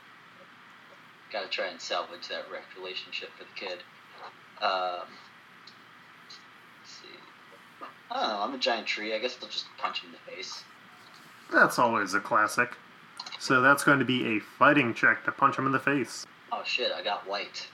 gotta 1.32 1.48
try 1.48 1.66
and 1.66 1.80
salvage 1.80 2.28
that 2.28 2.44
wrecked 2.50 2.76
relationship 2.76 3.30
for 3.36 3.44
the 3.44 3.50
kid. 3.54 3.82
Um, 4.62 5.02
let's 5.02 5.04
see. 5.04 5.27
I 8.10 8.20
don't 8.20 8.28
know. 8.28 8.40
I'm 8.42 8.54
a 8.54 8.58
giant 8.58 8.86
tree. 8.86 9.14
I 9.14 9.18
guess 9.18 9.36
they'll 9.36 9.48
just 9.48 9.66
punch 9.78 10.02
him 10.02 10.10
in 10.10 10.12
the 10.12 10.36
face. 10.36 10.64
That's 11.52 11.78
always 11.78 12.14
a 12.14 12.20
classic. 12.20 12.76
So 13.38 13.60
that's 13.60 13.84
going 13.84 13.98
to 13.98 14.04
be 14.04 14.36
a 14.36 14.40
fighting 14.40 14.94
check 14.94 15.24
to 15.24 15.32
punch 15.32 15.56
him 15.56 15.66
in 15.66 15.72
the 15.72 15.78
face. 15.78 16.26
Oh 16.50 16.62
shit! 16.64 16.90
I 16.92 17.02
got 17.02 17.26
white. 17.28 17.68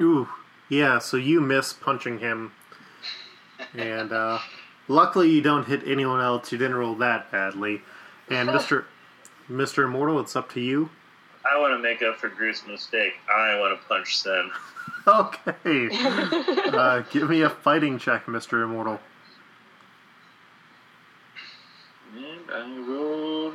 Ooh, 0.00 0.28
yeah, 0.68 0.98
so 0.98 1.16
you 1.16 1.40
miss 1.40 1.72
punching 1.72 2.18
him. 2.18 2.52
And 3.74 4.12
uh, 4.12 4.38
luckily 4.88 5.30
you 5.30 5.40
don't 5.40 5.66
hit 5.66 5.82
anyone 5.86 6.20
else. 6.20 6.52
You 6.52 6.58
didn't 6.58 6.76
roll 6.76 6.94
that 6.96 7.30
badly. 7.30 7.82
And 8.28 8.48
Mr. 8.48 8.84
Mr. 9.50 9.84
Immortal, 9.84 10.20
it's 10.20 10.34
up 10.36 10.50
to 10.52 10.60
you. 10.60 10.90
I 11.50 11.58
want 11.58 11.72
to 11.74 11.78
make 11.78 12.02
up 12.02 12.16
for 12.16 12.28
Groot's 12.28 12.66
mistake. 12.66 13.12
I 13.32 13.58
want 13.58 13.80
to 13.80 13.86
punch 13.86 14.22
S'ym. 14.22 14.50
Okay. 15.08 15.88
Uh, 16.72 17.02
give 17.12 17.30
me 17.30 17.42
a 17.42 17.50
fighting 17.50 17.96
check, 17.96 18.26
Mr. 18.26 18.64
Immortal. 18.64 18.98
And 22.16 22.45
I 22.56 22.80
rolled. 22.88 23.54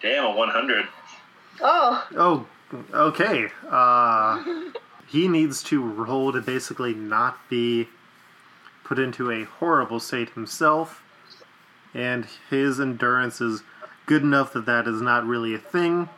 Damn, 0.00 0.24
a 0.24 0.30
100. 0.34 0.88
Oh, 1.60 2.06
Oh, 2.16 2.46
okay. 2.94 3.48
Uh, 3.68 4.70
he 5.06 5.28
needs 5.28 5.62
to 5.64 5.82
roll 5.82 6.32
to 6.32 6.40
basically 6.40 6.94
not 6.94 7.38
be 7.50 7.88
put 8.84 8.98
into 8.98 9.30
a 9.30 9.44
horrible 9.44 10.00
state 10.00 10.30
himself, 10.30 11.02
and 11.92 12.26
his 12.48 12.80
endurance 12.80 13.40
is 13.40 13.62
good 14.06 14.22
enough 14.22 14.52
that 14.54 14.66
that 14.66 14.86
is 14.86 15.02
not 15.02 15.26
really 15.26 15.54
a 15.54 15.58
thing. 15.58 16.08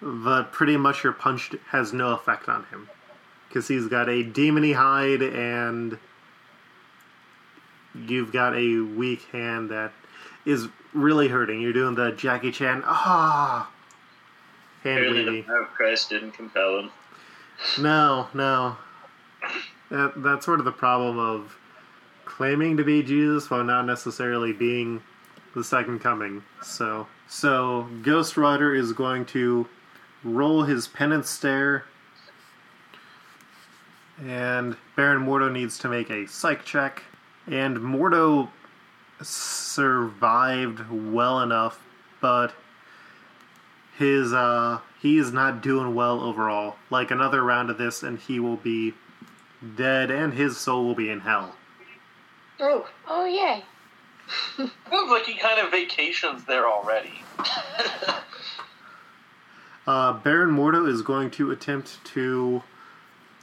But 0.00 0.52
pretty 0.52 0.76
much 0.76 1.04
your 1.04 1.12
punch 1.12 1.52
has 1.70 1.92
no 1.92 2.12
effect 2.12 2.48
on 2.48 2.64
him 2.64 2.88
because 3.48 3.68
he's 3.68 3.86
got 3.86 4.08
a 4.08 4.24
demony 4.24 4.74
hide 4.74 5.22
and 5.22 5.98
you've 7.94 8.32
got 8.32 8.56
a 8.56 8.80
weak 8.80 9.22
hand 9.30 9.70
that 9.70 9.92
is 10.44 10.68
really 10.92 11.28
hurting. 11.28 11.60
You're 11.60 11.72
doing 11.72 11.94
the 11.94 12.12
Jackie 12.12 12.52
Chan 12.52 12.82
ah 12.84 13.70
hand 14.82 14.98
Clearly, 14.98 15.24
the 15.24 15.30
wavy. 15.30 15.42
power 15.42 15.62
of 15.62 15.68
Christ 15.68 16.10
didn't 16.10 16.32
compel 16.32 16.78
him. 16.80 16.90
No, 17.80 18.28
no. 18.34 18.76
That, 19.90 20.14
that's 20.16 20.44
sort 20.44 20.58
of 20.58 20.64
the 20.64 20.72
problem 20.72 21.18
of 21.18 21.56
claiming 22.24 22.76
to 22.78 22.84
be 22.84 23.02
Jesus 23.02 23.50
while 23.50 23.62
not 23.64 23.84
necessarily 23.86 24.52
being 24.52 25.02
the 25.54 25.62
second 25.62 26.00
coming. 26.00 26.42
So, 26.62 27.06
so 27.28 27.88
Ghost 28.02 28.36
Rider 28.36 28.74
is 28.74 28.92
going 28.92 29.26
to 29.26 29.68
roll 30.24 30.62
his 30.62 30.88
penance 30.88 31.28
stare, 31.28 31.84
and 34.24 34.76
Baron 34.96 35.24
Mordo 35.24 35.52
needs 35.52 35.78
to 35.78 35.88
make 35.88 36.10
a 36.10 36.26
psych 36.26 36.64
check. 36.64 37.02
And 37.46 37.76
Mordo 37.78 38.48
survived 39.22 40.90
well 40.90 41.40
enough, 41.40 41.84
but 42.20 42.54
his 43.98 44.32
uh 44.32 44.80
he 45.00 45.18
is 45.18 45.32
not 45.32 45.62
doing 45.62 45.94
well 45.94 46.20
overall. 46.20 46.76
Like 46.90 47.10
another 47.10 47.42
round 47.42 47.70
of 47.70 47.78
this 47.78 48.02
and 48.02 48.18
he 48.18 48.40
will 48.40 48.56
be 48.56 48.94
dead 49.76 50.10
and 50.10 50.34
his 50.34 50.56
soul 50.56 50.84
will 50.84 50.94
be 50.94 51.10
in 51.10 51.20
hell. 51.20 51.54
oh, 52.60 52.88
Oh 53.08 53.24
yay! 53.24 53.64
Sounds 54.56 55.10
like 55.10 55.24
he 55.24 55.34
kind 55.34 55.58
of 55.60 55.70
vacations 55.70 56.44
there 56.44 56.66
already. 56.66 57.22
Uh, 59.86 60.12
Baron 60.12 60.54
Mordo 60.54 60.88
is 60.88 61.02
going 61.02 61.28
to 61.32 61.50
attempt 61.50 62.04
to 62.04 62.62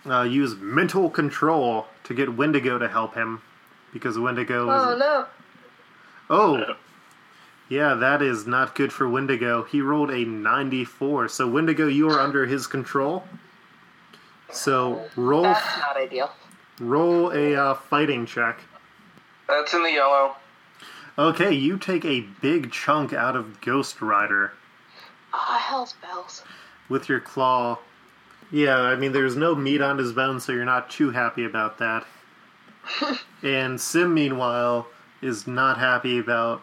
uh, 0.05 0.21
use 0.21 0.55
mental 0.55 1.09
control 1.09 1.87
to 2.05 2.13
get 2.13 2.33
Wendigo 2.35 2.77
to 2.77 2.87
help 2.87 3.13
him 3.13 3.41
because 3.91 4.17
Wendigo 4.17 4.69
oh 4.69 4.93
is 4.93 4.99
no. 4.99 5.25
Oh 6.29 6.75
yeah 7.69 7.93
that 7.95 8.21
is 8.21 8.45
not 8.47 8.75
good 8.75 8.91
for 8.93 9.07
Wendigo. 9.09 9.63
He 9.63 9.81
rolled 9.81 10.11
a 10.11 10.25
ninety 10.25 10.85
four, 10.85 11.27
so 11.27 11.47
Wendigo 11.47 11.87
you 11.87 12.09
are 12.09 12.19
under 12.19 12.45
his 12.45 12.67
control. 12.67 13.23
So 14.51 15.05
roll 15.15 15.43
That's 15.43 15.77
not 15.77 15.97
ideal. 15.97 16.31
roll 16.79 17.31
a 17.31 17.55
uh, 17.55 17.73
fighting 17.75 18.25
check. 18.25 18.59
That's 19.47 19.73
in 19.73 19.83
the 19.83 19.91
yellow. 19.91 20.35
Okay, 21.17 21.51
you 21.53 21.77
take 21.77 22.05
a 22.05 22.21
big 22.41 22.71
chunk 22.71 23.11
out 23.13 23.35
of 23.35 23.59
Ghost 23.61 24.01
Rider 24.01 24.53
Ah, 25.33 25.57
hell's 25.63 25.93
bells. 26.01 26.43
with 26.87 27.09
your 27.09 27.19
claw. 27.19 27.77
Yeah, 28.51 28.79
I 28.79 28.95
mean, 28.95 29.11
there's 29.11 29.35
no 29.35 29.53
meat 29.53 29.81
on 29.81 29.99
his 29.99 30.11
bone, 30.13 30.39
so 30.39 30.51
you're 30.51 30.65
not 30.65 30.89
too 30.89 31.11
happy 31.11 31.45
about 31.45 31.77
that. 31.77 32.07
and 33.43 33.77
S'ym, 33.77 34.11
meanwhile, 34.13 34.87
is 35.21 35.47
not 35.47 35.77
happy 35.77 36.19
about 36.19 36.61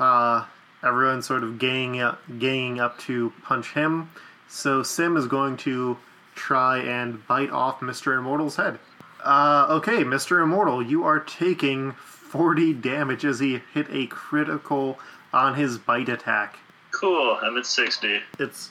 uh, 0.00 0.44
everyone 0.82 1.22
sort 1.22 1.42
of 1.42 1.58
ganging 1.58 2.00
up, 2.00 2.20
ganging 2.38 2.80
up 2.80 2.98
to 3.00 3.32
punch 3.42 3.72
him. 3.72 4.10
So 4.48 4.82
S'ym 4.82 5.16
is 5.16 5.26
going 5.26 5.56
to 5.58 5.96
try 6.34 6.78
and 6.78 7.26
bite 7.26 7.50
off 7.50 7.80
Mr. 7.80 8.16
Immortal's 8.16 8.56
head. 8.56 8.78
Uh, 9.22 9.66
okay, 9.70 10.02
Mr. 10.04 10.42
Immortal, 10.42 10.82
you 10.82 11.04
are 11.04 11.20
taking 11.20 11.92
40 11.92 12.74
damage 12.74 13.24
as 13.24 13.38
he 13.38 13.60
hit 13.72 13.86
a 13.90 14.06
critical 14.06 14.98
on 15.32 15.54
his 15.54 15.78
bite 15.78 16.08
attack. 16.08 16.58
Cool. 16.90 17.38
I'm 17.40 17.56
at 17.56 17.66
60. 17.66 18.20
It's 18.38 18.70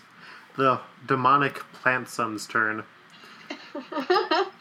the 0.58 0.80
demonic 1.08 1.56
plant 1.74 2.10
son's 2.10 2.46
turn. 2.46 2.84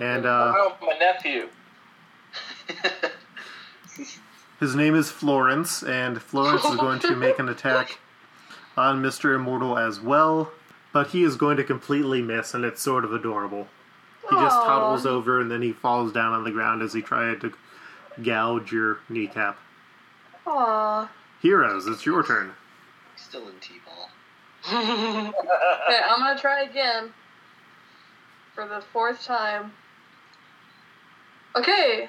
And 0.00 0.26
uh, 0.26 0.52
oh, 0.56 0.76
my 0.80 0.94
nephew. 0.98 1.48
his 4.60 4.74
name 4.74 4.94
is 4.94 5.10
Florence, 5.10 5.82
and 5.82 6.20
Florence 6.20 6.64
is 6.64 6.76
going 6.76 7.00
to 7.00 7.16
make 7.16 7.38
an 7.38 7.48
attack 7.48 7.98
on 8.76 9.02
Mr. 9.02 9.34
Immortal 9.34 9.78
as 9.78 10.00
well, 10.00 10.50
but 10.92 11.08
he 11.08 11.22
is 11.22 11.36
going 11.36 11.56
to 11.56 11.64
completely 11.64 12.22
miss, 12.22 12.54
and 12.54 12.64
it's 12.64 12.82
sort 12.82 13.04
of 13.04 13.12
adorable. 13.12 13.68
He 14.30 14.36
just 14.36 14.56
Aw. 14.56 14.64
toddles 14.64 15.04
over 15.04 15.40
and 15.40 15.50
then 15.50 15.62
he 15.62 15.72
falls 15.72 16.12
down 16.12 16.32
on 16.32 16.44
the 16.44 16.50
ground 16.50 16.80
as 16.80 16.92
he 16.92 17.02
tried 17.02 17.40
to 17.40 17.52
gouge 18.22 18.72
your 18.72 19.00
kneecap. 19.08 19.58
Aw. 20.46 21.10
Heroes, 21.40 21.86
it's 21.86 22.06
your 22.06 22.22
turn. 22.22 22.52
Still 23.16 23.48
in 23.48 23.54
T-ball. 23.60 24.08
Okay, 25.82 26.00
I'm 26.08 26.20
gonna 26.20 26.38
try 26.38 26.62
again. 26.62 27.12
For 28.54 28.68
the 28.68 28.80
fourth 28.92 29.24
time. 29.24 29.72
Okay. 31.56 32.08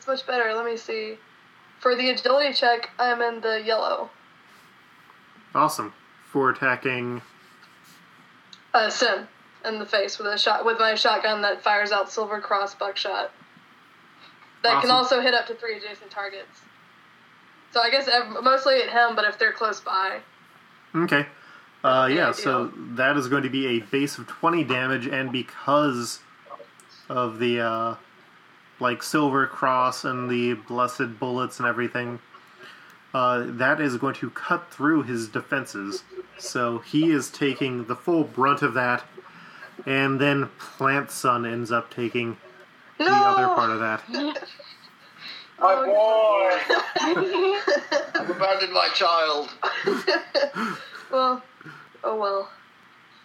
That's 0.00 0.22
much 0.22 0.26
better. 0.26 0.54
Let 0.54 0.64
me 0.64 0.78
see. 0.78 1.18
For 1.78 1.94
the 1.94 2.08
agility 2.08 2.54
check, 2.54 2.88
I'm 2.98 3.20
in 3.20 3.42
the 3.42 3.62
yellow. 3.62 4.08
Awesome. 5.54 5.92
For 6.32 6.48
attacking. 6.48 7.20
Uh, 8.72 8.88
S'ym 8.88 9.26
in 9.66 9.78
the 9.78 9.84
face 9.84 10.16
with 10.16 10.26
a 10.26 10.38
shot 10.38 10.64
with 10.64 10.78
my 10.78 10.94
shotgun 10.94 11.42
that 11.42 11.62
fires 11.62 11.92
out 11.92 12.10
silver 12.10 12.40
cross 12.40 12.74
buckshot. 12.74 13.30
That 14.62 14.80
can 14.80 14.90
also 14.90 15.20
hit 15.20 15.34
up 15.34 15.46
to 15.48 15.54
three 15.54 15.76
adjacent 15.76 16.10
targets. 16.10 16.62
So 17.72 17.82
I 17.82 17.90
guess 17.90 18.08
mostly 18.42 18.80
at 18.80 18.88
him, 18.88 19.14
but 19.14 19.26
if 19.26 19.38
they're 19.38 19.52
close 19.52 19.80
by. 19.80 20.20
Okay. 20.94 21.26
Uh, 21.84 22.08
yeah, 22.10 22.32
so 22.32 22.72
that 22.76 23.18
is 23.18 23.28
going 23.28 23.42
to 23.42 23.50
be 23.50 23.66
a 23.66 23.80
base 23.80 24.16
of 24.16 24.26
20 24.26 24.64
damage, 24.64 25.06
and 25.06 25.30
because 25.30 26.20
of 27.10 27.38
the, 27.38 27.60
uh, 27.60 27.94
like, 28.80 29.02
silver 29.02 29.46
cross 29.46 30.04
and 30.04 30.30
the 30.30 30.54
blessed 30.54 31.18
bullets 31.18 31.58
and 31.58 31.68
everything, 31.68 32.18
uh, 33.14 33.44
that 33.46 33.80
is 33.80 33.96
going 33.96 34.14
to 34.14 34.30
cut 34.30 34.70
through 34.72 35.02
his 35.02 35.28
defenses. 35.28 36.02
So 36.38 36.78
he 36.78 37.10
is 37.10 37.30
taking 37.30 37.84
the 37.86 37.96
full 37.96 38.24
brunt 38.24 38.62
of 38.62 38.74
that, 38.74 39.04
and 39.86 40.20
then 40.20 40.48
Plant 40.58 41.10
Son 41.10 41.44
ends 41.46 41.70
up 41.72 41.92
taking 41.92 42.36
No. 42.98 43.06
the 43.06 43.12
other 43.12 43.46
part 43.54 43.70
of 43.70 43.80
that. 43.80 44.02
My 45.60 45.74
Oh, 45.74 45.84
boy. 45.84 46.56
I've 48.20 48.30
abandoned 48.30 48.72
my 48.72 48.88
child. 48.94 49.50
well, 51.12 51.42
oh 52.02 52.16
well. 52.16 52.50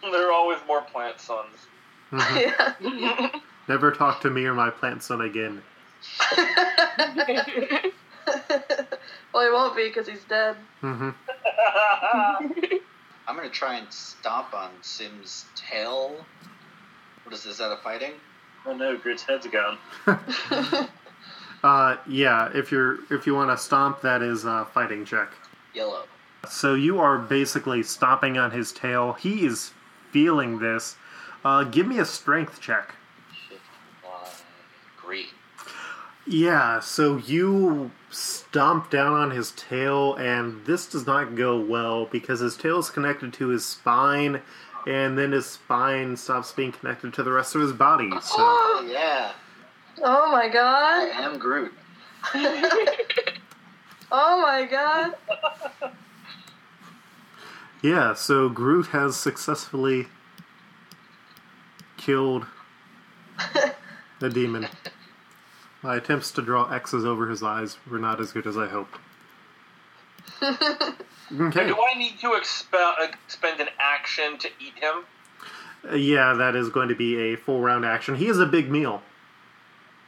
There 0.02 0.28
are 0.28 0.32
always 0.32 0.58
more 0.66 0.82
plant 0.82 1.18
sons. 1.18 1.56
Mhm. 2.12 2.80
Yeah. 2.80 3.30
Never 3.68 3.90
talk 3.90 4.20
to 4.22 4.30
me 4.30 4.44
or 4.44 4.54
my 4.54 4.70
Plant 4.70 5.02
Son 5.02 5.20
again. 5.22 5.62
well, 9.32 9.44
he 9.44 9.50
won't 9.50 9.76
be 9.76 9.88
because 9.88 10.06
he's 10.08 10.24
dead. 10.24 10.56
hmm 10.80 11.10
I'm 13.28 13.34
gonna 13.34 13.48
try 13.50 13.76
and 13.76 13.92
stomp 13.92 14.54
on 14.54 14.70
S'ym's 14.82 15.46
tail. 15.56 16.24
What 17.24 17.34
is, 17.34 17.44
is 17.44 17.58
that 17.58 17.72
a 17.72 17.76
fighting? 17.78 18.12
Oh 18.64 18.76
no, 18.76 18.96
Groot's 18.96 19.22
head's 19.24 19.46
gone. 19.46 19.78
Uh, 21.64 21.96
yeah, 22.06 22.48
if 22.54 22.70
you're 22.70 22.98
if 23.10 23.26
you 23.26 23.34
want 23.34 23.50
to 23.50 23.56
stomp, 23.56 24.00
that 24.02 24.22
is 24.22 24.44
a 24.44 24.66
fighting 24.72 25.04
check. 25.04 25.32
Yellow. 25.74 26.04
So 26.48 26.74
you 26.74 27.00
are 27.00 27.18
basically 27.18 27.82
stomping 27.82 28.38
on 28.38 28.52
his 28.52 28.70
tail. 28.70 29.14
He 29.14 29.44
is 29.44 29.72
feeling 30.12 30.60
this. 30.60 30.96
Uh, 31.44 31.64
give 31.64 31.88
me 31.88 31.98
a 31.98 32.04
strength 32.04 32.60
check. 32.60 32.94
Shift 35.10 35.32
Yeah, 36.26 36.80
so 36.80 37.16
you 37.18 37.90
stomp 38.10 38.90
down 38.90 39.12
on 39.12 39.30
his 39.30 39.52
tail, 39.52 40.14
and 40.14 40.64
this 40.64 40.86
does 40.86 41.06
not 41.06 41.34
go 41.34 41.58
well 41.60 42.06
because 42.06 42.40
his 42.40 42.56
tail 42.56 42.78
is 42.78 42.90
connected 42.90 43.32
to 43.34 43.48
his 43.48 43.64
spine, 43.64 44.40
and 44.86 45.16
then 45.18 45.32
his 45.32 45.46
spine 45.46 46.16
stops 46.16 46.52
being 46.52 46.72
connected 46.72 47.12
to 47.14 47.22
the 47.22 47.32
rest 47.32 47.54
of 47.54 47.60
his 47.60 47.72
body. 47.72 48.08
Uh-huh. 48.10 48.20
So 48.20 48.36
Oh 48.38 48.88
yeah. 48.90 49.32
oh 50.02 50.30
my 50.32 50.48
god. 50.48 51.10
I 51.14 51.22
am 51.22 51.38
Groot. 51.38 51.72
Oh 54.10 54.40
my 54.40 54.64
god. 54.64 55.14
yeah, 57.82 58.14
so 58.14 58.48
Groot 58.48 58.86
has 58.88 59.16
successfully 59.16 60.06
killed 61.96 62.46
the 64.20 64.28
demon. 64.28 64.68
My 65.82 65.96
attempts 65.96 66.30
to 66.32 66.42
draw 66.42 66.70
X's 66.72 67.04
over 67.04 67.28
his 67.28 67.42
eyes 67.42 67.76
were 67.90 67.98
not 67.98 68.20
as 68.20 68.32
good 68.32 68.46
as 68.46 68.56
I 68.56 68.66
hoped. 68.66 68.98
Okay. 71.32 71.66
Do 71.66 71.74
I 71.74 71.98
need 71.98 72.20
to 72.20 72.34
expel, 72.34 72.94
expend 73.00 73.60
an 73.60 73.68
action 73.80 74.38
to 74.38 74.48
eat 74.60 74.74
him? 74.76 75.04
Uh, 75.90 75.96
Yeah, 75.96 76.34
that 76.34 76.54
is 76.54 76.68
going 76.68 76.88
to 76.88 76.94
be 76.94 77.16
a 77.32 77.36
full 77.36 77.60
round 77.60 77.84
action. 77.84 78.14
He 78.14 78.28
is 78.28 78.38
a 78.38 78.46
big 78.46 78.70
meal. 78.70 79.02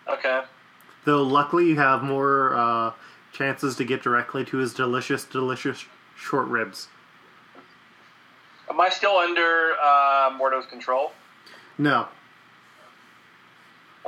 Okay. 0.07 0.43
Though 1.05 1.23
luckily 1.25 1.67
you 1.67 1.77
have 1.77 2.05
more 2.05 2.55
uh, 2.55 2.93
chances 3.33 3.75
to 3.77 3.85
get 3.85 4.01
directly 4.03 4.45
to 4.45 4.59
his 4.59 4.73
delicious, 4.73 5.25
delicious 5.25 5.85
short 6.17 6.47
ribs. 6.47 6.87
Am 8.71 8.81
I 8.81 8.89
still 8.89 9.17
under 9.17 9.73
uh, 9.83 10.31
Mordo's 10.39 10.67
control? 10.67 11.13
No. 11.79 12.07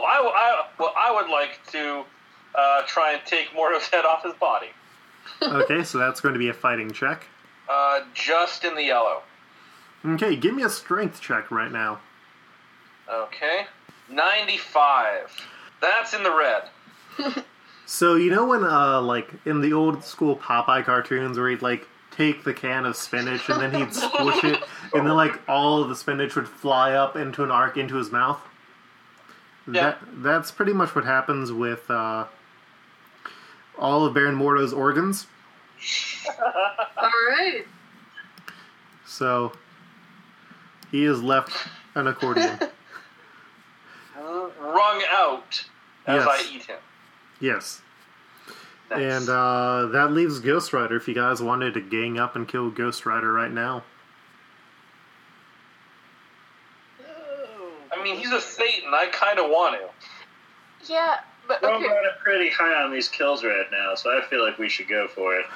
Well, 0.00 0.08
I, 0.08 0.32
I, 0.34 0.68
well, 0.78 0.94
I 0.96 1.12
would 1.12 1.30
like 1.30 1.60
to 1.72 2.04
uh, 2.54 2.82
try 2.86 3.12
and 3.12 3.22
take 3.26 3.48
Mordo's 3.54 3.86
head 3.92 4.04
off 4.04 4.24
his 4.24 4.34
body. 4.34 4.68
Okay, 5.42 5.84
so 5.84 5.98
that's 5.98 6.20
going 6.20 6.32
to 6.32 6.38
be 6.38 6.48
a 6.48 6.54
fighting 6.54 6.90
check. 6.90 7.26
Uh, 7.68 8.00
just 8.14 8.64
in 8.64 8.74
the 8.74 8.84
yellow. 8.84 9.22
Okay, 10.04 10.36
give 10.36 10.54
me 10.54 10.62
a 10.62 10.70
strength 10.70 11.20
check 11.20 11.50
right 11.50 11.70
now. 11.70 12.00
Okay. 13.12 13.66
95. 14.10 15.48
That's 15.80 16.14
in 16.14 16.22
the 16.22 16.34
red. 16.34 17.44
So 17.90 18.14
you 18.14 18.30
know 18.30 18.46
when, 18.46 18.62
uh, 18.62 19.00
like 19.00 19.32
in 19.44 19.62
the 19.62 19.72
old 19.72 20.04
school 20.04 20.36
Popeye 20.36 20.84
cartoons, 20.84 21.36
where 21.36 21.50
he'd 21.50 21.60
like 21.60 21.88
take 22.12 22.44
the 22.44 22.54
can 22.54 22.86
of 22.86 22.94
spinach 22.94 23.48
and 23.48 23.60
then 23.60 23.74
he'd 23.74 23.92
squish 23.92 24.44
it, 24.44 24.62
and 24.94 25.04
then 25.04 25.16
like 25.16 25.40
all 25.48 25.82
of 25.82 25.88
the 25.88 25.96
spinach 25.96 26.36
would 26.36 26.46
fly 26.46 26.92
up 26.92 27.16
into 27.16 27.42
an 27.42 27.50
arc 27.50 27.76
into 27.76 27.96
his 27.96 28.12
mouth. 28.12 28.40
Yeah. 29.74 29.82
That 29.90 29.98
that's 30.22 30.50
pretty 30.50 30.72
much 30.72 30.94
what 30.94 31.04
happens 31.04 31.52
with 31.52 31.90
uh, 31.90 32.26
all 33.78 34.04
of 34.04 34.14
Baron 34.14 34.34
Mordo's 34.36 34.72
organs. 34.72 35.26
Alright. 36.98 37.66
So 39.06 39.52
he 40.90 41.04
is 41.04 41.22
left 41.22 41.52
an 41.94 42.06
accordion. 42.06 42.58
Wrung 44.18 45.02
out 45.10 45.64
as 46.06 46.24
Yes. 46.24 46.28
I 46.28 46.44
eat 46.54 46.62
him. 46.64 46.78
yes. 47.40 47.80
Nice. 48.90 49.00
And 49.00 49.28
uh, 49.28 49.86
that 49.92 50.10
leaves 50.12 50.40
Ghost 50.40 50.72
Rider 50.72 50.96
if 50.96 51.06
you 51.08 51.14
guys 51.14 51.40
wanted 51.40 51.74
to 51.74 51.80
gang 51.80 52.18
up 52.18 52.34
and 52.36 52.46
kill 52.48 52.70
Ghost 52.70 53.06
Rider 53.06 53.32
right 53.32 53.50
now. 53.52 53.84
I 57.92 58.02
mean, 58.02 58.16
he's 58.16 58.32
a 58.32 58.40
Satan. 58.90 59.08
I 59.08 59.10
kind 59.12 59.38
of 59.38 59.50
want 59.50 59.80
to. 59.80 60.92
Yeah, 60.92 61.16
but 61.46 61.62
We're 61.62 61.74
okay. 61.74 61.86
running 61.86 62.10
pretty 62.22 62.48
high 62.50 62.82
on 62.82 62.92
these 62.92 63.08
kills 63.08 63.44
right 63.44 63.66
now, 63.70 63.94
so 63.94 64.10
I 64.16 64.22
feel 64.22 64.44
like 64.44 64.58
we 64.58 64.68
should 64.68 64.88
go 64.88 65.08
for 65.08 65.34
it. 65.36 65.46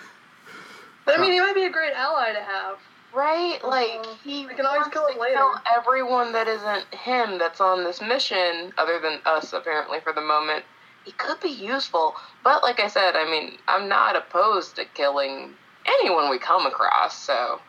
But 1.06 1.18
I 1.18 1.22
mean, 1.22 1.32
he 1.32 1.40
might 1.40 1.54
be 1.54 1.64
a 1.64 1.70
great 1.70 1.92
ally 1.94 2.32
to 2.32 2.40
have. 2.40 2.78
Right? 3.14 3.58
Like 3.62 4.00
Uh, 4.00 4.14
he 4.24 4.44
we 4.46 4.54
can 4.54 4.66
always 4.66 4.88
kill 4.88 5.06
him 5.06 5.18
later. 5.18 5.36
kill 5.36 5.54
everyone 5.76 6.32
that 6.32 6.48
isn't 6.48 6.84
him 6.94 7.38
that's 7.38 7.60
on 7.60 7.84
this 7.84 8.00
mission, 8.00 8.72
other 8.76 8.98
than 8.98 9.20
us 9.24 9.52
apparently 9.52 10.00
for 10.00 10.12
the 10.12 10.20
moment. 10.20 10.64
He 11.04 11.12
could 11.12 11.38
be 11.40 11.50
useful, 11.50 12.16
but 12.42 12.62
like 12.62 12.80
I 12.80 12.88
said, 12.88 13.14
I 13.14 13.24
mean, 13.30 13.58
I'm 13.68 13.88
not 13.88 14.16
opposed 14.16 14.74
to 14.76 14.84
killing 14.86 15.54
anyone 15.86 16.28
we 16.30 16.38
come 16.38 16.66
across. 16.66 17.16
So 17.22 17.60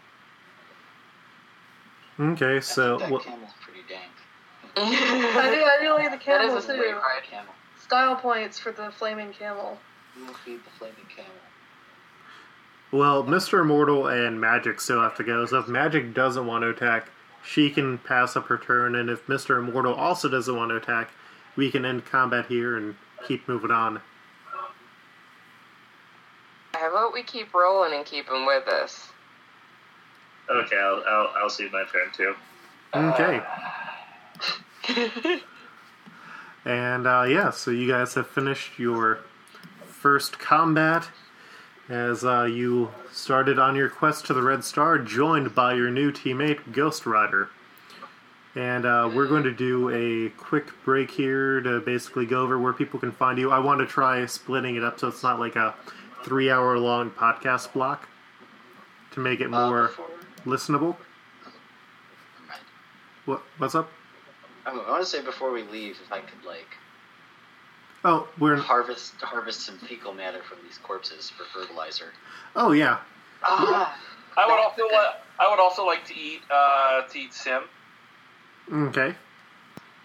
Okay, 2.19 2.59
so 2.61 2.95
I 2.95 2.99
think 2.99 3.11
wha- 3.11 3.17
that 3.19 3.25
camel's 3.25 3.51
pretty 3.61 3.81
dank. 3.89 4.11
I 4.77 5.51
do, 5.55 5.63
I 5.63 5.77
do 5.81 5.93
like 5.93 6.11
the 6.11 6.17
that 6.17 6.21
camel 6.21 6.57
is 6.57 6.65
a 6.65 6.73
too. 6.73 6.77
great 6.77 6.93
ride. 6.95 7.23
Camel. 7.29 7.53
Style 7.81 8.15
points 8.15 8.59
for 8.59 8.71
the 8.71 8.91
flaming 8.91 9.31
camel. 9.31 9.77
We 10.15 10.23
will 10.25 10.33
feed 10.33 10.59
the 10.65 10.69
flaming 10.77 11.05
camel. 11.15 11.31
well, 12.91 13.23
Mr. 13.23 13.61
Immortal 13.61 14.07
and 14.07 14.39
Magik 14.39 14.79
still 14.79 15.01
have 15.01 15.15
to 15.17 15.23
go. 15.23 15.45
So 15.45 15.59
if 15.59 15.65
Magik 15.67 16.13
doesn't 16.13 16.45
want 16.45 16.63
to 16.63 16.69
attack, 16.69 17.09
she 17.43 17.69
can 17.69 17.97
pass 17.99 18.35
up 18.35 18.47
her 18.47 18.57
turn, 18.57 18.95
and 18.95 19.09
if 19.09 19.27
Mr. 19.27 19.59
Immortal 19.59 19.93
also 19.93 20.27
doesn't 20.29 20.55
want 20.55 20.69
to 20.69 20.77
attack, 20.77 21.11
we 21.55 21.69
can 21.69 21.85
end 21.85 22.05
combat 22.05 22.47
here 22.47 22.75
and 22.75 22.95
keep 23.27 23.47
moving 23.47 23.71
on. 23.71 24.01
I 26.73 26.77
have 26.79 26.91
about 26.91 27.13
we 27.13 27.23
keep 27.23 27.53
rolling 27.53 27.93
and 27.93 28.05
keep 28.05 28.27
him 28.27 28.45
with 28.45 28.67
us? 28.67 29.09
Okay, 30.49 30.75
I'll, 30.77 31.03
I'll, 31.07 31.33
I'll 31.43 31.49
see 31.49 31.69
my 31.71 31.83
turn 31.91 32.11
too. 32.13 32.35
Okay. 32.93 33.37
Uh, 33.37 33.91
And 36.65 37.05
uh, 37.05 37.25
yeah, 37.29 37.51
so 37.51 37.69
you 37.69 37.87
guys 37.87 38.15
have 38.15 38.27
finished 38.27 38.79
your 38.79 39.19
first 39.85 40.39
combat 40.39 41.07
as 41.87 42.25
uh, 42.25 42.45
you 42.45 42.91
started 43.11 43.59
on 43.59 43.75
your 43.75 43.87
quest 43.87 44.25
to 44.25 44.33
the 44.33 44.41
Red 44.41 44.63
Star, 44.63 44.97
joined 44.97 45.53
by 45.53 45.75
your 45.75 45.91
new 45.91 46.11
teammate, 46.11 46.71
Ghost 46.71 47.05
Rider. 47.05 47.49
And 48.55 48.85
uh, 48.85 49.11
we're 49.13 49.27
going 49.27 49.43
to 49.43 49.51
do 49.51 49.89
a 49.91 50.29
quick 50.41 50.71
break 50.83 51.11
here 51.11 51.61
to 51.61 51.81
basically 51.81 52.25
go 52.25 52.41
over 52.41 52.57
where 52.57 52.73
people 52.73 52.99
can 52.99 53.11
find 53.11 53.37
you. 53.37 53.51
I 53.51 53.59
want 53.59 53.79
to 53.81 53.85
try 53.85 54.25
splitting 54.25 54.75
it 54.75 54.83
up 54.83 54.99
so 54.99 55.09
it's 55.09 55.21
not 55.21 55.39
like 55.39 55.55
a 55.55 55.75
three 56.23 56.49
hour 56.49 56.79
long 56.79 57.11
podcast 57.11 57.73
block 57.73 58.09
to 59.11 59.19
make 59.19 59.39
it 59.39 59.53
Uh, 59.53 59.67
more 59.67 59.91
listenable. 60.45 60.95
What, 63.25 63.43
what's 63.59 63.75
up? 63.75 63.91
I 64.65 64.73
want 64.75 65.01
to 65.01 65.05
say 65.05 65.21
before 65.23 65.51
we 65.51 65.63
leave, 65.63 65.97
if 66.03 66.11
I 66.11 66.19
could 66.19 66.43
like 66.45 66.67
Oh, 68.03 68.27
we're. 68.39 68.55
harvest 68.57 69.15
harvest 69.21 69.61
some 69.61 69.77
fecal 69.79 70.13
matter 70.13 70.41
from 70.43 70.59
these 70.63 70.77
corpses 70.77 71.29
for 71.29 71.43
fertilizer. 71.45 72.13
Oh, 72.55 72.71
yeah. 72.71 72.99
Ah, 73.43 73.97
I 74.37 74.45
would 74.45 74.59
also 74.59 74.83
li- 74.83 75.15
I 75.39 75.49
would 75.49 75.59
also 75.59 75.85
like 75.85 76.05
to 76.05 76.15
eat 76.19 76.41
uh, 76.51 77.01
to 77.03 77.19
eat 77.19 77.31
S'ym. 77.31 77.63
Okay. 78.71 79.15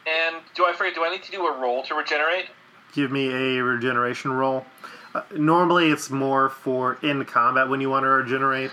And 0.06 0.36
do 0.54 0.64
I 0.66 0.72
forget? 0.72 0.94
Do 0.94 1.04
I 1.04 1.10
need 1.10 1.22
to 1.24 1.30
do 1.30 1.46
a 1.46 1.58
roll 1.60 1.82
to 1.84 1.94
regenerate? 1.94 2.46
give 2.92 3.12
me 3.12 3.28
a 3.58 3.62
regeneration 3.62 4.32
roll. 4.32 4.66
Uh, 5.14 5.22
normally, 5.36 5.90
it's 5.90 6.10
more 6.10 6.48
for 6.48 6.98
in 7.02 7.24
combat 7.24 7.68
when 7.68 7.80
you 7.80 7.88
want 7.90 8.02
to 8.04 8.08
regenerate, 8.08 8.70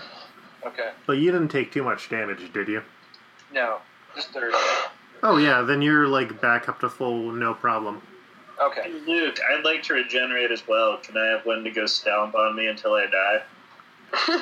Okay. 0.66 0.90
but 1.06 1.12
you 1.18 1.30
didn't 1.30 1.48
take 1.48 1.70
too 1.72 1.84
much 1.84 2.08
damage, 2.08 2.52
did 2.52 2.66
you? 2.68 2.82
No, 3.52 3.78
just 4.16 4.30
thirty. 4.30 4.56
Oh 5.22 5.36
yeah, 5.36 5.62
then 5.62 5.82
you're 5.82 6.06
like 6.06 6.40
back 6.40 6.68
up 6.68 6.80
to 6.80 6.88
full, 6.88 7.32
no 7.32 7.54
problem. 7.54 8.00
Okay. 8.60 8.90
Luke, 9.06 9.38
I'd 9.52 9.64
like 9.64 9.82
to 9.84 9.94
regenerate 9.94 10.50
as 10.50 10.66
well. 10.66 10.96
Can 10.98 11.16
I 11.16 11.26
have 11.26 11.46
Wendigo 11.46 11.86
stomp 11.86 12.34
on 12.34 12.56
me 12.56 12.66
until 12.66 12.94
I 12.94 13.06
die? 13.06 14.40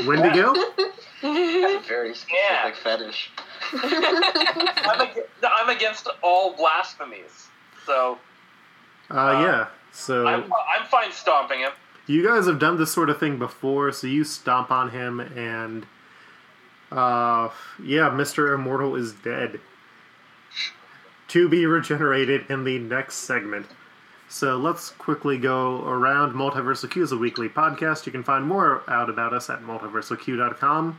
Wendigo? 0.06 0.54
That's 1.22 1.22
a 1.22 1.80
very 1.88 2.14
specific 2.14 2.34
Yeah. 2.50 2.72
fetish. 2.72 3.30
I'm, 3.72 5.00
ag- 5.00 5.24
I'm 5.42 5.68
against 5.74 6.08
all 6.22 6.54
blasphemies, 6.56 7.48
so 7.84 8.18
Uh, 9.10 9.40
yeah. 9.42 9.66
So 9.92 10.26
I'm 10.26 10.44
I'm 10.44 10.86
fine 10.86 11.10
stomping 11.12 11.60
him. 11.60 11.72
you 12.06 12.26
guys 12.26 12.46
have 12.46 12.58
done 12.58 12.76
this 12.76 12.92
sort 12.92 13.08
of 13.08 13.18
thing 13.18 13.38
before, 13.38 13.90
so 13.92 14.06
you 14.06 14.24
stomp 14.24 14.70
on 14.70 14.90
him, 14.90 15.20
and 15.20 15.86
uh, 16.92 17.48
yeah, 17.82 18.10
Mister 18.10 18.52
Immortal 18.52 18.94
is 18.96 19.12
dead. 19.12 19.58
To 21.28 21.48
be 21.48 21.66
regenerated 21.66 22.46
in 22.48 22.64
the 22.64 22.78
next 22.78 23.16
segment. 23.16 23.66
So 24.28 24.56
let's 24.56 24.90
quickly 24.90 25.38
go 25.38 25.84
around. 25.84 26.34
Multiversal 26.34 26.90
Q 26.90 27.02
is 27.02 27.12
a 27.12 27.16
weekly 27.16 27.48
podcast. 27.48 28.06
You 28.06 28.12
can 28.12 28.22
find 28.24 28.44
more 28.44 28.82
out 28.88 29.08
about 29.08 29.32
us 29.32 29.50
at 29.50 29.62
multiversalq.com. 29.62 30.98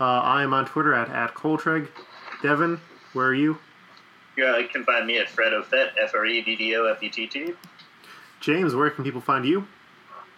Uh, 0.00 0.04
I 0.04 0.42
am 0.42 0.52
on 0.54 0.66
Twitter 0.66 0.94
at, 0.94 1.08
at 1.10 1.34
Coltreg. 1.34 1.88
Devin, 2.42 2.80
where 3.12 3.26
are 3.26 3.34
you? 3.34 3.58
Yeah, 4.36 4.58
you 4.58 4.68
can 4.68 4.84
find 4.84 5.06
me 5.06 5.18
at 5.18 5.28
FreddoFett, 5.28 5.90
F 6.00 6.14
R 6.14 6.24
E 6.24 6.40
D 6.42 6.56
D 6.56 6.76
O 6.76 6.86
F 6.86 7.02
E 7.02 7.08
T 7.08 7.26
T. 7.26 7.52
James, 8.40 8.74
where 8.74 8.90
can 8.90 9.04
people 9.04 9.20
find 9.20 9.44
you? 9.44 9.66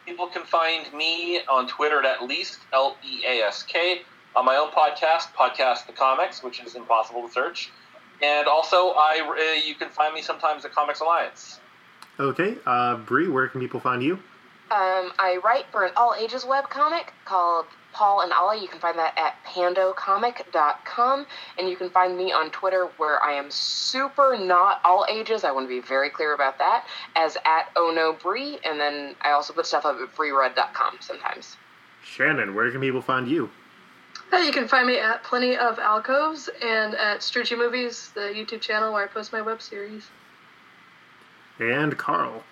People 0.05 0.27
can 0.27 0.43
find 0.45 0.93
me 0.93 1.41
on 1.49 1.67
Twitter 1.67 1.99
at, 2.01 2.05
at 2.05 2.23
least 2.25 2.59
L 2.73 2.97
E 3.03 3.23
A 3.27 3.47
S 3.47 3.63
K 3.63 4.03
on 4.37 4.45
my 4.45 4.57
own 4.57 4.71
podcast, 4.71 5.33
Podcast 5.35 5.87
the 5.87 5.93
Comics, 5.93 6.43
which 6.43 6.61
is 6.61 6.75
impossible 6.75 7.27
to 7.27 7.33
search. 7.33 7.71
And 8.23 8.49
also, 8.49 8.95
I 8.97 9.21
uh, 9.21 9.67
you 9.67 9.75
can 9.75 9.89
find 9.89 10.15
me 10.15 10.23
sometimes 10.23 10.65
at 10.65 10.73
Comics 10.73 11.01
Alliance. 11.01 11.61
Okay, 12.19 12.57
uh, 12.65 12.97
Bree, 12.97 13.29
where 13.29 13.49
can 13.49 13.61
people 13.61 13.81
find 13.81 14.03
you? 14.03 14.15
Um, 14.71 15.13
I 15.19 15.41
write 15.45 15.67
for 15.71 15.85
an 15.85 15.93
all 15.97 16.15
ages 16.19 16.45
webcomic 16.45 17.09
called 17.25 17.67
Paul 17.93 18.23
and 18.23 18.33
Ollie. 18.33 18.61
You 18.61 18.69
can 18.69 18.81
find 18.81 18.99
that 18.99 19.17
at 19.17 19.37
pandocomic.com. 19.47 21.27
And 21.59 21.69
you 21.69 21.77
can 21.77 21.91
find 21.91 22.17
me 22.17 22.33
on 22.33 22.51
Twitter 22.51 22.91
where 22.97 23.23
I 23.23 23.33
am 23.33 23.51
super 23.51 24.37
not 24.37 24.81
all 24.85 25.07
ages. 25.09 25.45
I 25.45 25.53
want 25.53 25.65
to 25.65 25.69
be 25.69 25.87
very 25.87 26.11
clear 26.11 26.35
about 26.35 26.59
that. 26.59 26.87
As 27.15 27.37
at 27.45 27.71
Oh 27.77 27.93
No 27.95 28.13
Bree. 28.13 28.59
And 28.65 28.81
then 28.81 29.15
I 29.21 29.31
also 29.31 29.53
put 29.53 29.67
stuff 29.67 29.85
up 29.85 29.97
at 30.01 30.09
freered.com 30.13 30.97
sometimes. 31.01 31.57
Shannon, 32.03 32.55
where 32.55 32.71
can 32.71 32.81
people 32.81 33.03
find 33.03 33.29
you? 33.29 33.51
Uh, 34.33 34.39
you 34.39 34.53
can 34.53 34.67
find 34.67 34.87
me 34.87 34.99
at 34.99 35.23
Plenty 35.23 35.57
of 35.57 35.79
Alcoves 35.79 36.49
and 36.63 36.95
at 36.95 37.21
Strucci 37.21 37.57
Movies, 37.57 38.11
the 38.15 38.21
YouTube 38.21 38.61
channel 38.61 38.93
where 38.93 39.05
I 39.05 39.07
post 39.07 39.33
my 39.33 39.41
web 39.41 39.63
series. 39.63 40.09
And 41.61 41.97
Carl. 41.97 42.43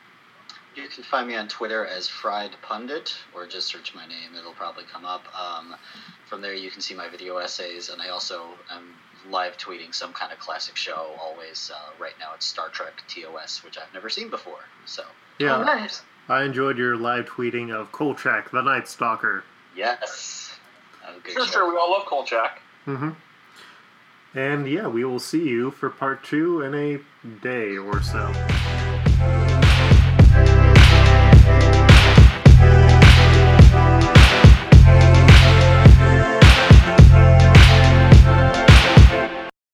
You 0.77 0.89
can 0.89 1.03
find 1.05 1.29
me 1.29 1.35
on 1.35 1.49
Twitter 1.49 1.85
as 1.85 2.09
Fried 2.09 2.53
Pundit, 2.63 3.15
or 3.35 3.47
just 3.47 3.67
search 3.67 3.95
my 3.95 4.07
name; 4.07 4.35
it'll 4.39 4.53
probably 4.55 4.85
come 4.91 5.05
up. 5.05 5.23
Um, 5.39 5.75
from 6.27 6.41
there, 6.41 6.55
you 6.55 6.71
can 6.71 6.81
see 6.81 6.95
my 6.95 7.09
video 7.11 7.37
essays, 7.37 7.91
and 7.91 8.01
I 8.01 8.09
also 8.09 8.45
am 8.71 8.95
live 9.29 9.59
tweeting 9.59 9.95
some 9.95 10.13
kind 10.15 10.33
of 10.33 10.39
classic 10.39 10.77
show. 10.77 11.11
Always, 11.21 11.71
uh, 11.75 11.91
right 12.01 12.15
now 12.19 12.31
it's 12.35 12.47
Star 12.47 12.69
Trek 12.71 13.03
TOS, 13.07 13.63
which 13.65 13.77
I've 13.77 13.93
never 13.93 14.09
seen 14.09 14.31
before. 14.31 14.61
So, 14.87 15.03
Yeah, 15.39 15.57
Oh, 15.59 15.63
nice. 15.63 16.03
I 16.29 16.45
enjoyed 16.45 16.79
your 16.79 16.97
live 16.97 17.27
tweeting 17.27 17.71
of 17.75 17.93
Kolchak, 17.93 18.51
the 18.51 18.63
Night 18.63 18.89
Stalker. 18.89 19.45
yes, 19.77 19.99
a 20.01 20.52
good 20.52 20.52
Sure, 21.29 21.47
sure, 21.47 21.71
we 21.71 21.79
all 21.79 21.93
love 21.93 22.07
Kolchak. 22.07 22.61
Mm-hmm. 22.87 23.11
And 24.35 24.69
yeah, 24.69 24.87
we 24.87 25.05
will 25.05 25.19
see 25.19 25.49
you 25.49 25.71
for 25.71 25.91
part 25.91 26.25
two 26.25 26.63
in 26.63 26.75
a 26.75 27.01
day 27.43 27.77
or 27.77 28.03
so. 28.03 28.33